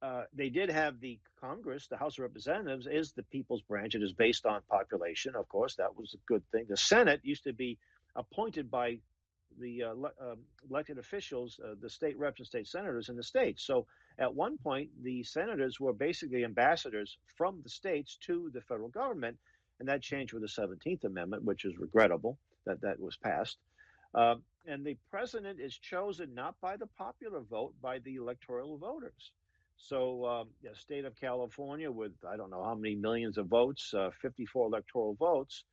Uh, 0.00 0.24
they 0.32 0.48
did 0.48 0.70
have 0.70 0.98
the 1.00 1.18
Congress, 1.40 1.86
the 1.86 1.96
House 1.96 2.16
of 2.16 2.22
Representatives, 2.22 2.86
is 2.86 3.12
the 3.12 3.22
people's 3.24 3.60
branch. 3.62 3.94
It 3.94 4.02
is 4.02 4.12
based 4.12 4.46
on 4.46 4.62
population, 4.70 5.36
of 5.36 5.48
course. 5.48 5.74
That 5.76 5.96
was 5.96 6.14
a 6.14 6.18
good 6.26 6.42
thing. 6.50 6.66
The 6.68 6.76
Senate 6.76 7.20
used 7.22 7.44
to 7.44 7.52
be 7.52 7.76
appointed 8.16 8.70
by 8.70 9.00
the 9.60 9.84
uh, 9.84 9.94
uh, 10.20 10.34
elected 10.68 10.98
officials, 10.98 11.60
uh, 11.64 11.74
the 11.80 11.90
state 11.90 12.18
reps 12.18 12.40
and 12.40 12.46
state 12.46 12.66
senators 12.66 13.08
in 13.08 13.16
the 13.16 13.22
states. 13.22 13.62
So 13.64 13.86
at 14.18 14.34
one 14.34 14.58
point, 14.58 14.90
the 15.02 15.22
senators 15.22 15.78
were 15.80 15.92
basically 15.92 16.44
ambassadors 16.44 17.18
from 17.36 17.60
the 17.62 17.68
states 17.68 18.18
to 18.22 18.50
the 18.52 18.60
federal 18.60 18.88
government, 18.88 19.36
and 19.78 19.88
that 19.88 20.02
changed 20.02 20.32
with 20.32 20.42
the 20.42 20.48
17th 20.48 21.04
Amendment, 21.04 21.44
which 21.44 21.64
is 21.64 21.78
regrettable 21.78 22.38
that 22.66 22.80
that 22.80 23.00
was 23.00 23.16
passed. 23.16 23.58
Uh, 24.14 24.36
and 24.66 24.84
the 24.84 24.96
president 25.10 25.60
is 25.60 25.76
chosen 25.76 26.34
not 26.34 26.54
by 26.60 26.76
the 26.76 26.86
popular 26.98 27.40
vote, 27.40 27.74
by 27.80 27.98
the 28.00 28.16
electoral 28.16 28.76
voters. 28.76 29.32
So, 29.76 30.26
um, 30.26 30.48
the 30.62 30.74
state 30.74 31.06
of 31.06 31.18
California, 31.18 31.90
with 31.90 32.12
I 32.28 32.36
don't 32.36 32.50
know 32.50 32.62
how 32.62 32.74
many 32.74 32.94
millions 32.94 33.38
of 33.38 33.46
votes, 33.46 33.94
uh, 33.94 34.10
54 34.20 34.66
electoral 34.66 35.14
votes, 35.14 35.64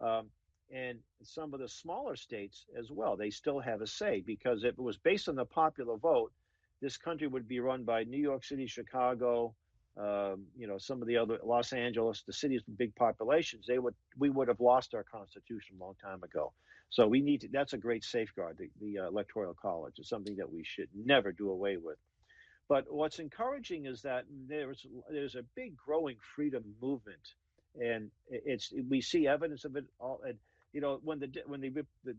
um, 0.00 0.28
and 0.74 0.98
some 1.22 1.54
of 1.54 1.60
the 1.60 1.68
smaller 1.68 2.16
states 2.16 2.66
as 2.78 2.90
well. 2.90 3.16
They 3.16 3.30
still 3.30 3.60
have 3.60 3.80
a 3.80 3.86
say 3.86 4.22
because 4.26 4.64
if 4.64 4.72
it 4.72 4.78
was 4.78 4.96
based 4.96 5.28
on 5.28 5.36
the 5.36 5.44
popular 5.44 5.96
vote, 5.96 6.32
this 6.82 6.96
country 6.96 7.26
would 7.26 7.48
be 7.48 7.60
run 7.60 7.84
by 7.84 8.04
New 8.04 8.20
York 8.20 8.44
City, 8.44 8.66
Chicago, 8.66 9.54
um, 9.96 10.44
you 10.56 10.66
know, 10.66 10.76
some 10.76 11.00
of 11.00 11.08
the 11.08 11.16
other 11.16 11.38
Los 11.42 11.72
Angeles, 11.72 12.22
the 12.26 12.32
cities 12.32 12.62
with 12.66 12.76
big 12.76 12.94
populations. 12.96 13.64
They 13.66 13.78
would 13.78 13.94
we 14.18 14.28
would 14.28 14.48
have 14.48 14.60
lost 14.60 14.94
our 14.94 15.04
constitution 15.04 15.76
a 15.80 15.84
long 15.84 15.94
time 16.02 16.22
ago. 16.22 16.52
So 16.90 17.06
we 17.06 17.20
need 17.20 17.40
to. 17.42 17.48
That's 17.50 17.72
a 17.72 17.78
great 17.78 18.04
safeguard. 18.04 18.58
The, 18.58 18.68
the 18.80 19.04
uh, 19.04 19.08
electoral 19.08 19.54
college 19.54 19.98
is 19.98 20.08
something 20.08 20.36
that 20.36 20.52
we 20.52 20.64
should 20.64 20.88
never 20.94 21.32
do 21.32 21.50
away 21.50 21.78
with. 21.78 21.96
But 22.68 22.84
what's 22.92 23.20
encouraging 23.20 23.86
is 23.86 24.02
that 24.02 24.24
there's 24.48 24.86
there's 25.10 25.34
a 25.34 25.44
big 25.54 25.74
growing 25.76 26.16
freedom 26.34 26.64
movement, 26.82 27.34
and 27.80 28.10
it's 28.28 28.72
we 28.88 29.00
see 29.00 29.26
evidence 29.26 29.64
of 29.64 29.76
it 29.76 29.84
all. 29.98 30.20
And 30.26 30.36
you 30.72 30.80
know 30.80 31.00
when 31.02 31.18
the 31.18 31.30
when 31.46 31.60
the 31.60 31.70
the, 32.04 32.16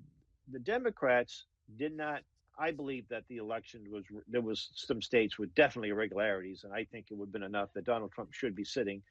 the 0.51 0.59
Democrats 0.59 1.45
did 1.77 1.95
not. 1.95 2.21
I 2.59 2.71
believe 2.71 3.07
that 3.09 3.23
the 3.29 3.37
election 3.37 3.85
was 3.91 4.03
there 4.27 4.41
was 4.41 4.71
some 4.73 4.99
states 4.99 5.37
with 5.37 5.53
definitely 5.53 5.89
irregularities, 5.89 6.63
and 6.63 6.73
I 6.73 6.85
think 6.85 7.05
it 7.11 7.13
would 7.13 7.27
have 7.27 7.31
been 7.31 7.43
enough 7.43 7.69
that 7.75 7.85
Donald 7.85 8.11
Trump 8.11 8.33
should 8.33 8.55
be 8.55 8.63
sitting 8.63 9.03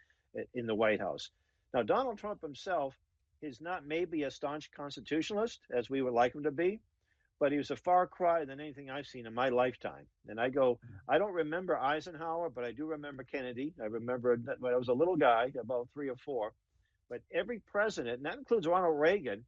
in 0.54 0.66
the 0.66 0.74
White 0.74 1.00
House. 1.00 1.30
Now, 1.72 1.82
Donald 1.82 2.18
Trump 2.18 2.40
himself 2.40 2.94
is 3.42 3.60
not 3.60 3.86
maybe 3.86 4.22
a 4.22 4.30
staunch 4.30 4.70
constitutionalist 4.72 5.60
as 5.70 5.90
we 5.90 6.02
would 6.02 6.12
like 6.12 6.34
him 6.34 6.42
to 6.42 6.50
be, 6.50 6.80
but 7.38 7.52
he 7.52 7.58
was 7.58 7.70
a 7.70 7.76
far 7.76 8.06
cry 8.06 8.44
than 8.44 8.60
anything 8.60 8.90
I've 8.90 9.06
seen 9.06 9.26
in 9.26 9.34
my 9.34 9.50
lifetime. 9.50 10.06
And 10.28 10.40
I 10.40 10.48
go, 10.48 10.74
mm-hmm. 10.74 11.10
I 11.10 11.18
don't 11.18 11.34
remember 11.34 11.78
Eisenhower, 11.78 12.50
but 12.50 12.64
I 12.64 12.72
do 12.72 12.86
remember 12.86 13.24
Kennedy. 13.24 13.74
I 13.80 13.86
remember 13.86 14.38
when 14.58 14.72
I 14.72 14.76
was 14.76 14.88
a 14.88 14.94
little 14.94 15.16
guy, 15.16 15.52
about 15.60 15.88
three 15.92 16.08
or 16.08 16.16
four. 16.16 16.52
But 17.08 17.22
every 17.32 17.60
president, 17.60 18.16
and 18.16 18.26
that 18.26 18.38
includes 18.38 18.66
Ronald 18.66 18.98
Reagan, 18.98 19.44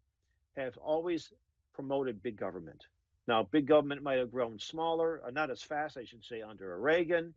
have 0.56 0.76
always 0.78 1.32
promoted 1.74 2.22
big 2.22 2.36
government. 2.36 2.86
Now, 3.26 3.42
big 3.42 3.66
government 3.66 4.02
might 4.02 4.18
have 4.18 4.30
grown 4.30 4.58
smaller, 4.58 5.20
or 5.24 5.30
not 5.30 5.50
as 5.50 5.62
fast, 5.62 5.96
I 5.96 6.04
should 6.04 6.24
say, 6.24 6.40
under 6.40 6.78
Reagan. 6.78 7.34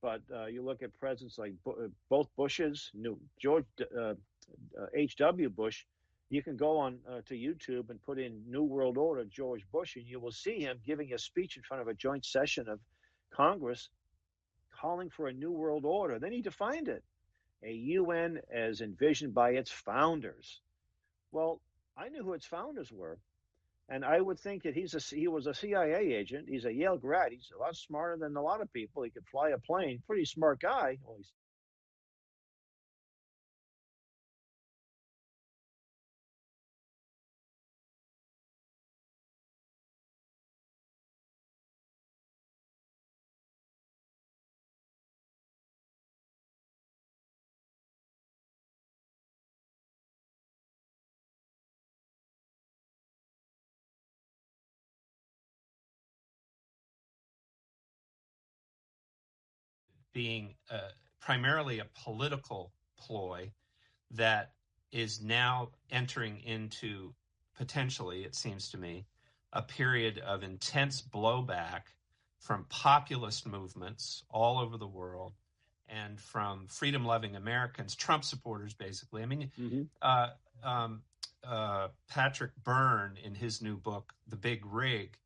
But 0.00 0.20
uh, 0.32 0.46
you 0.46 0.62
look 0.62 0.82
at 0.82 0.98
presidents 0.98 1.38
like 1.38 1.54
uh, 1.66 1.88
both 2.08 2.28
Bushes, 2.36 2.90
New 2.94 3.18
George 3.38 3.64
H.W. 4.94 5.46
Uh, 5.46 5.50
Bush, 5.50 5.84
you 6.28 6.42
can 6.42 6.56
go 6.56 6.78
on 6.78 6.98
uh, 7.10 7.20
to 7.26 7.34
YouTube 7.34 7.90
and 7.90 8.02
put 8.02 8.18
in 8.18 8.42
New 8.46 8.64
World 8.64 8.98
Order 8.98 9.24
George 9.24 9.64
Bush, 9.72 9.96
and 9.96 10.06
you 10.06 10.20
will 10.20 10.32
see 10.32 10.60
him 10.60 10.78
giving 10.86 11.12
a 11.14 11.18
speech 11.18 11.56
in 11.56 11.62
front 11.62 11.80
of 11.80 11.88
a 11.88 11.94
joint 11.94 12.24
session 12.24 12.68
of 12.68 12.80
Congress 13.30 13.88
calling 14.78 15.08
for 15.10 15.28
a 15.28 15.32
new 15.32 15.52
world 15.52 15.84
order. 15.84 16.18
Then 16.18 16.32
he 16.32 16.42
defined 16.42 16.88
it 16.88 17.02
a 17.64 17.72
UN 17.72 18.40
as 18.52 18.80
envisioned 18.80 19.34
by 19.34 19.50
its 19.50 19.70
founders. 19.70 20.60
Well, 21.32 21.60
I 21.96 22.08
knew 22.08 22.22
who 22.22 22.34
its 22.34 22.46
founders 22.46 22.92
were. 22.92 23.18
And 23.88 24.04
I 24.04 24.20
would 24.20 24.38
think 24.40 24.62
that 24.62 24.74
he's 24.74 24.94
a 24.94 24.98
he 25.14 25.28
was 25.28 25.46
a 25.46 25.54
CIA 25.54 26.14
agent. 26.14 26.48
He's 26.48 26.64
a 26.64 26.72
Yale 26.72 26.96
grad. 26.96 27.32
He's 27.32 27.50
a 27.54 27.60
lot 27.60 27.76
smarter 27.76 28.16
than 28.16 28.36
a 28.36 28.42
lot 28.42 28.62
of 28.62 28.72
people. 28.72 29.02
He 29.02 29.10
could 29.10 29.26
fly 29.26 29.50
a 29.50 29.58
plane. 29.58 30.02
Pretty 30.06 30.24
smart 30.24 30.60
guy. 30.60 30.98
Well, 31.04 31.18
being 60.14 60.54
uh, 60.70 60.88
primarily 61.20 61.80
a 61.80 61.86
political 62.02 62.72
ploy 62.98 63.50
that 64.12 64.52
is 64.92 65.20
now 65.20 65.68
entering 65.90 66.40
into 66.46 67.12
potentially, 67.58 68.24
it 68.24 68.34
seems 68.34 68.70
to 68.70 68.78
me, 68.78 69.04
a 69.52 69.60
period 69.60 70.18
of 70.20 70.42
intense 70.42 71.02
blowback 71.02 71.82
from 72.38 72.64
populist 72.68 73.46
movements 73.46 74.22
all 74.30 74.58
over 74.58 74.76
the 74.76 74.86
world 74.86 75.34
and 75.88 76.18
from 76.18 76.66
freedom 76.68 77.04
loving 77.04 77.36
Americans, 77.36 77.94
Trump 77.94 78.24
supporters, 78.24 78.74
basically. 78.74 79.22
I 79.22 79.26
mean, 79.26 79.50
mm-hmm. 79.60 79.82
uh, 80.02 80.28
um, 80.62 81.02
uh, 81.46 81.88
Patrick 82.08 82.52
Byrne, 82.62 83.18
in 83.22 83.34
his 83.34 83.60
new 83.60 83.76
book, 83.76 84.12
The 84.28 84.36
Deep 84.36 84.62
Rig, 84.64 85.16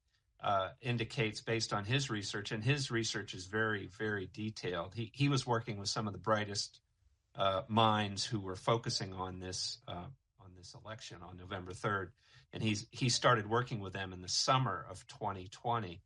uh, 0.43 0.69
indicates 0.81 1.41
based 1.41 1.73
on 1.73 1.85
his 1.85 2.11
research, 2.11 2.53
and 2.53 2.63
his 2.63 2.91
research 2.91 3.35
is 3.35 3.47
very, 3.47 3.89
very 3.99 4.29
detailed. 4.33 4.95
He 4.95 5.11
he 5.15 5.29
was 5.29 5.47
working 5.47 5.79
with 5.79 5.89
some 5.89 6.07
of 6.07 6.13
the 6.13 6.19
brightest 6.19 6.81
uh, 7.37 7.63
minds 7.69 8.25
who 8.25 8.41
were 8.41 8.57
focusing 8.57 9.13
on 9.13 9.41
this 9.41 9.79
uh, 9.89 10.07
on 10.41 10.51
this 10.57 10.75
election 10.85 11.19
on 11.29 11.37
November 11.37 11.73
third, 11.73 12.13
and 12.53 12.63
he's 12.63 12.87
he 12.91 13.09
started 13.09 13.51
working 13.51 13.81
with 13.81 13.93
them 13.93 14.13
in 14.13 14.23
the 14.23 14.29
summer 14.29 14.87
of 14.89 15.05
2020, 15.09 16.01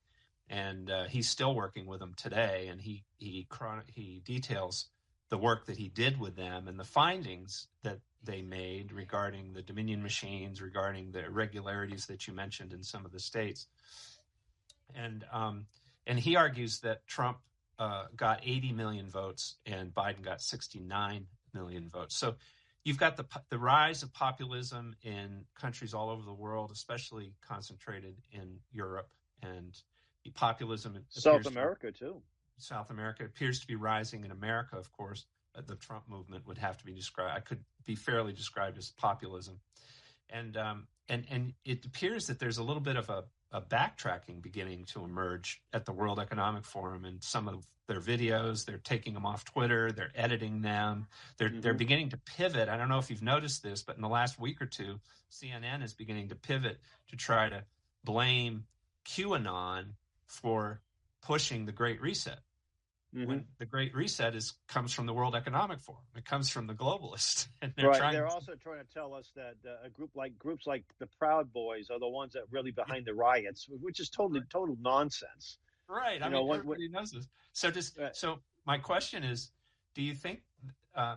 and 0.49 0.91
uh, 0.91 1.05
he's 1.05 1.29
still 1.29 1.55
working 1.55 1.87
with 1.87 2.01
them 2.01 2.15
today. 2.17 2.69
And 2.71 2.81
he 2.81 3.05
he 3.19 3.47
he 3.89 4.23
details 4.25 4.87
the 5.29 5.39
work 5.39 5.67
that 5.67 5.77
he 5.77 5.89
did 5.89 6.19
with 6.19 6.37
them 6.37 6.69
and 6.69 6.79
the 6.79 6.85
findings 6.85 7.67
that 7.83 7.99
they 8.23 8.43
made 8.43 8.93
regarding 8.93 9.53
the 9.53 9.63
Dominion 9.63 10.03
machines, 10.03 10.61
regarding 10.63 11.11
the 11.11 11.25
irregularities 11.25 12.07
that 12.07 12.27
you 12.27 12.35
mentioned 12.35 12.73
in 12.73 12.83
some 12.83 13.05
of 13.05 13.13
the 13.13 13.21
states 13.21 13.67
and 14.97 15.25
um, 15.33 15.67
and 16.07 16.19
he 16.19 16.37
argues 16.37 16.81
that 16.81 17.07
Trump 17.07 17.39
uh, 17.79 18.05
got 18.17 18.41
80 18.45 18.73
million 18.73 19.11
votes 19.11 19.57
and 19.67 19.95
Biden 19.95 20.23
got 20.23 20.41
69 20.41 21.27
million 21.55 21.89
votes. 21.89 22.19
So 22.19 22.37
you've 22.85 22.99
got 22.99 23.17
the 23.17 23.25
the 23.51 23.59
rise 23.59 24.03
of 24.03 24.13
populism 24.13 24.95
in 25.03 25.45
countries 25.59 25.95
all 25.95 26.11
over 26.11 26.23
the 26.23 26.33
world, 26.33 26.71
especially 26.73 27.33
concentrated 27.47 28.17
in 28.33 28.59
Europe, 28.73 29.11
and 29.43 29.77
the 30.25 30.31
populism 30.31 30.97
South 31.09 31.47
America 31.47 31.93
to, 31.93 31.99
too. 31.99 32.23
South 32.59 32.91
America 32.91 33.25
appears 33.25 33.61
to 33.61 33.67
be 33.67 33.75
rising 33.75 34.25
in 34.25 34.31
America, 34.31 34.77
of 34.77 34.93
course. 34.93 35.27
The 35.67 35.77
Trump 35.77 36.05
movement 36.09 36.47
would 36.47 36.59
have 36.59 36.79
to 36.79 36.85
be 36.85 36.95
described. 36.95 37.37
I 37.37 37.41
could 37.41 37.63
be 37.85 37.95
fairly 37.95 38.33
described 38.33 38.79
as 38.79 38.91
populism, 38.91 39.61
and 40.31 40.57
um, 40.57 40.87
and 41.09 41.27
and 41.31 41.53
it 41.65 41.85
appears 41.85 42.25
that 42.27 42.39
there's 42.39 42.59
a 42.59 42.63
little 42.63 42.81
bit 42.81 42.97
of 42.97 43.11
a 43.11 43.25
a 43.53 43.61
backtracking 43.61 44.41
beginning 44.43 44.85
to 44.87 45.05
emerge 45.05 45.63
at 45.73 45.85
the 45.85 45.93
World 45.93 46.19
Economic 46.19 46.65
Forum 46.65 47.05
and 47.05 47.23
some 47.23 47.49
of 47.49 47.67
their 47.87 48.01
videos. 48.01 48.65
They're 48.65 48.79
taking 48.79 49.13
them 49.13 49.27
off 49.27 49.45
Twitter. 49.45 49.93
They're 49.93 50.13
editing 50.15 50.63
them. 50.63 51.07
They're 51.37 51.51
mm-hmm. 51.51 51.61
they're 51.61 51.75
beginning 51.75 52.11
to 52.11 52.17
pivot. 52.19 52.69
I 52.69 52.77
don't 52.77 52.89
know 52.89 52.99
if 52.99 53.11
you've 53.11 53.23
noticed 53.23 53.63
this, 53.63 53.83
but 53.83 53.97
in 53.97 54.03
the 54.03 54.09
last 54.09 54.41
week 54.41 54.63
or 54.63 54.67
two, 54.67 54.99
CNN 55.31 55.83
is 55.83 55.93
beginning 55.93 56.29
to 56.31 56.35
pivot 56.35 56.79
to 57.09 57.17
try 57.17 57.49
to 57.49 57.63
blame 58.05 58.65
QAnon 59.07 59.87
for 60.27 60.81
pushing 61.23 61.67
the 61.67 61.73
Great 61.73 62.01
Reset. 62.01 62.39
Mm-hmm. 63.15 63.29
When 63.29 63.45
the 63.59 63.67
Great 63.67 63.95
Reset 63.95 64.35
is 64.35 64.55
comes 64.69 64.95
from 64.95 65.05
the 65.05 65.13
World 65.13 65.35
Economic 65.35 65.81
Forum, 65.81 66.03
it 66.17 66.25
comes 66.25 66.49
from 66.49 66.67
the 66.67 66.73
globalists. 66.73 67.49
And 67.63 67.73
they're 67.77 67.91
right. 67.91 68.13
they're 68.13 68.25
to... 68.25 68.33
also 68.33 68.55
trying 68.55 68.79
to 68.79 68.87
tell 68.93 69.13
us 69.13 69.31
that 69.37 69.57
uh, 69.67 69.87
a 69.87 69.91
group 69.91 70.11
like 70.15 70.39
groups 70.39 70.67
like 70.67 70.85
the 70.99 71.07
Proud 71.19 71.53
Boys 71.53 71.91
are 71.91 71.99
the 71.99 72.09
ones 72.09 72.33
that 72.33 72.45
really 72.51 72.71
behind 72.71 73.05
the 73.05 73.15
riots, 73.15 73.69
which 73.69 74.01
is 74.01 74.09
totally 74.09 74.41
total 74.51 74.77
nonsense. 74.81 75.59
Right. 75.89 76.21
You 76.21 76.25
I 76.25 76.29
know, 76.31 76.45
mean, 76.45 76.55
everybody 76.55 76.89
knows 76.89 77.11
this. 77.11 77.29
So 77.53 77.71
just 77.71 77.99
uh, 77.99 78.13
so 78.15 78.39
my 78.67 78.79
question 78.79 79.25
is, 79.25 79.51
do 79.95 80.03
you 80.03 80.15
think? 80.15 80.41
Uh, 80.95 81.17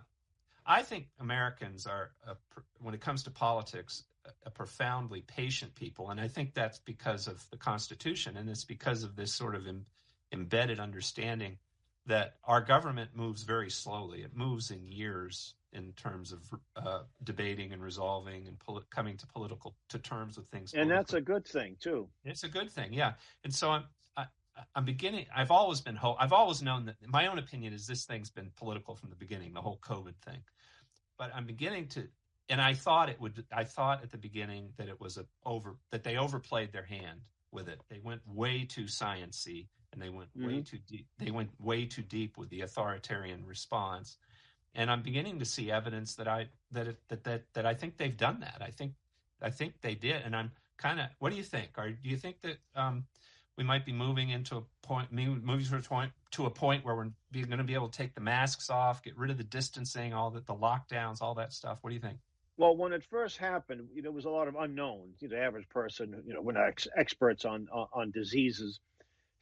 I 0.66 0.82
think 0.82 1.08
Americans 1.20 1.86
are, 1.86 2.12
a, 2.28 2.36
when 2.82 2.94
it 2.94 3.02
comes 3.02 3.24
to 3.24 3.32
politics, 3.32 4.04
a, 4.26 4.48
a 4.48 4.52
profoundly 4.52 5.22
patient 5.22 5.76
people, 5.76 6.10
and 6.10 6.20
I 6.20 6.28
think 6.28 6.54
that's 6.54 6.80
because 6.80 7.28
of 7.28 7.48
the 7.52 7.58
Constitution, 7.58 8.36
and 8.38 8.50
it's 8.50 8.66
because 8.66 9.04
of 9.04 9.16
this 9.16 9.34
sort 9.34 9.56
of 9.56 9.68
Im- 9.68 9.86
embedded 10.32 10.80
understanding 10.80 11.58
that 12.08 12.36
our 12.44 12.62
government 12.62 13.12
moves 13.16 13.44
very 13.44 13.70
slowly. 13.70 14.22
It 14.22 14.36
moves 14.36 14.72
in 14.72 14.88
years 14.88 15.56
in 15.74 15.92
terms 15.94 16.32
of 16.32 16.40
uh, 16.78 17.00
debating 17.24 17.74
and 17.74 17.84
resolving 17.84 18.48
and 18.48 18.58
poli- 18.60 18.84
coming 18.90 19.18
to 19.18 19.28
political 19.28 19.76
to 19.90 20.00
terms 20.00 20.38
with 20.38 20.48
things. 20.48 20.74
And 20.74 20.90
that's 20.90 21.14
a 21.14 21.22
good 21.22 21.46
thing 21.46 21.76
too. 21.80 22.08
It's 22.24 22.44
a 22.44 22.48
good 22.48 22.72
thing, 22.72 22.94
yeah. 22.94 23.14
And 23.44 23.54
so 23.54 23.72
I'm 23.72 23.84
I, 24.16 24.26
I'm 24.76 24.86
beginning. 24.86 25.26
I've 25.36 25.52
always 25.52 25.82
been 25.82 25.96
ho- 25.96 26.16
I've 26.20 26.34
always 26.34 26.62
known 26.62 26.86
that 26.86 26.96
my 27.08 27.28
own 27.28 27.40
opinion 27.40 27.74
is 27.74 27.86
this 27.88 28.06
thing's 28.06 28.30
been 28.30 28.52
political 28.56 28.96
from 28.96 29.10
the 29.10 29.16
beginning, 29.16 29.54
the 29.54 29.62
whole 29.62 29.80
COVID 29.80 30.16
thing. 30.24 30.40
But 31.18 31.32
I'm 31.36 31.46
beginning 31.46 31.88
to, 31.90 32.08
and 32.50 32.62
I 32.62 32.74
thought 32.74 33.10
it 33.10 33.20
would. 33.20 33.44
I 33.52 33.64
thought 33.64 34.04
at 34.04 34.12
the 34.12 34.18
beginning 34.18 34.70
that 34.78 34.88
it 34.88 35.00
was 35.00 35.18
a 35.18 35.26
over 35.46 35.76
that 35.92 36.04
they 36.04 36.18
overplayed 36.18 36.72
their 36.72 36.86
hand 36.86 37.22
with 37.52 37.68
it. 37.68 37.82
They 37.90 38.00
went 38.04 38.22
way 38.26 38.64
too 38.64 38.86
sciency 38.86 39.68
and 39.96 40.04
they 40.04 40.10
went 40.10 40.30
mm-hmm. 40.38 40.48
way 40.48 40.62
too 40.62 40.78
deep. 40.88 41.08
They 41.18 41.32
went 41.32 41.50
way 41.60 41.86
too 41.86 42.04
deep 42.04 42.38
with 42.38 42.50
the 42.50 42.62
authoritarian 42.62 43.44
response, 43.46 44.18
and 44.76 44.92
I'm 44.92 45.02
beginning 45.02 45.40
to 45.40 45.46
see 45.46 45.72
evidence 45.72 46.14
that 46.16 46.28
I 46.28 46.50
that 46.72 46.88
it, 46.88 46.98
that 47.08 47.24
that 47.24 47.44
that 47.54 47.66
I 47.66 47.74
think 47.74 47.98
they've 47.98 48.16
done 48.16 48.40
that. 48.42 48.58
I 48.62 48.70
think 48.70 48.94
I 49.42 49.50
think 49.50 49.74
they 49.82 49.96
did, 49.96 50.22
and 50.24 50.36
I'm 50.36 50.52
kind 50.78 51.00
of. 51.00 51.08
What 51.20 51.32
do 51.32 51.38
you 51.38 51.44
think? 51.44 51.70
Are 51.78 51.90
do 51.90 52.10
you 52.10 52.18
think 52.18 52.42
that 52.42 52.58
um, 52.76 53.06
we 53.58 53.64
might 53.64 53.86
be 53.86 53.94
moving 53.94 54.30
into 54.30 54.58
a 54.58 54.64
point, 54.82 55.12
moving 55.12 55.66
to 55.66 55.78
a 55.78 55.82
point 55.82 56.12
to 56.32 56.46
a 56.46 56.50
point 56.50 56.84
where 56.84 56.96
we're 56.96 57.12
going 57.46 57.58
to 57.58 57.64
be 57.64 57.74
able 57.74 57.88
to 57.88 57.98
take 57.98 58.14
the 58.14 58.22
masks 58.22 58.70
off, 58.70 59.02
get 59.02 59.18
rid 59.18 59.32
of 59.32 59.38
the 59.38 59.44
distancing, 59.44 60.14
all 60.14 60.30
that, 60.32 60.46
the 60.46 60.56
lockdowns, 60.56 61.22
all 61.22 61.34
that 61.36 61.54
stuff? 61.54 61.78
What 61.82 61.92
do 61.92 61.94
you 61.94 62.02
think? 62.02 62.18
Well, 62.58 62.76
when 62.76 62.94
it 62.94 63.04
first 63.04 63.38
happened, 63.38 63.88
you 63.94 64.02
know, 64.02 64.08
there 64.08 64.12
was 64.12 64.26
a 64.26 64.30
lot 64.30 64.48
of 64.48 64.56
unknowns. 64.56 65.22
You 65.22 65.28
know, 65.28 65.36
the 65.36 65.42
average 65.42 65.68
person, 65.70 66.22
you 66.26 66.34
know, 66.34 66.42
we're 66.42 66.54
not 66.54 66.68
ex- 66.68 66.88
experts 66.96 67.44
on, 67.44 67.68
on, 67.72 67.88
on 67.94 68.12
diseases, 68.12 68.80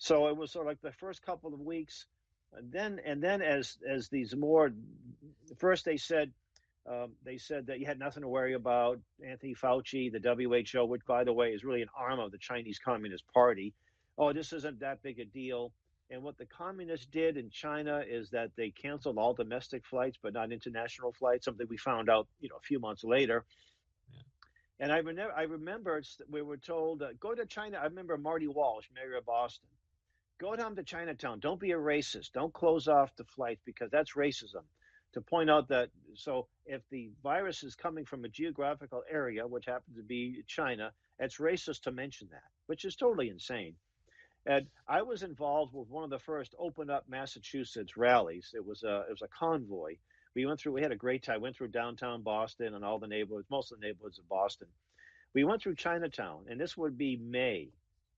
So 0.03 0.27
it 0.27 0.35
was 0.35 0.51
sort 0.51 0.65
of 0.65 0.71
like 0.71 0.81
the 0.81 0.91
first 0.91 1.21
couple 1.21 1.53
of 1.53 1.61
weeks, 1.61 2.07
and 2.51 2.69
then 2.69 2.99
and 3.05 3.23
then 3.23 3.41
as 3.41 3.77
as 3.89 4.09
these 4.09 4.35
more, 4.35 4.69
first 5.57 5.85
they 5.85 5.95
said 5.95 6.29
um, 6.85 7.13
they 7.23 7.37
said 7.37 7.67
that 7.67 7.79
you 7.79 7.85
had 7.85 7.99
nothing 7.99 8.21
to 8.21 8.27
worry 8.27 8.53
about. 8.53 8.99
Anthony 9.25 9.55
Fauci, 9.55 10.11
the 10.11 10.19
WHO, 10.19 10.83
which 10.83 11.05
by 11.07 11.23
the 11.23 11.31
way 11.31 11.51
is 11.51 11.63
really 11.63 11.81
an 11.81 11.87
arm 11.97 12.19
of 12.19 12.33
the 12.33 12.37
Chinese 12.37 12.79
Communist 12.79 13.23
Party. 13.33 13.73
Oh, 14.17 14.33
this 14.33 14.51
isn't 14.51 14.81
that 14.81 15.01
big 15.03 15.19
a 15.19 15.25
deal. 15.25 15.71
And 16.09 16.21
what 16.21 16.37
the 16.37 16.47
communists 16.47 17.05
did 17.05 17.37
in 17.37 17.49
China 17.49 18.03
is 18.05 18.29
that 18.31 18.51
they 18.57 18.71
canceled 18.71 19.17
all 19.17 19.33
domestic 19.33 19.85
flights, 19.85 20.17
but 20.21 20.33
not 20.33 20.51
international 20.51 21.13
flights. 21.13 21.45
Something 21.45 21.65
we 21.69 21.77
found 21.77 22.09
out, 22.09 22.27
you 22.41 22.49
know, 22.49 22.57
a 22.57 22.67
few 22.67 22.77
months 22.77 23.05
later. 23.05 23.45
And 24.81 24.91
I 24.91 24.97
remember, 24.97 25.33
I 25.33 25.43
remember 25.43 26.01
we 26.29 26.41
were 26.41 26.57
told, 26.57 27.03
uh, 27.03 27.13
go 27.21 27.33
to 27.33 27.45
China. 27.45 27.77
I 27.81 27.85
remember 27.85 28.17
Marty 28.17 28.49
Walsh, 28.49 28.87
mayor 28.93 29.15
of 29.15 29.25
Boston. 29.25 29.69
Go 30.43 30.57
down 30.57 30.75
to 30.75 30.83
Chinatown. 30.83 31.39
Don't 31.39 31.59
be 31.59 31.71
a 31.71 31.77
racist. 31.77 32.33
Don't 32.33 32.53
close 32.53 32.89
off 32.89 33.15
the 33.15 33.23
flights 33.23 33.61
because 33.65 33.89
that's 33.89 34.15
racism. 34.15 34.63
To 35.13 35.21
point 35.21 35.49
out 35.49 35.69
that, 35.69 35.89
so 36.15 36.47
if 36.65 36.81
the 36.89 37.11
virus 37.23 37.63
is 37.63 37.75
coming 37.75 38.03
from 38.03 38.25
a 38.25 38.29
geographical 38.29 39.03
area, 39.09 39.47
which 39.47 39.67
happens 39.67 39.95
to 39.95 40.03
be 40.03 40.43
China, 40.45 40.91
it's 41.17 41.37
racist 41.37 41.83
to 41.83 41.91
mention 41.91 42.27
that, 42.31 42.43
which 42.65 42.83
is 42.83 42.97
totally 42.97 43.29
insane. 43.29 43.75
And 44.45 44.67
I 44.85 45.03
was 45.03 45.23
involved 45.23 45.73
with 45.73 45.89
one 45.89 46.03
of 46.03 46.09
the 46.09 46.19
first 46.19 46.55
Open 46.59 46.89
Up 46.89 47.05
Massachusetts 47.07 47.95
rallies. 47.95 48.51
It 48.53 48.65
was 48.65 48.83
a 48.83 49.05
it 49.07 49.11
was 49.11 49.21
a 49.21 49.29
convoy 49.29 49.95
we 50.35 50.45
went 50.45 50.59
through, 50.59 50.73
we 50.73 50.81
had 50.81 50.91
a 50.91 50.95
great 50.95 51.23
time. 51.23 51.41
Went 51.41 51.55
through 51.55 51.69
downtown 51.69 52.21
Boston 52.21 52.73
and 52.73 52.83
all 52.83 52.99
the 52.99 53.07
neighborhoods, 53.07 53.47
most 53.49 53.71
of 53.71 53.79
the 53.79 53.85
neighborhoods 53.85 54.17
of 54.17 54.27
Boston. 54.27 54.67
We 55.33 55.43
went 55.43 55.61
through 55.61 55.75
Chinatown, 55.75 56.45
and 56.49 56.59
this 56.59 56.75
would 56.75 56.97
be 56.97 57.17
May. 57.17 57.69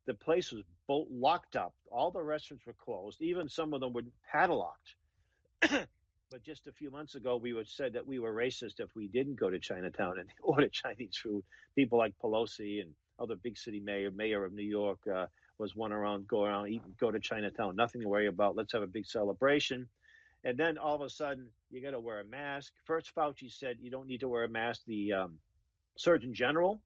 The 0.05 0.13
place 0.13 0.51
was 0.51 0.63
bolt 0.87 1.07
locked 1.11 1.55
up. 1.55 1.73
All 1.91 2.11
the 2.11 2.21
restaurants 2.21 2.65
were 2.65 2.73
closed. 2.73 3.21
Even 3.21 3.49
some 3.49 3.73
of 3.73 3.81
them 3.81 3.93
were 3.93 4.03
padlocked. 4.31 4.95
but 5.61 6.43
just 6.43 6.67
a 6.67 6.71
few 6.71 6.91
months 6.91 7.15
ago, 7.15 7.37
we 7.37 7.53
would 7.53 7.67
said 7.67 7.93
that 7.93 8.05
we 8.05 8.19
were 8.19 8.33
racist 8.33 8.79
if 8.79 8.89
we 8.95 9.07
didn't 9.07 9.39
go 9.39 9.49
to 9.49 9.59
Chinatown 9.59 10.19
and 10.19 10.29
order 10.43 10.67
Chinese 10.67 11.17
food. 11.21 11.43
People 11.75 11.97
like 11.97 12.13
Pelosi 12.23 12.81
and 12.81 12.91
other 13.19 13.35
big 13.35 13.57
city 13.57 13.79
mayor, 13.79 14.11
mayor 14.11 14.45
of 14.45 14.53
New 14.53 14.63
York, 14.63 14.99
uh, 15.13 15.25
was 15.57 15.75
one 15.75 15.93
around 15.93 16.27
go 16.27 16.43
around 16.43 16.67
eat, 16.67 16.81
go 16.99 17.11
to 17.11 17.19
Chinatown. 17.19 17.75
Nothing 17.75 18.01
to 18.01 18.09
worry 18.09 18.27
about. 18.27 18.55
Let's 18.55 18.73
have 18.73 18.81
a 18.81 18.87
big 18.87 19.05
celebration. 19.05 19.87
And 20.43 20.57
then 20.57 20.77
all 20.77 20.95
of 20.95 21.01
a 21.01 21.09
sudden, 21.09 21.47
you 21.71 21.81
got 21.81 21.91
to 21.91 21.99
wear 21.99 22.19
a 22.19 22.25
mask. 22.25 22.73
First, 22.83 23.13
Fauci 23.15 23.51
said 23.51 23.77
you 23.81 23.89
don't 23.89 24.07
need 24.07 24.19
to 24.19 24.27
wear 24.27 24.43
a 24.43 24.49
mask. 24.49 24.81
The 24.85 25.13
um, 25.13 25.39
Surgeon 25.97 26.33
General 26.33 26.81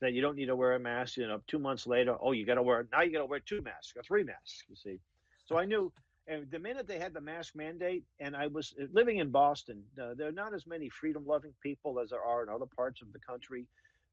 said 0.00 0.14
you 0.14 0.22
don't 0.22 0.36
need 0.36 0.46
to 0.46 0.56
wear 0.56 0.74
a 0.74 0.80
mask. 0.80 1.16
You 1.16 1.28
know, 1.28 1.40
two 1.46 1.58
months 1.58 1.86
later, 1.86 2.16
oh, 2.20 2.32
you 2.32 2.44
got 2.44 2.54
to 2.54 2.62
wear 2.62 2.86
now. 2.92 3.02
You 3.02 3.12
got 3.12 3.20
to 3.20 3.26
wear 3.26 3.40
two 3.40 3.62
masks 3.62 3.92
or 3.96 4.02
three 4.02 4.24
masks. 4.24 4.64
You 4.68 4.76
see, 4.76 5.00
so 5.46 5.58
I 5.58 5.64
knew. 5.64 5.92
And 6.26 6.48
the 6.50 6.58
minute 6.60 6.86
they 6.86 6.98
had 6.98 7.12
the 7.12 7.20
mask 7.20 7.56
mandate, 7.56 8.04
and 8.20 8.36
I 8.36 8.46
was 8.46 8.72
uh, 8.80 8.84
living 8.92 9.18
in 9.18 9.30
Boston, 9.30 9.82
uh, 10.00 10.14
there 10.14 10.28
are 10.28 10.32
not 10.32 10.54
as 10.54 10.64
many 10.64 10.88
freedom-loving 10.88 11.54
people 11.60 11.98
as 11.98 12.10
there 12.10 12.22
are 12.22 12.42
in 12.42 12.48
other 12.48 12.66
parts 12.66 13.02
of 13.02 13.12
the 13.12 13.18
country. 13.18 13.66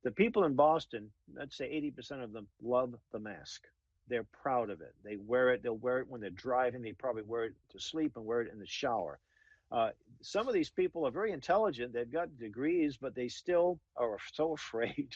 The 0.03 0.11
people 0.11 0.45
in 0.45 0.55
Boston, 0.55 1.11
let's 1.35 1.57
say 1.57 1.69
80% 1.69 2.23
of 2.23 2.31
them, 2.31 2.47
love 2.61 2.95
the 3.11 3.19
mask 3.19 3.67
they're 4.07 4.27
proud 4.41 4.69
of 4.69 4.81
it. 4.81 4.93
They 5.03 5.17
wear 5.17 5.49
it. 5.49 5.63
They'll 5.63 5.77
wear 5.77 5.99
it 5.99 6.07
when 6.07 6.21
they're 6.21 6.29
driving. 6.29 6.81
They 6.81 6.93
probably 6.93 7.23
wear 7.23 7.45
it 7.45 7.53
to 7.71 7.79
sleep 7.79 8.13
and 8.15 8.25
wear 8.25 8.41
it 8.41 8.51
in 8.51 8.59
the 8.59 8.67
shower. 8.67 9.19
Uh, 9.71 9.89
some 10.21 10.47
of 10.47 10.53
these 10.53 10.69
people 10.69 11.05
are 11.05 11.11
very 11.11 11.33
intelligent. 11.33 11.93
They've 11.93 12.11
got 12.11 12.37
degrees, 12.39 12.97
but 12.97 13.15
they 13.15 13.27
still 13.27 13.79
are 13.97 14.17
so 14.33 14.53
afraid. 14.53 15.09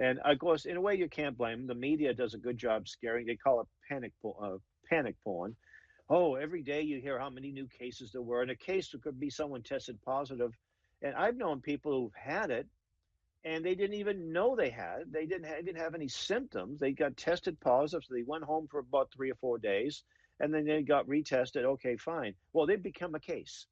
And 0.00 0.18
of 0.20 0.38
course, 0.38 0.64
in 0.64 0.76
a 0.76 0.80
way, 0.80 0.96
you 0.96 1.08
can't 1.08 1.38
blame 1.38 1.58
them. 1.58 1.66
The 1.66 1.74
media 1.74 2.14
does 2.14 2.34
a 2.34 2.38
good 2.38 2.58
job 2.58 2.88
scaring. 2.88 3.26
They 3.26 3.36
call 3.36 3.60
it 3.60 3.68
panic 3.88 4.12
uh, 4.24 4.56
panic 4.88 5.14
porn. 5.22 5.54
Oh, 6.08 6.34
every 6.34 6.62
day 6.62 6.82
you 6.82 7.00
hear 7.00 7.18
how 7.18 7.30
many 7.30 7.52
new 7.52 7.68
cases 7.68 8.10
there 8.10 8.22
were, 8.22 8.42
and 8.42 8.50
a 8.50 8.56
case 8.56 8.92
could 9.02 9.20
be 9.20 9.30
someone 9.30 9.62
tested 9.62 10.00
positive. 10.02 10.52
And 11.02 11.14
I've 11.14 11.36
known 11.36 11.60
people 11.60 11.92
who've 11.92 12.14
had 12.14 12.50
it 12.50 12.66
and 13.44 13.64
they 13.64 13.74
didn't 13.74 13.96
even 13.96 14.32
know 14.32 14.54
they 14.54 14.70
had. 14.70 15.10
They 15.10 15.26
didn't 15.26 15.44
have, 15.44 15.64
didn't 15.64 15.80
have 15.80 15.94
any 15.94 16.08
symptoms. 16.08 16.78
They 16.78 16.92
got 16.92 17.16
tested 17.16 17.58
positive, 17.60 18.04
so 18.04 18.14
they 18.14 18.22
went 18.22 18.44
home 18.44 18.68
for 18.70 18.80
about 18.80 19.10
three 19.14 19.30
or 19.30 19.34
four 19.36 19.58
days, 19.58 20.02
and 20.40 20.52
then 20.52 20.66
they 20.66 20.82
got 20.82 21.06
retested. 21.06 21.64
Okay, 21.64 21.96
fine. 21.96 22.34
Well, 22.52 22.66
they 22.66 22.76
become 22.76 23.14
a 23.14 23.20
case. 23.20 23.66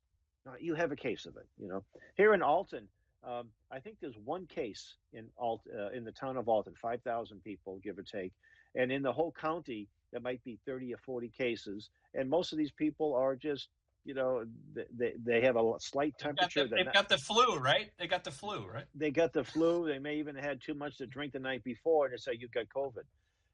You 0.61 0.75
have 0.75 0.93
a 0.93 0.97
case 0.97 1.27
of 1.27 1.37
it. 1.37 1.47
You 1.59 1.69
know, 1.69 1.85
here 2.17 2.33
in 2.33 2.43
Alton, 2.43 2.89
um, 3.27 3.49
I 3.71 3.79
think 3.81 3.97
there's 4.01 4.19
one 4.25 4.47
case 4.47 4.97
in 5.13 5.27
Alt 5.39 5.63
uh, 5.77 5.91
in 5.91 6.05
the 6.05 6.13
town 6.13 6.37
of 6.37 6.49
Alton, 6.49 6.75
five 6.81 7.03
thousand 7.03 7.43
people, 7.43 7.81
give 7.83 7.99
or 7.99 8.03
take, 8.03 8.33
and 8.75 8.93
in 8.93 9.03
the 9.03 9.13
whole 9.13 9.33
county 9.33 9.89
there 10.13 10.21
might 10.21 10.43
be 10.45 10.59
thirty 10.67 10.93
or 10.95 10.99
forty 10.99 11.29
cases, 11.29 11.91
and 12.15 12.29
most 12.31 12.53
of 12.53 12.59
these 12.59 12.73
people 12.73 13.15
are 13.15 13.37
just 13.37 13.69
you 14.09 14.15
know, 14.15 14.45
they, 14.97 15.13
they 15.23 15.43
have 15.43 15.57
a 15.57 15.73
slight 15.81 16.17
temperature. 16.19 16.61
They've, 16.63 16.71
got 16.71 16.77
the, 16.79 16.85
they've 16.85 16.93
got 16.95 17.09
the 17.11 17.19
flu, 17.19 17.59
right? 17.59 17.91
They 17.99 18.07
got 18.07 18.25
the 18.25 18.31
flu, 18.31 18.67
right? 18.67 18.87
They 18.95 19.11
got 19.11 19.35
the 19.35 19.45
flu. 19.45 19.87
They 19.87 19.99
may 19.99 20.17
even 20.17 20.35
have 20.37 20.45
had 20.45 20.63
too 20.63 20.73
much 20.73 20.97
to 20.97 21.07
drink 21.07 21.35
the 21.35 21.39
night 21.39 21.63
before, 21.63 22.07
and 22.07 22.15
they 22.15 22.17
say 22.17 22.33
you 22.41 22.49
got 22.49 22.71
COVID. 22.75 23.05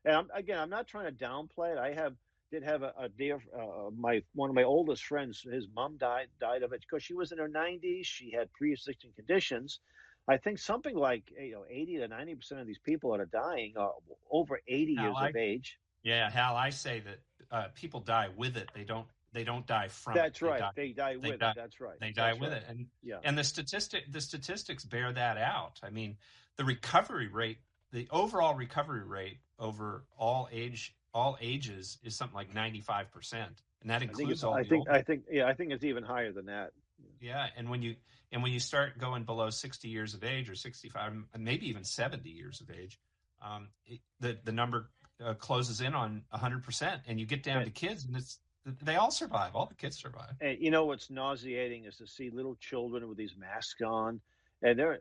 And 0.05 0.15
I'm, 0.15 0.29
again, 0.33 0.61
I'm 0.61 0.71
not 0.71 0.87
trying 0.87 1.07
to 1.07 1.25
downplay 1.25 1.73
it. 1.73 1.79
I 1.79 1.93
have 1.93 2.15
did 2.51 2.63
have 2.63 2.83
a, 2.83 2.93
a 2.99 3.09
dear 3.09 3.41
uh, 3.57 3.91
my 3.97 4.23
one 4.35 4.51
of 4.51 4.57
my 4.57 4.63
oldest 4.63 5.05
friends. 5.05 5.45
His 5.51 5.67
mom 5.75 5.97
died 5.97 6.29
died 6.41 6.63
of 6.63 6.73
it 6.73 6.81
because 6.81 7.03
she 7.03 7.15
was 7.15 7.33
in 7.33 7.39
her 7.39 7.49
90s. 7.49 8.05
She 8.05 8.33
had 8.33 8.53
pre-existing 8.53 9.13
conditions. 9.17 9.81
I 10.27 10.37
think 10.39 10.59
something 10.59 10.97
like 10.97 11.25
you 11.39 11.53
know 11.53 11.65
80 11.69 11.99
to 11.99 12.09
90 12.09 12.35
percent 12.37 12.61
of 12.61 12.67
these 12.67 12.79
people 12.79 13.13
that 13.13 13.21
are 13.21 13.27
dying 13.27 13.75
are 13.77 13.93
over 14.31 14.61
80 14.67 14.93
years 14.93 15.17
I, 15.19 15.29
of 15.29 15.37
age. 15.37 15.79
Yeah, 16.03 16.31
Hal, 16.31 16.57
I 16.57 16.71
say 16.71 17.01
that 17.01 17.19
uh, 17.51 17.69
people 17.75 18.01
die 18.01 18.29
with 18.37 18.57
it. 18.57 18.71
They 18.75 18.85
don't 18.85 19.07
they 19.35 19.45
don't 19.45 19.67
die 19.67 19.89
from 19.89 20.15
that's 20.15 20.41
it. 20.41 20.45
right 20.45 20.63
they 20.77 20.93
die, 20.93 21.17
they 21.21 21.31
with 21.31 21.41
die, 21.41 21.51
it 21.51 21.57
that's 21.57 21.81
right 21.81 21.99
they 22.01 22.13
die 22.13 22.33
with 22.33 22.53
right. 22.53 22.63
it 22.63 22.65
and 22.69 22.87
yeah. 23.03 23.17
and 23.25 23.37
the 23.37 23.45
statistic 23.45 24.05
the 24.11 24.21
statistics 24.21 24.85
bear 24.85 25.13
that 25.13 25.37
out 25.37 25.81
i 25.83 25.91
mean 25.91 26.17
the 26.57 26.65
recovery 26.65 27.27
rate 27.27 27.59
the 27.93 28.07
overall 28.11 28.55
recovery 28.55 29.05
rate 29.05 29.39
over 29.59 30.05
all 30.17 30.49
age 30.53 30.95
all 31.15 31.39
ages 31.41 31.99
is 32.03 32.17
something 32.17 32.35
like 32.35 32.53
95% 32.53 33.47
and 33.85 33.91
that 33.91 34.03
includes 34.03 34.43
I 34.43 34.49
all 34.49 34.55
I 34.55 34.65
think 34.65 34.89
I 34.89 35.03
think 35.03 35.25
yeah 35.31 35.47
I 35.47 35.53
think 35.53 35.71
it's 35.71 35.85
even 35.85 36.03
higher 36.03 36.33
than 36.33 36.47
that. 36.47 36.73
Yeah, 37.21 37.47
and 37.57 37.69
when 37.69 37.83
you 37.83 37.97
and 38.33 38.43
when 38.43 38.51
you 38.51 38.59
start 38.59 38.99
going 38.99 39.25
below 39.25 39.51
60 39.51 39.89
years 39.89 40.15
of 40.15 40.25
age 40.25 40.51
or 40.51 40.55
65 40.55 41.13
maybe 41.39 41.69
even 41.69 41.85
70 41.85 42.29
years 42.29 42.61
of 42.61 42.71
age, 42.71 42.99
um, 43.43 43.69
it, 43.87 44.01
the 44.21 44.39
the 44.45 44.53
number 44.53 44.91
uh, 45.25 45.35
closes 45.35 45.81
in 45.81 45.95
on 45.95 46.23
100% 46.35 47.01
and 47.07 47.21
you 47.21 47.27
get 47.27 47.43
down 47.43 47.65
to 47.65 47.71
kids 47.71 48.05
and 48.05 48.17
it's 48.17 48.39
they 48.83 48.97
all 48.97 49.11
survive. 49.11 49.55
All 49.55 49.67
the 49.67 49.75
kids 49.75 49.99
survive. 49.99 50.33
And 50.41 50.59
you 50.59 50.71
know 50.71 50.87
what's 50.87 51.11
nauseating 51.11 51.85
is 51.85 51.99
to 51.99 52.07
see 52.07 52.31
little 52.31 52.57
children 52.57 53.07
with 53.07 53.19
these 53.19 53.35
masks 53.39 53.83
on, 53.83 54.23
and 54.63 54.79
they're 54.79 54.99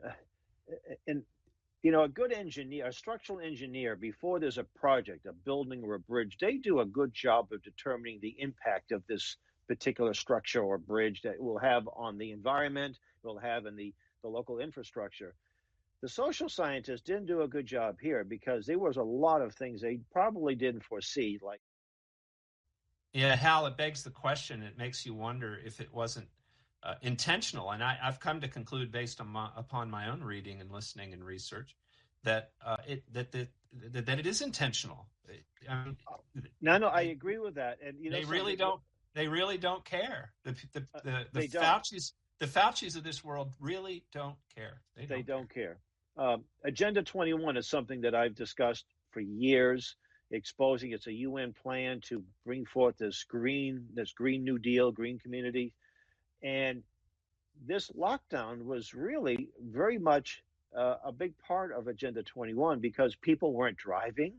and 1.06 1.22
you 1.84 1.92
know 1.92 2.02
a 2.02 2.08
good 2.08 2.32
engineer, 2.32 2.86
a 2.86 2.92
structural 2.92 3.40
engineer, 3.40 3.94
before 3.94 4.40
there's 4.40 4.56
a 4.56 4.64
project, 4.64 5.26
a 5.26 5.32
building 5.32 5.84
or 5.84 5.94
a 5.94 6.00
bridge, 6.00 6.38
they 6.40 6.56
do 6.56 6.80
a 6.80 6.86
good 6.86 7.12
job 7.12 7.52
of 7.52 7.62
determining 7.62 8.18
the 8.20 8.34
impact 8.38 8.90
of 8.90 9.06
this 9.06 9.36
particular 9.68 10.14
structure 10.14 10.62
or 10.62 10.78
bridge 10.78 11.20
that 11.22 11.38
will 11.38 11.58
have 11.58 11.86
on 11.94 12.16
the 12.16 12.32
environment, 12.32 12.98
will 13.22 13.38
have 13.38 13.66
in 13.66 13.76
the 13.76 13.94
the 14.22 14.28
local 14.28 14.60
infrastructure. 14.60 15.34
The 16.00 16.08
social 16.08 16.48
scientists 16.48 17.02
didn't 17.02 17.26
do 17.26 17.42
a 17.42 17.48
good 17.48 17.66
job 17.66 17.96
here 18.00 18.24
because 18.24 18.64
there 18.64 18.78
was 18.78 18.96
a 18.96 19.02
lot 19.02 19.42
of 19.42 19.54
things 19.54 19.82
they 19.82 20.00
probably 20.10 20.54
didn't 20.54 20.84
foresee, 20.84 21.38
like 21.42 21.60
yeah, 23.12 23.36
Hal, 23.36 23.66
it 23.66 23.76
begs 23.76 24.02
the 24.02 24.10
question. 24.10 24.62
It 24.62 24.76
makes 24.76 25.06
you 25.06 25.14
wonder 25.14 25.60
if 25.64 25.80
it 25.80 25.92
wasn't 25.92 26.26
uh, 26.84 26.94
intentional. 27.02 27.70
And 27.70 27.82
I, 27.82 27.96
have 28.00 28.20
come 28.20 28.40
to 28.40 28.48
conclude, 28.48 28.92
based 28.92 29.20
on 29.20 29.28
my, 29.28 29.48
upon 29.56 29.90
my 29.90 30.10
own 30.10 30.22
reading 30.22 30.60
and 30.60 30.70
listening 30.70 31.12
and 31.12 31.24
research, 31.24 31.76
that 32.24 32.50
uh, 32.64 32.76
it 32.86 33.02
that, 33.12 33.32
that 33.32 33.48
that 34.06 34.18
it 34.18 34.26
is 34.26 34.40
intentional. 34.42 35.06
I 35.68 35.84
mean, 35.84 35.96
no, 36.60 36.78
no, 36.78 36.88
I 36.88 37.02
agree 37.02 37.38
with 37.38 37.54
that. 37.54 37.78
And 37.84 37.98
you 38.00 38.10
know, 38.10 38.18
they 38.18 38.24
really 38.24 38.56
don't. 38.56 38.80
They 39.14 39.28
really 39.28 39.58
don't 39.58 39.84
care. 39.84 40.32
The 40.44 40.54
the 40.72 40.80
uh, 40.94 41.00
the, 41.04 41.26
the, 41.32 41.46
the 41.48 41.58
Fauci's 41.58 42.12
the 42.40 42.46
Fauci's 42.46 42.96
of 42.96 43.04
this 43.04 43.22
world 43.24 43.52
really 43.60 44.04
don't 44.12 44.36
care. 44.54 44.80
They 44.96 45.06
don't, 45.06 45.18
they 45.18 45.22
don't 45.22 45.52
care. 45.52 45.78
care. 46.16 46.26
Um, 46.26 46.44
Agenda 46.64 47.02
21 47.02 47.56
is 47.56 47.68
something 47.68 48.02
that 48.02 48.14
I've 48.14 48.34
discussed 48.34 48.84
for 49.10 49.20
years 49.20 49.96
exposing 50.30 50.92
it's 50.92 51.06
a 51.06 51.12
UN 51.12 51.52
plan 51.62 52.00
to 52.08 52.22
bring 52.44 52.64
forth 52.64 52.96
this 52.98 53.24
green 53.24 53.86
this 53.94 54.12
green 54.12 54.44
new 54.44 54.58
deal, 54.58 54.90
green 54.90 55.18
community. 55.18 55.72
And 56.44 56.82
this 57.66 57.90
lockdown 57.90 58.64
was 58.64 58.94
really 58.94 59.48
very 59.60 59.98
much 59.98 60.44
uh, 60.76 60.96
a 61.04 61.10
big 61.10 61.32
part 61.38 61.72
of 61.72 61.88
Agenda 61.88 62.22
21 62.22 62.80
because 62.80 63.16
people 63.16 63.54
weren't 63.54 63.78
driving. 63.78 64.34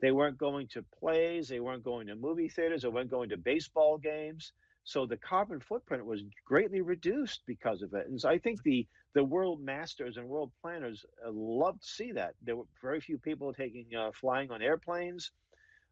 They 0.00 0.10
weren't 0.10 0.36
going 0.36 0.66
to 0.68 0.84
plays, 0.98 1.48
they 1.48 1.60
weren't 1.60 1.84
going 1.84 2.08
to 2.08 2.16
movie 2.16 2.48
theaters, 2.48 2.82
they 2.82 2.88
weren't 2.88 3.10
going 3.10 3.30
to 3.30 3.36
baseball 3.36 3.96
games. 3.96 4.52
So 4.84 5.06
the 5.06 5.16
carbon 5.16 5.60
footprint 5.60 6.04
was 6.04 6.22
greatly 6.44 6.80
reduced 6.80 7.42
because 7.46 7.82
of 7.82 7.94
it. 7.94 8.06
And 8.08 8.20
so 8.20 8.28
I 8.28 8.38
think 8.38 8.62
the 8.62 8.86
the 9.14 9.24
world 9.24 9.62
masters 9.62 10.18
and 10.18 10.28
world 10.28 10.52
planners 10.60 11.04
uh, 11.26 11.30
love 11.32 11.80
to 11.80 11.86
see 11.86 12.12
that. 12.12 12.34
There 12.42 12.56
were 12.56 12.66
very 12.82 13.00
few 13.00 13.16
people 13.16 13.54
taking 13.54 13.86
uh, 13.96 14.10
flying 14.12 14.50
on 14.50 14.60
airplanes. 14.60 15.30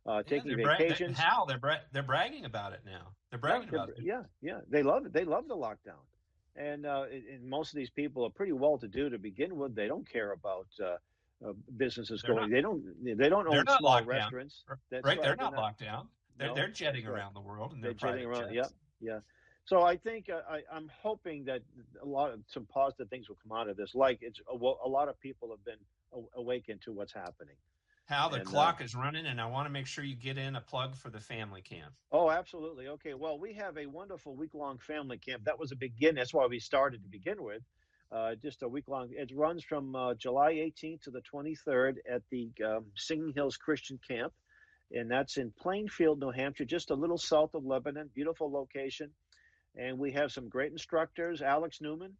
Uh, 0.06 0.22
taking 0.22 0.50
yeah, 0.50 0.56
they're 0.56 0.76
vacations. 0.76 1.16
Bra- 1.16 1.24
how 1.24 1.44
they're 1.44 1.58
bra- 1.58 1.80
they're 1.92 2.02
bragging 2.02 2.44
about 2.44 2.72
it 2.72 2.80
now. 2.84 3.08
They're 3.30 3.38
bragging 3.38 3.68
yeah, 3.72 3.74
about 3.74 3.88
it. 3.90 3.96
Yeah, 4.02 4.22
yeah, 4.42 4.60
they 4.68 4.82
love 4.82 5.06
it. 5.06 5.12
They 5.12 5.24
love 5.24 5.48
the 5.48 5.56
lockdown, 5.56 6.02
and, 6.56 6.86
uh, 6.86 7.04
and 7.10 7.42
most 7.48 7.72
of 7.72 7.76
these 7.76 7.90
people 7.90 8.24
are 8.24 8.30
pretty 8.30 8.52
well 8.52 8.78
to 8.78 8.88
do 8.88 9.08
to 9.10 9.18
begin 9.18 9.56
with. 9.56 9.74
They 9.74 9.86
don't 9.88 10.08
care 10.08 10.32
about 10.32 10.66
uh, 10.82 10.96
uh, 11.46 11.52
businesses 11.76 12.22
They're 12.22 12.34
going. 12.34 12.50
not- 12.50 12.54
they 12.54 12.60
don't. 12.60 12.82
They 13.18 13.28
don't 13.28 13.46
own 13.48 13.64
small 13.78 14.02
restaurants. 14.04 14.64
That's 14.90 15.04
right, 15.04 15.16
they're 15.20 15.36
They're 15.36 15.36
not 15.36 15.54
locked 15.54 15.80
down. 15.80 16.08
They're, 16.38 16.48
No, 16.48 16.54
they're 16.54 16.68
jetting 16.68 17.06
right. 17.06 17.14
around 17.18 17.34
the 17.34 17.40
world 17.40 17.72
and 17.72 17.82
They're 17.82 17.94
jetting 17.94 18.24
around. 18.24 18.52
Yep, 18.52 18.64
jets. 18.64 18.74
yeah. 19.00 19.20
So 19.66 19.82
I 19.82 19.96
think 19.96 20.28
uh, 20.28 20.40
I, 20.50 20.60
I'm 20.70 20.90
hoping 21.00 21.44
that 21.46 21.62
a 22.02 22.04
lot 22.06 22.32
of 22.32 22.40
some 22.48 22.66
positive 22.66 23.08
things 23.08 23.28
will 23.28 23.38
come 23.42 23.56
out 23.56 23.68
of 23.68 23.76
this. 23.76 23.94
Like 23.94 24.18
it's 24.20 24.40
a, 24.52 24.54
a 24.54 24.88
lot 24.88 25.08
of 25.08 25.18
people 25.20 25.48
have 25.50 25.64
been 25.64 25.78
awakened 26.36 26.82
to 26.82 26.92
what's 26.92 27.12
happening. 27.14 27.54
How 28.06 28.28
the 28.28 28.36
And, 28.36 28.46
uh, 28.46 28.50
clock 28.50 28.82
is 28.82 28.94
running, 28.94 29.26
and 29.26 29.40
I 29.40 29.46
want 29.46 29.66
to 29.66 29.70
make 29.70 29.86
sure 29.86 30.04
you 30.04 30.14
get 30.14 30.36
in 30.36 30.56
a 30.56 30.60
plug 30.60 30.94
for 30.94 31.08
the 31.08 31.20
family 31.20 31.62
camp. 31.62 31.94
Oh, 32.12 32.30
absolutely. 32.30 32.88
Okay. 32.88 33.14
Well, 33.14 33.38
we 33.38 33.54
have 33.54 33.78
a 33.78 33.86
wonderful 33.86 34.36
week 34.36 34.52
long 34.52 34.78
family 34.78 35.16
camp. 35.16 35.44
That 35.44 35.58
was 35.58 35.72
a 35.72 35.76
begin. 35.76 36.14
That's 36.14 36.34
why 36.34 36.46
we 36.46 36.58
started 36.58 37.02
to 37.02 37.08
begin 37.08 37.42
with. 37.42 37.62
Uh, 38.12 38.34
just 38.36 38.62
a 38.62 38.68
week 38.68 38.86
long. 38.86 39.08
It 39.10 39.32
runs 39.34 39.64
from 39.64 39.96
uh, 39.96 40.14
July 40.14 40.52
18th 40.52 41.02
to 41.02 41.10
the 41.10 41.22
23rd 41.22 41.96
at 42.08 42.22
the 42.30 42.50
um, 42.64 42.84
Singing 42.94 43.32
Hills 43.34 43.56
Christian 43.56 43.98
Camp. 44.06 44.32
And 44.92 45.10
that's 45.10 45.38
in 45.38 45.52
Plainfield, 45.58 46.20
New 46.20 46.30
Hampshire, 46.30 46.66
just 46.66 46.90
a 46.90 46.94
little 46.94 47.18
south 47.18 47.54
of 47.54 47.64
Lebanon. 47.64 48.10
Beautiful 48.14 48.52
location. 48.52 49.10
And 49.76 49.98
we 49.98 50.12
have 50.12 50.30
some 50.30 50.48
great 50.48 50.70
instructors. 50.70 51.42
Alex 51.42 51.80
Newman 51.80 52.12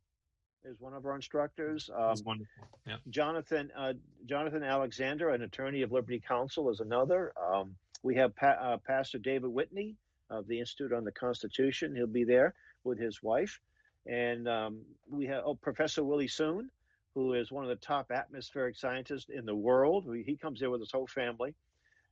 is 0.65 0.81
one 0.81 0.95
of 0.95 1.05
our 1.07 1.15
instructors. 1.15 1.91
Um, 1.95 2.09
That's 2.09 2.23
wonderful. 2.23 2.69
Yeah. 2.87 2.97
Jonathan 3.11 3.71
uh, 3.77 3.93
Jonathan 4.27 4.63
Alexander, 4.63 5.31
an 5.31 5.43
attorney 5.43 5.83
of 5.83 5.93
Liberty 5.93 6.23
Counsel, 6.27 6.71
is 6.71 6.81
another. 6.81 7.33
Um, 7.41 7.75
we 8.03 8.15
have 8.17 8.35
pa- 8.35 8.59
uh, 8.61 8.77
Pastor 8.79 9.19
David 9.19 9.49
Whitney 9.49 9.97
of 10.31 10.47
the 10.47 10.59
Institute 10.59 10.93
on 10.93 11.05
the 11.05 11.13
Constitution. 11.13 11.95
He'll 11.95 12.07
be 12.07 12.25
there 12.25 12.55
with 12.83 12.99
his 12.99 13.23
wife, 13.23 13.61
and 14.07 14.49
um, 14.49 14.81
we 15.11 15.27
have 15.27 15.43
oh, 15.45 15.55
Professor 15.55 16.03
Willie 16.03 16.29
Soon, 16.29 16.71
who 17.15 17.35
is 17.35 17.53
one 17.53 17.65
of 17.65 17.69
the 17.69 17.77
top 17.77 18.11
atmospheric 18.11 18.77
scientists 18.77 19.27
in 19.35 19.47
the 19.47 19.55
world. 19.55 20.07
We, 20.07 20.23
he 20.23 20.37
comes 20.37 20.61
there 20.61 20.71
with 20.71 20.81
his 20.81 20.93
whole 20.93 21.07
family, 21.07 21.55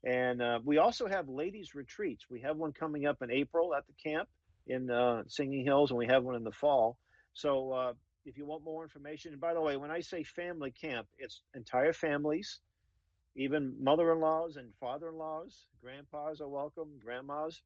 and 0.04 0.42
uh, 0.42 0.60
we 0.64 0.78
also 0.78 1.06
have 1.06 1.28
ladies 1.28 1.74
retreats. 1.74 2.26
We 2.30 2.40
have 2.40 2.56
one 2.56 2.72
coming 2.72 3.06
up 3.06 3.22
in 3.22 3.30
April 3.30 3.74
at 3.74 3.84
the 3.86 4.10
camp 4.10 4.28
in 4.66 4.90
uh, 4.90 5.22
Singing 5.26 5.64
Hills, 5.64 5.90
and 5.90 5.98
we 5.98 6.06
have 6.06 6.22
one 6.22 6.36
in 6.36 6.44
the 6.44 6.52
fall. 6.52 6.98
So 7.34 7.72
uh, 7.72 7.92
if 8.24 8.36
you 8.38 8.46
want 8.46 8.64
more 8.64 8.82
information, 8.82 9.32
and 9.32 9.40
by 9.40 9.54
the 9.54 9.60
way, 9.60 9.76
when 9.76 9.90
I 9.90 10.00
say 10.00 10.22
family 10.22 10.70
camp, 10.70 11.06
it's 11.18 11.42
entire 11.54 11.92
families, 11.92 12.60
even 13.34 13.74
mother-in-laws 13.80 14.56
and 14.56 14.68
father-in-laws, 14.78 15.66
grandpas 15.82 16.40
are 16.40 16.48
welcome, 16.48 16.90
grandmas. 17.02 17.62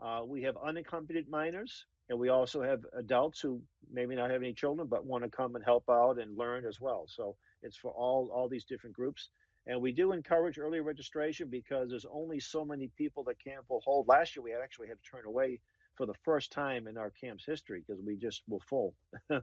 Uh, 0.00 0.22
we 0.26 0.42
have 0.42 0.56
unaccompanied 0.64 1.28
minors, 1.28 1.86
and 2.08 2.18
we 2.18 2.28
also 2.28 2.62
have 2.62 2.80
adults 2.98 3.40
who 3.40 3.60
maybe 3.92 4.16
not 4.16 4.30
have 4.30 4.42
any 4.42 4.52
children 4.52 4.88
but 4.88 5.04
want 5.04 5.22
to 5.22 5.30
come 5.30 5.54
and 5.54 5.64
help 5.64 5.84
out 5.88 6.18
and 6.18 6.36
learn 6.36 6.64
as 6.66 6.80
well. 6.80 7.04
So 7.06 7.36
it's 7.62 7.76
for 7.76 7.92
all 7.92 8.30
all 8.34 8.48
these 8.48 8.64
different 8.64 8.96
groups. 8.96 9.30
And 9.66 9.80
we 9.80 9.92
do 9.92 10.12
encourage 10.12 10.58
early 10.58 10.80
registration 10.80 11.48
because 11.48 11.90
there's 11.90 12.06
only 12.10 12.40
so 12.40 12.64
many 12.64 12.90
people 12.98 13.22
that 13.24 13.36
camp 13.42 13.66
will 13.68 13.80
hold. 13.84 14.08
Last 14.08 14.34
year, 14.34 14.42
we 14.42 14.52
actually 14.52 14.88
had 14.88 14.96
to 15.02 15.10
turn 15.10 15.24
away 15.24 15.60
for 15.96 16.06
the 16.06 16.14
first 16.24 16.50
time 16.52 16.86
in 16.88 16.96
our 16.98 17.10
camp's 17.10 17.44
history 17.44 17.82
because 17.86 18.02
we 18.04 18.16
just 18.16 18.42
were 18.48 18.60
full. 18.60 18.94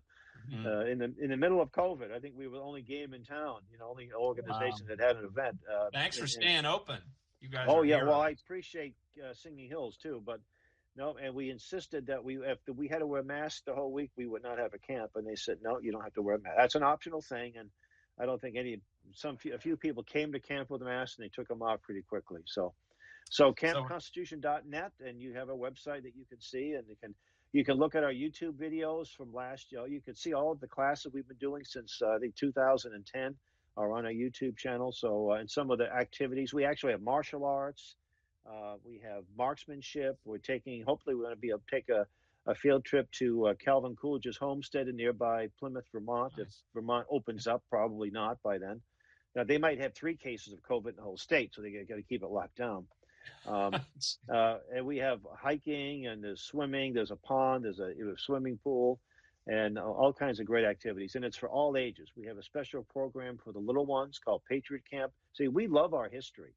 Mhm. 0.49 0.65
uh, 0.65 0.85
in 0.85 0.99
the 0.99 1.13
in 1.21 1.31
the 1.31 1.35
middle 1.35 1.59
of 1.61 1.69
COVID, 1.73 2.13
I 2.15 2.19
think 2.19 2.33
we 2.37 2.47
were 2.47 2.59
the 2.59 2.63
only 2.63 2.81
game 2.81 3.13
in 3.13 3.25
town. 3.25 3.59
You 3.69 3.77
know, 3.77 3.89
only 3.89 4.09
organization 4.13 4.85
that 4.87 4.97
had 5.01 5.17
an 5.17 5.25
event. 5.25 5.57
Uh, 5.69 5.89
Thanks 5.91 6.15
for 6.17 6.23
and- 6.23 6.33
and- 6.33 6.41
staying 6.43 6.65
open. 6.65 6.97
You 7.41 7.49
guys. 7.49 7.65
Oh 7.69 7.81
yeah, 7.81 7.95
heroes. 7.97 8.09
well 8.09 8.21
I 8.21 8.29
appreciate 8.29 8.95
uh, 9.21 9.33
Singing 9.33 9.67
Hills 9.67 9.97
too, 10.01 10.21
but 10.25 10.39
no, 10.95 11.17
and 11.21 11.35
we 11.35 11.49
insisted 11.49 12.07
that 12.07 12.23
we 12.23 12.37
if 12.37 12.57
we 12.73 12.87
had 12.87 12.99
to 12.99 13.05
wear 13.05 13.21
masks 13.21 13.63
the 13.65 13.73
whole 13.75 13.91
week, 13.91 14.11
we 14.15 14.27
would 14.27 14.41
not 14.41 14.59
have 14.59 14.73
a 14.73 14.77
camp, 14.79 15.11
and 15.15 15.27
they 15.27 15.35
said 15.35 15.57
no, 15.61 15.77
you 15.81 15.91
don't 15.91 16.03
have 16.03 16.13
to 16.13 16.21
wear 16.21 16.35
a 16.35 16.39
mask. 16.39 16.55
That's 16.57 16.75
an 16.75 16.83
optional 16.83 17.21
thing, 17.21 17.57
and 17.57 17.69
I 18.17 18.25
don't 18.25 18.39
think 18.39 18.55
any 18.55 18.79
some 19.11 19.35
few, 19.35 19.53
a 19.55 19.59
few 19.59 19.75
people 19.75 20.03
came 20.03 20.31
to 20.31 20.39
camp 20.39 20.69
with 20.69 20.81
masks 20.81 21.17
and 21.17 21.25
they 21.25 21.29
took 21.29 21.49
them 21.49 21.61
off 21.61 21.81
pretty 21.81 22.03
quickly. 22.03 22.43
So, 22.45 22.73
so 23.29 23.53
campconstitution.net, 23.53 24.91
and 25.05 25.21
you 25.21 25.33
have 25.33 25.49
a 25.49 25.55
website 25.55 26.03
that 26.03 26.15
you 26.15 26.25
can 26.27 26.41
see, 26.41 26.73
and 26.73 26.87
you 26.87 26.95
can 27.01 27.13
you 27.51 27.63
can 27.63 27.77
look 27.77 27.95
at 27.95 28.03
our 28.03 28.11
YouTube 28.11 28.53
videos 28.53 29.07
from 29.09 29.33
last 29.33 29.71
year. 29.71 29.87
You 29.87 30.01
can 30.01 30.15
see 30.15 30.33
all 30.33 30.51
of 30.51 30.59
the 30.59 30.67
classes 30.67 31.11
we've 31.13 31.27
been 31.27 31.37
doing 31.37 31.63
since 31.63 31.99
uh, 32.01 32.15
I 32.15 32.19
think 32.19 32.35
2010 32.35 33.35
are 33.75 33.93
on 33.93 34.05
our 34.05 34.11
YouTube 34.11 34.57
channel. 34.57 34.91
So, 34.91 35.31
uh, 35.31 35.35
and 35.35 35.49
some 35.49 35.71
of 35.71 35.77
the 35.77 35.91
activities 35.91 36.53
we 36.53 36.65
actually 36.65 36.91
have 36.91 37.01
martial 37.01 37.45
arts. 37.45 37.95
Uh, 38.49 38.75
we 38.83 39.01
have 39.03 39.23
marksmanship. 39.37 40.17
We're 40.25 40.37
taking, 40.37 40.83
hopefully, 40.83 41.15
we're 41.15 41.23
going 41.23 41.35
to 41.35 41.41
be 41.41 41.49
able 41.49 41.63
to 41.69 41.75
take 41.75 41.89
a, 41.89 42.05
a 42.45 42.55
field 42.55 42.83
trip 42.83 43.09
to 43.13 43.47
uh, 43.47 43.53
Calvin 43.63 43.95
Coolidge's 43.95 44.37
homestead 44.37 44.87
in 44.87 44.95
nearby 44.95 45.47
Plymouth, 45.59 45.85
Vermont. 45.91 46.33
If 46.37 46.49
Vermont 46.73 47.05
opens 47.09 47.47
up, 47.47 47.63
probably 47.69 48.09
not 48.09 48.37
by 48.43 48.57
then. 48.57 48.81
Now, 49.35 49.43
they 49.43 49.59
might 49.59 49.79
have 49.79 49.93
three 49.93 50.15
cases 50.15 50.53
of 50.53 50.61
COVID 50.63 50.89
in 50.89 50.95
the 50.95 51.03
whole 51.03 51.17
state, 51.17 51.53
so 51.53 51.61
they 51.61 51.71
got 51.71 51.95
to 51.95 52.01
keep 52.01 52.23
it 52.23 52.29
locked 52.29 52.57
down. 52.57 52.87
Um, 53.47 53.75
uh, 54.33 54.57
and 54.73 54.85
we 54.85 54.97
have 54.97 55.19
hiking 55.37 56.07
and 56.07 56.23
there's 56.23 56.41
swimming. 56.41 56.93
There's 56.93 57.11
a 57.11 57.15
pond. 57.15 57.65
There's 57.65 57.79
a, 57.79 57.93
know, 57.95 58.13
swimming 58.17 58.59
pool, 58.63 58.99
and 59.47 59.77
uh, 59.77 59.83
all 59.83 60.13
kinds 60.13 60.39
of 60.39 60.45
great 60.45 60.65
activities. 60.65 61.15
And 61.15 61.25
it's 61.25 61.37
for 61.37 61.49
all 61.49 61.77
ages. 61.77 62.11
We 62.15 62.25
have 62.25 62.37
a 62.37 62.43
special 62.43 62.85
program 62.91 63.37
for 63.43 63.51
the 63.51 63.59
little 63.59 63.85
ones 63.85 64.19
called 64.23 64.41
Patriot 64.49 64.83
Camp. 64.89 65.11
See, 65.33 65.47
we 65.47 65.67
love 65.67 65.93
our 65.93 66.09
history, 66.09 66.53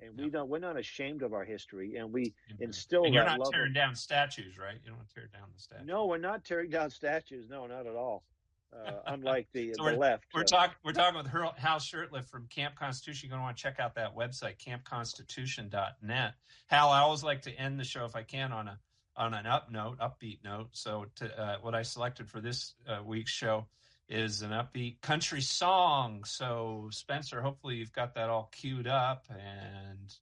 and 0.00 0.16
we 0.16 0.30
don't. 0.30 0.48
We're 0.48 0.58
not 0.58 0.78
ashamed 0.78 1.22
of 1.22 1.32
our 1.32 1.44
history, 1.44 1.96
and 1.96 2.12
we 2.12 2.34
instill 2.60 3.04
and 3.04 3.14
you're 3.14 3.24
not 3.24 3.40
tearing 3.50 3.68
in- 3.68 3.72
down 3.74 3.94
statues, 3.94 4.58
right? 4.58 4.76
You 4.82 4.90
don't 4.90 4.98
want 4.98 5.08
to 5.08 5.14
tear 5.14 5.28
down 5.32 5.48
the 5.54 5.60
statues. 5.60 5.86
no, 5.86 6.06
we're 6.06 6.18
not 6.18 6.44
tearing 6.44 6.70
down 6.70 6.90
statues. 6.90 7.46
No, 7.48 7.66
not 7.66 7.86
at 7.86 7.94
all. 7.94 8.24
Uh, 8.72 8.92
unlike 9.06 9.48
the 9.52 9.74
So 9.76 9.84
the 9.84 9.92
we're, 9.92 9.98
left. 9.98 10.24
We're 10.34 10.42
uh, 10.42 10.44
talking. 10.44 10.74
We're 10.84 10.92
talking 10.92 11.16
with 11.16 11.26
Hal 11.26 11.54
Hal 11.56 11.78
Shurtleff 11.78 12.26
from 12.26 12.46
Camp 12.46 12.76
Constitution. 12.76 13.28
You're 13.28 13.36
going 13.36 13.40
to 13.40 13.44
want 13.44 13.56
to 13.56 13.62
check 13.62 13.80
out 13.80 13.94
that 13.96 14.14
website, 14.16 14.58
campconstitution.net. 14.58 16.34
Hal, 16.66 16.88
I 16.90 17.00
always 17.00 17.24
like 17.24 17.42
to 17.42 17.52
end 17.52 17.80
the 17.80 17.84
show 17.84 18.04
if 18.04 18.14
I 18.14 18.22
can 18.22 18.52
on 18.52 18.68
a 18.68 18.78
on 19.16 19.34
an 19.34 19.46
up 19.46 19.70
note, 19.70 19.98
upbeat 19.98 20.38
note. 20.44 20.68
So, 20.72 21.06
to, 21.16 21.40
uh, 21.40 21.56
what 21.60 21.74
I 21.74 21.82
selected 21.82 22.28
for 22.28 22.40
this 22.40 22.74
uh, 22.88 23.02
week's 23.04 23.32
show 23.32 23.66
is 24.08 24.42
an 24.42 24.50
upbeat 24.50 25.00
country 25.00 25.40
song. 25.40 26.24
So, 26.24 26.88
Spencer, 26.90 27.40
hopefully 27.40 27.76
you've 27.76 27.92
got 27.92 28.14
that 28.14 28.30
all 28.30 28.50
queued 28.52 28.86
up. 28.86 29.24
And 29.30 30.12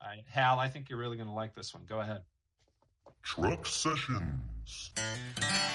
I, 0.00 0.24
Hal, 0.30 0.58
I 0.58 0.68
think 0.68 0.88
you're 0.88 0.98
really 0.98 1.16
going 1.16 1.28
to 1.28 1.34
like 1.34 1.54
this 1.54 1.72
one. 1.74 1.84
Go 1.86 2.00
ahead. 2.00 2.22
Truck 3.22 3.66
Sessions. 3.66 4.22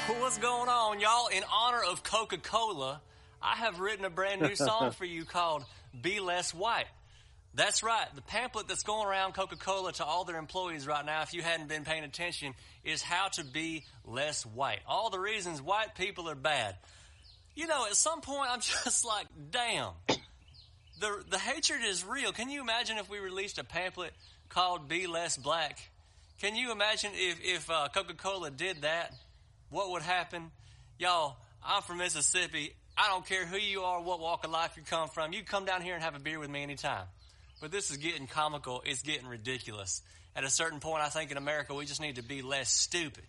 What's 0.08 0.38
going 0.38 0.70
on, 0.70 1.00
y'all? 1.00 1.28
In 1.28 1.44
honor 1.52 1.82
of 1.90 2.04
Coca 2.04 2.38
Cola, 2.38 3.02
I 3.42 3.56
have 3.56 3.80
written 3.80 4.06
a 4.06 4.10
brand 4.10 4.42
new 4.42 4.56
song 4.56 4.92
for 4.98 5.06
you 5.06 5.26
called 5.26 5.64
Be 6.00 6.20
Less 6.20 6.54
White. 6.54 6.86
That's 7.54 7.84
right. 7.84 8.08
The 8.14 8.22
pamphlet 8.22 8.68
that's 8.68 8.84
going 8.84 9.08
around 9.08 9.34
Coca 9.34 9.56
Cola 9.56 9.94
to 9.94 10.06
all 10.06 10.26
their 10.26 10.38
employees 10.38 10.86
right 10.86 11.06
now, 11.06 11.22
if 11.22 11.34
you 11.34 11.42
hadn't 11.42 11.70
been 11.70 11.86
paying 11.86 12.04
attention, 12.04 12.54
is 12.84 13.02
how 13.02 13.30
to 13.30 13.46
be 13.46 13.86
less 14.04 14.46
white. 14.46 14.80
All 14.88 15.10
the 15.10 15.20
reasons 15.20 15.62
white 15.62 15.96
people 15.96 16.30
are 16.30 16.36
bad. 16.36 16.76
You 17.56 17.68
know, 17.68 17.86
at 17.86 17.96
some 17.96 18.20
point, 18.22 18.50
I'm 18.52 18.60
just 18.84 19.06
like, 19.06 19.28
damn. 19.52 19.92
The, 21.00 21.24
the 21.30 21.40
hatred 21.40 21.80
is 21.84 22.06
real. 22.06 22.32
Can 22.34 22.50
you 22.50 22.62
imagine 22.62 22.98
if 22.98 23.10
we 23.10 23.20
released 23.20 23.58
a 23.58 23.64
pamphlet 23.64 24.12
called 24.50 24.88
Be 24.88 25.08
Less 25.08 25.38
Black? 25.38 25.80
Can 26.42 26.56
you 26.56 26.72
imagine 26.72 27.12
if, 27.14 27.40
if 27.44 27.70
uh, 27.70 27.88
Coca 27.94 28.14
Cola 28.14 28.52
did 28.52 28.82
that? 28.82 29.14
What 29.70 29.92
would 29.92 30.02
happen? 30.02 30.52
Y'all, 31.00 31.38
I'm 31.66 31.82
from 31.82 31.98
Mississippi. 31.98 32.74
I 32.98 33.08
don't 33.10 33.26
care 33.26 33.46
who 33.46 33.58
you 33.58 33.82
are, 33.82 34.02
what 34.02 34.20
walk 34.20 34.46
of 34.46 34.52
life 34.52 34.74
you 34.78 34.84
come 34.84 35.10
from. 35.10 35.34
You 35.34 35.44
come 35.44 35.66
down 35.66 35.82
here 35.82 35.96
and 35.96 36.04
have 36.04 36.16
a 36.16 36.20
beer 36.20 36.40
with 36.40 36.50
me 36.50 36.64
anytime. 36.64 37.06
But 37.62 37.72
this 37.72 37.90
is 37.92 37.98
getting 37.98 38.28
comical. 38.28 38.82
It's 38.86 39.02
getting 39.02 39.28
ridiculous. 39.28 40.02
At 40.36 40.44
a 40.44 40.50
certain 40.50 40.80
point, 40.80 41.04
I 41.04 41.10
think 41.10 41.32
in 41.32 41.38
America, 41.38 41.74
we 41.74 41.86
just 41.86 42.02
need 42.02 42.18
to 42.18 42.24
be 42.24 42.42
less 42.42 42.70
stupid. 42.70 43.24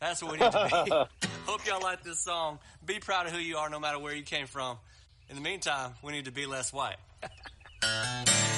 That's 0.00 0.22
what 0.22 0.32
we 0.32 0.38
need 0.38 0.52
to 0.52 0.84
be. 0.84 0.90
Hope 1.46 1.66
y'all 1.66 1.82
like 1.82 2.02
this 2.02 2.20
song. 2.20 2.58
Be 2.84 2.98
proud 2.98 3.26
of 3.26 3.32
who 3.32 3.38
you 3.38 3.56
are, 3.56 3.70
no 3.70 3.80
matter 3.80 3.98
where 3.98 4.14
you 4.14 4.24
came 4.24 4.46
from. 4.46 4.76
In 5.28 5.36
the 5.36 5.42
meantime, 5.42 5.92
we 6.02 6.12
need 6.12 6.26
to 6.26 6.32
be 6.32 6.46
less 6.46 6.72
white. 6.72 6.96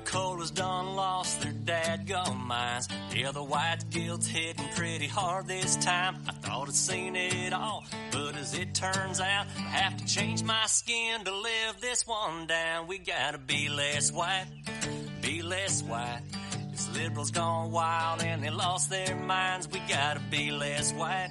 Coca-Cola's 0.00 0.50
done 0.50 0.94
lost 0.96 1.40
their 1.40 1.52
dadgum 1.52 2.46
minds. 2.46 2.88
The 3.10 3.42
white 3.42 3.78
guilt's 3.90 4.26
hitting 4.26 4.66
pretty 4.74 5.06
hard 5.06 5.46
this 5.46 5.76
time. 5.76 6.16
I 6.28 6.32
thought 6.32 6.68
I'd 6.68 6.74
seen 6.74 7.16
it 7.16 7.52
all, 7.52 7.84
but 8.10 8.36
as 8.36 8.54
it 8.54 8.74
turns 8.74 9.20
out, 9.20 9.46
I 9.56 9.60
have 9.60 9.96
to 9.98 10.06
change 10.06 10.42
my 10.42 10.66
skin 10.66 11.24
to 11.24 11.30
live 11.30 11.80
this 11.80 12.06
one 12.06 12.46
down. 12.46 12.86
We 12.86 12.98
gotta 12.98 13.38
be 13.38 13.68
less 13.68 14.10
white, 14.10 14.46
be 15.22 15.42
less 15.42 15.82
white. 15.82 16.22
This 16.70 16.88
liberals 16.94 17.30
gone 17.30 17.70
wild 17.70 18.22
and 18.22 18.42
they 18.42 18.50
lost 18.50 18.90
their 18.90 19.14
minds. 19.14 19.68
We 19.68 19.80
gotta 19.88 20.20
be 20.30 20.50
less 20.50 20.92
white, 20.92 21.30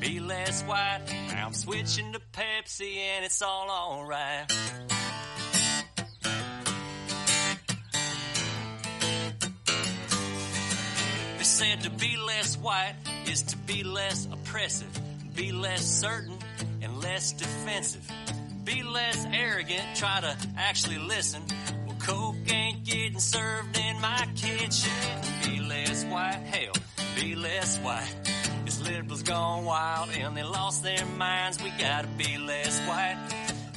be 0.00 0.20
less 0.20 0.62
white. 0.62 1.00
Now 1.28 1.46
I'm 1.46 1.54
switching 1.54 2.12
to 2.12 2.20
Pepsi 2.32 2.96
and 2.96 3.24
it's 3.24 3.40
all 3.42 3.70
alright. 3.70 4.52
Said 11.44 11.80
to 11.82 11.90
be 11.90 12.16
less 12.16 12.56
white 12.56 12.94
is 13.26 13.42
to 13.42 13.56
be 13.58 13.82
less 13.82 14.26
oppressive, 14.30 14.88
be 15.34 15.50
less 15.50 15.84
certain 15.84 16.38
and 16.80 17.02
less 17.02 17.32
defensive. 17.32 18.08
Be 18.64 18.82
less 18.84 19.26
arrogant, 19.32 19.82
try 19.94 20.20
to 20.20 20.36
actually 20.56 20.98
listen. 20.98 21.42
Well, 21.86 21.96
Coke 21.98 22.36
ain't 22.48 22.84
getting 22.84 23.18
served 23.18 23.76
in 23.76 24.00
my 24.00 24.26
kitchen. 24.36 24.92
Be 25.44 25.60
less 25.60 26.04
white, 26.04 26.40
hell, 26.46 26.72
be 27.16 27.34
less 27.34 27.76
white. 27.78 28.14
It's 28.64 28.80
liberals 28.80 29.24
gone 29.24 29.64
wild 29.64 30.10
and 30.10 30.36
they 30.36 30.44
lost 30.44 30.84
their 30.84 31.04
minds. 31.04 31.62
We 31.62 31.70
gotta 31.70 32.08
be 32.16 32.38
less 32.38 32.80
white, 32.86 33.18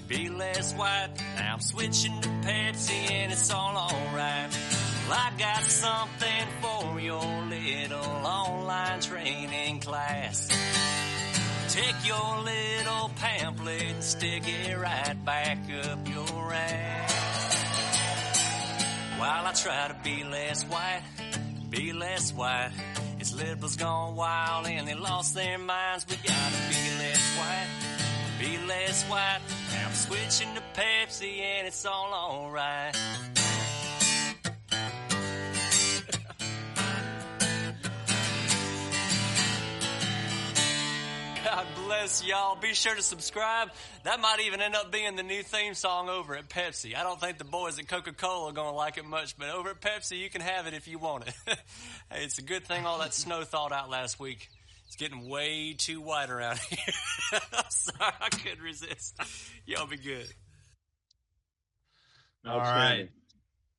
be 0.07 0.30
less 0.30 0.74
white. 0.76 1.09
Now 1.36 1.53
I'm 1.53 1.61
switching 1.61 2.22
to 2.22 2.30
Pepsi 2.30 3.11
and 3.11 3.32
it's 3.32 3.51
all 3.51 3.76
alright. 3.76 4.84
I 5.08 5.32
got 5.38 5.64
something 5.64 6.47
for 6.62 6.99
your 6.99 7.43
little 7.43 8.26
online 8.26 8.99
training 9.01 9.80
class. 9.80 10.47
Take 11.70 12.08
your 12.08 12.39
little 12.41 13.12
pamphlet 13.16 13.84
and 13.84 14.03
stick 14.03 14.43
it 14.47 14.76
right 14.76 15.26
back 15.26 15.60
up 15.84 16.08
your 16.08 16.53
ass. 16.53 17.14
While 19.20 19.45
I 19.45 19.51
try 19.53 19.88
to 19.89 19.95
be 20.03 20.24
less 20.24 20.64
white, 20.64 21.03
be 21.70 21.93
less 21.93 22.34
white. 22.34 22.72
It's 23.20 23.34
liberals 23.34 23.76
gone 23.76 24.16
wild 24.16 24.68
and 24.68 24.88
they 24.88 24.95
lost 24.95 25.36
their 25.36 25.58
minds. 25.58 26.06
We 26.10 26.16
gotta 26.16 26.56
be 26.70 26.97
less 26.97 27.38
white, 27.38 27.68
be 28.39 28.58
less 28.66 29.03
white. 29.03 29.39
Now 29.74 29.88
I'm 29.88 29.93
switching 29.93 30.56
to 30.56 30.62
Pepsi 30.74 31.41
and 31.41 31.68
it's 31.68 31.86
all 31.86 32.12
alright. 32.12 32.95
Bless 41.86 42.25
y'all. 42.25 42.55
Be 42.55 42.73
sure 42.73 42.95
to 42.95 43.03
subscribe. 43.03 43.69
That 44.05 44.19
might 44.19 44.39
even 44.47 44.59
end 44.59 44.75
up 44.75 44.91
being 44.91 45.15
the 45.15 45.21
new 45.21 45.43
theme 45.43 45.75
song 45.75 46.09
over 46.09 46.36
at 46.36 46.49
Pepsi. 46.49 46.95
I 46.95 47.03
don't 47.03 47.21
think 47.21 47.38
the 47.38 47.43
boys 47.43 47.77
at 47.77 47.88
Coca-Cola 47.88 48.49
are 48.49 48.53
going 48.53 48.71
to 48.71 48.75
like 48.75 48.97
it 48.97 49.05
much, 49.05 49.38
but 49.38 49.49
over 49.49 49.69
at 49.69 49.81
Pepsi, 49.81 50.17
you 50.17 50.31
can 50.31 50.41
have 50.41 50.65
it 50.65 50.73
if 50.73 50.88
you 50.88 50.97
want 50.97 51.27
it. 51.27 51.33
hey, 52.11 52.23
it's 52.23 52.39
a 52.39 52.41
good 52.41 52.65
thing 52.65 52.88
all 52.88 52.97
that 52.99 53.13
snow 53.13 53.43
thawed 53.43 53.71
out 53.71 53.91
last 53.91 54.19
week. 54.19 54.49
It's 54.88 54.95
getting 54.95 55.29
way 55.29 55.75
too 55.77 56.01
white 56.01 56.31
around 56.31 56.57
here. 56.69 57.39
Sorry, 57.69 58.13
I 58.19 58.29
couldn't 58.29 58.63
resist. 58.63 59.19
Y'all 59.67 59.86
be 59.86 59.97
good. 59.97 60.27
All 62.47 62.57
right. 62.57 63.09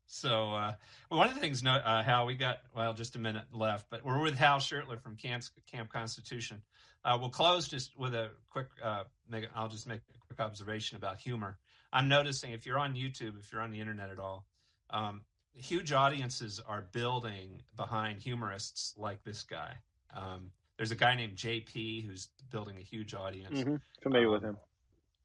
So 0.06 0.52
uh, 0.54 0.74
one 1.08 1.28
of 1.28 1.34
the 1.34 1.40
things, 1.40 1.64
uh, 1.66 2.02
Hal, 2.04 2.26
we 2.26 2.34
got 2.34 2.58
well 2.74 2.94
just 2.94 3.16
a 3.16 3.18
minute 3.18 3.46
left, 3.52 3.86
but 3.90 4.04
we're 4.04 4.20
with 4.20 4.36
Hal 4.36 4.58
Shurtleff 4.58 5.02
from 5.02 5.16
Camp, 5.16 5.42
Camp 5.72 5.92
Constitution. 5.92 6.62
Uh, 7.06 7.16
we'll 7.18 7.30
close 7.30 7.68
just 7.68 7.96
with 7.96 8.14
a 8.14 8.30
quick. 8.50 8.66
Uh, 8.82 9.04
make, 9.30 9.46
I'll 9.54 9.68
just 9.68 9.86
make 9.86 10.00
a 10.12 10.18
quick 10.26 10.40
observation 10.40 10.96
about 10.96 11.18
humor. 11.18 11.56
I'm 11.92 12.08
noticing 12.08 12.50
if 12.50 12.66
you're 12.66 12.80
on 12.80 12.94
YouTube, 12.94 13.38
if 13.38 13.52
you're 13.52 13.62
on 13.62 13.70
the 13.70 13.80
internet 13.80 14.10
at 14.10 14.18
all, 14.18 14.44
um, 14.90 15.22
huge 15.54 15.92
audiences 15.92 16.60
are 16.66 16.88
building 16.92 17.62
behind 17.76 18.20
humorists 18.20 18.92
like 18.96 19.22
this 19.22 19.44
guy. 19.44 19.74
Um, 20.14 20.50
there's 20.76 20.90
a 20.90 20.96
guy 20.96 21.14
named 21.14 21.36
JP 21.36 22.06
who's 22.06 22.28
building 22.50 22.76
a 22.76 22.82
huge 22.82 23.14
audience. 23.14 23.60
Mm-hmm. 23.60 23.76
Familiar 24.02 24.26
um, 24.26 24.32
with 24.32 24.42
him. 24.42 24.56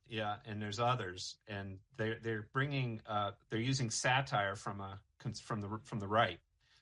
Yeah, 0.07 0.36
and 0.45 0.61
there's 0.61 0.79
others, 0.79 1.38
and 1.47 1.79
they're 1.97 2.17
they're 2.21 2.47
bringing 2.53 3.01
uh, 3.07 3.32
they're 3.49 3.59
using 3.59 3.89
satire 3.89 4.55
from 4.55 4.82
a 4.82 4.99
from 5.41 5.61
the 5.61 5.79
from 5.84 5.99
the 5.99 6.07
right, 6.07 6.38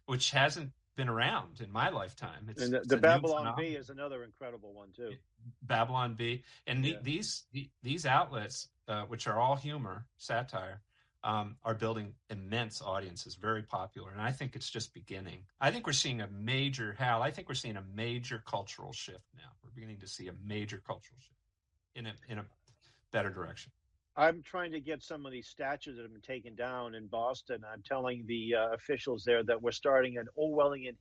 which 0.07 0.31
hasn't 0.31 0.71
been 0.99 1.07
around 1.07 1.61
in 1.61 1.71
my 1.71 1.87
lifetime. 1.87 2.49
It's, 2.49 2.61
and 2.61 2.73
the, 2.73 2.81
the 2.81 2.97
Babylon 2.97 3.53
Bee 3.57 3.75
is 3.75 3.89
another 3.89 4.25
incredible 4.25 4.73
one 4.73 4.89
too. 4.93 5.13
Babylon 5.61 6.15
Bee, 6.15 6.43
and 6.67 6.83
the, 6.83 6.89
Yeah. 6.89 6.97
these 7.01 7.45
the, 7.53 7.69
these 7.81 8.05
outlets, 8.05 8.67
uh, 8.89 9.03
which 9.03 9.25
are 9.25 9.39
all 9.39 9.55
humor, 9.55 10.05
satire, 10.17 10.81
um, 11.23 11.55
are 11.63 11.73
building 11.73 12.13
immense 12.29 12.81
audiences, 12.81 13.35
very 13.35 13.63
popular, 13.63 14.11
and 14.11 14.21
I 14.21 14.33
think 14.33 14.57
it's 14.57 14.69
just 14.69 14.93
beginning. 14.93 15.45
I 15.61 15.71
think 15.71 15.87
we're 15.87 15.93
seeing 15.93 16.19
a 16.19 16.27
major 16.27 16.93
Hal. 16.99 17.23
I 17.23 17.31
think 17.31 17.47
we're 17.47 17.55
seeing 17.55 17.77
a 17.77 17.85
major 17.95 18.43
cultural 18.45 18.91
shift 18.91 19.27
now. 19.37 19.51
We're 19.63 19.71
beginning 19.71 20.01
to 20.01 20.07
see 20.07 20.27
a 20.27 20.33
major 20.45 20.81
cultural 20.85 21.19
shift 21.21 21.39
in 21.95 22.07
a 22.07 22.13
in 22.27 22.39
a 22.39 22.45
better 23.13 23.29
direction. 23.29 23.71
I'm 24.15 24.43
trying 24.43 24.71
to 24.73 24.79
get 24.79 25.01
some 25.01 25.25
of 25.25 25.31
these 25.31 25.47
statues 25.47 25.95
that 25.95 26.03
have 26.03 26.11
been 26.11 26.21
taken 26.21 26.55
down 26.55 26.95
in 26.95 27.07
Boston. 27.07 27.61
I'm 27.71 27.81
telling 27.81 28.25
the 28.27 28.55
uh, 28.55 28.73
officials 28.73 29.23
there 29.23 29.43
that 29.43 29.61
we're 29.61 29.71
starting 29.71 30.17
an 30.17 30.27
Orwellian, 30.37 30.95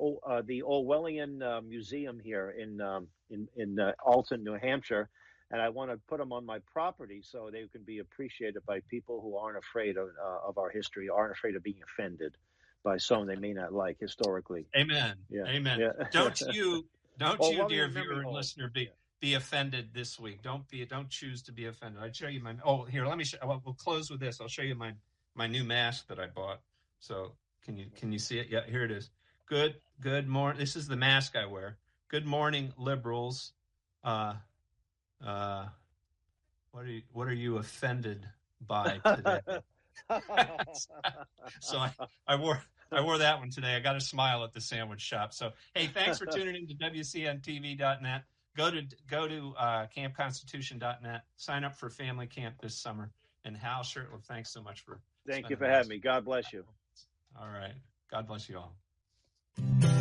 oh, 0.00 0.18
uh, 0.26 0.42
the 0.46 0.62
Orwellian 0.62 1.42
uh, 1.42 1.60
Museum 1.62 2.20
here 2.22 2.54
in 2.58 2.80
um, 2.80 3.08
in 3.30 3.48
in 3.56 3.80
uh, 3.80 3.92
Alton, 4.04 4.44
New 4.44 4.54
Hampshire, 4.54 5.08
and 5.50 5.60
I 5.60 5.68
want 5.68 5.90
to 5.90 5.96
put 6.08 6.18
them 6.18 6.32
on 6.32 6.46
my 6.46 6.58
property 6.72 7.22
so 7.24 7.50
they 7.50 7.66
can 7.72 7.82
be 7.82 7.98
appreciated 7.98 8.64
by 8.66 8.80
people 8.88 9.20
who 9.20 9.36
aren't 9.36 9.58
afraid 9.58 9.96
of 9.96 10.08
uh, 10.22 10.48
of 10.48 10.58
our 10.58 10.70
history, 10.70 11.08
aren't 11.08 11.32
afraid 11.32 11.56
of 11.56 11.62
being 11.62 11.80
offended 11.82 12.36
by 12.82 12.96
someone 12.96 13.26
they 13.26 13.36
may 13.36 13.52
not 13.52 13.72
like 13.72 13.98
historically. 14.00 14.66
Amen. 14.76 15.14
Yeah. 15.28 15.44
Amen. 15.46 15.80
Yeah. 15.80 15.90
Don't 16.12 16.40
you, 16.52 16.86
don't 17.18 17.40
you, 17.52 17.68
dear 17.68 17.88
viewer 17.88 18.20
and 18.20 18.30
listener, 18.30 18.70
be 18.72 18.90
be 19.20 19.34
offended 19.34 19.90
this 19.92 20.18
week. 20.18 20.42
Don't 20.42 20.66
be. 20.68 20.84
Don't 20.84 21.08
choose 21.08 21.42
to 21.42 21.52
be 21.52 21.66
offended. 21.66 22.02
I'd 22.02 22.16
show 22.16 22.28
you 22.28 22.40
my. 22.40 22.54
Oh, 22.64 22.84
here. 22.84 23.06
Let 23.06 23.18
me. 23.18 23.24
Show, 23.24 23.38
well, 23.44 23.62
we'll 23.64 23.74
close 23.74 24.10
with 24.10 24.20
this. 24.20 24.40
I'll 24.40 24.48
show 24.48 24.62
you 24.62 24.74
my 24.74 24.94
my 25.34 25.46
new 25.46 25.64
mask 25.64 26.08
that 26.08 26.18
I 26.18 26.26
bought. 26.26 26.60
So 26.98 27.32
can 27.64 27.76
you 27.76 27.86
can 27.96 28.12
you 28.12 28.18
see 28.18 28.38
it? 28.38 28.48
Yeah, 28.50 28.60
here 28.66 28.84
it 28.84 28.90
is. 28.90 29.10
Good. 29.46 29.76
Good 30.00 30.26
morning. 30.26 30.58
This 30.58 30.76
is 30.76 30.88
the 30.88 30.96
mask 30.96 31.36
I 31.36 31.44
wear. 31.46 31.76
Good 32.08 32.26
morning, 32.26 32.72
liberals. 32.78 33.52
Uh, 34.02 34.34
uh, 35.24 35.66
what 36.72 36.84
are 36.84 36.88
you 36.88 37.02
What 37.12 37.28
are 37.28 37.34
you 37.34 37.58
offended 37.58 38.26
by 38.66 39.00
today? 39.04 39.40
so 41.60 41.78
I, 41.78 41.92
I 42.26 42.36
wore 42.36 42.62
I 42.90 43.00
wore 43.02 43.18
that 43.18 43.38
one 43.38 43.50
today. 43.50 43.76
I 43.76 43.80
got 43.80 43.96
a 43.96 44.00
smile 44.00 44.42
at 44.44 44.54
the 44.54 44.60
sandwich 44.60 45.00
shop. 45.00 45.34
So 45.34 45.50
hey, 45.74 45.88
thanks 45.88 46.18
for 46.18 46.26
tuning 46.26 46.56
in 46.56 46.66
to 46.68 46.74
WCNTV.net. 46.74 48.22
Go 48.60 48.70
to 48.70 48.82
go 49.08 49.26
to 49.26 49.54
uh, 49.58 49.86
campconstitution.net. 49.96 51.22
Sign 51.38 51.64
up 51.64 51.78
for 51.78 51.88
family 51.88 52.26
camp 52.26 52.56
this 52.60 52.74
summer. 52.74 53.10
And 53.46 53.56
Hal 53.56 53.80
Shurtleff, 53.80 54.24
thanks 54.28 54.52
so 54.52 54.62
much 54.62 54.82
for 54.82 55.00
Thank 55.26 55.48
you 55.48 55.56
for 55.56 55.66
having 55.66 55.88
me. 55.88 55.98
God 55.98 56.26
bless 56.26 56.52
you. 56.52 56.64
All 57.40 57.48
right. 57.48 57.72
God 58.10 58.26
bless 58.26 58.50
you 58.50 58.58
all. 58.58 59.99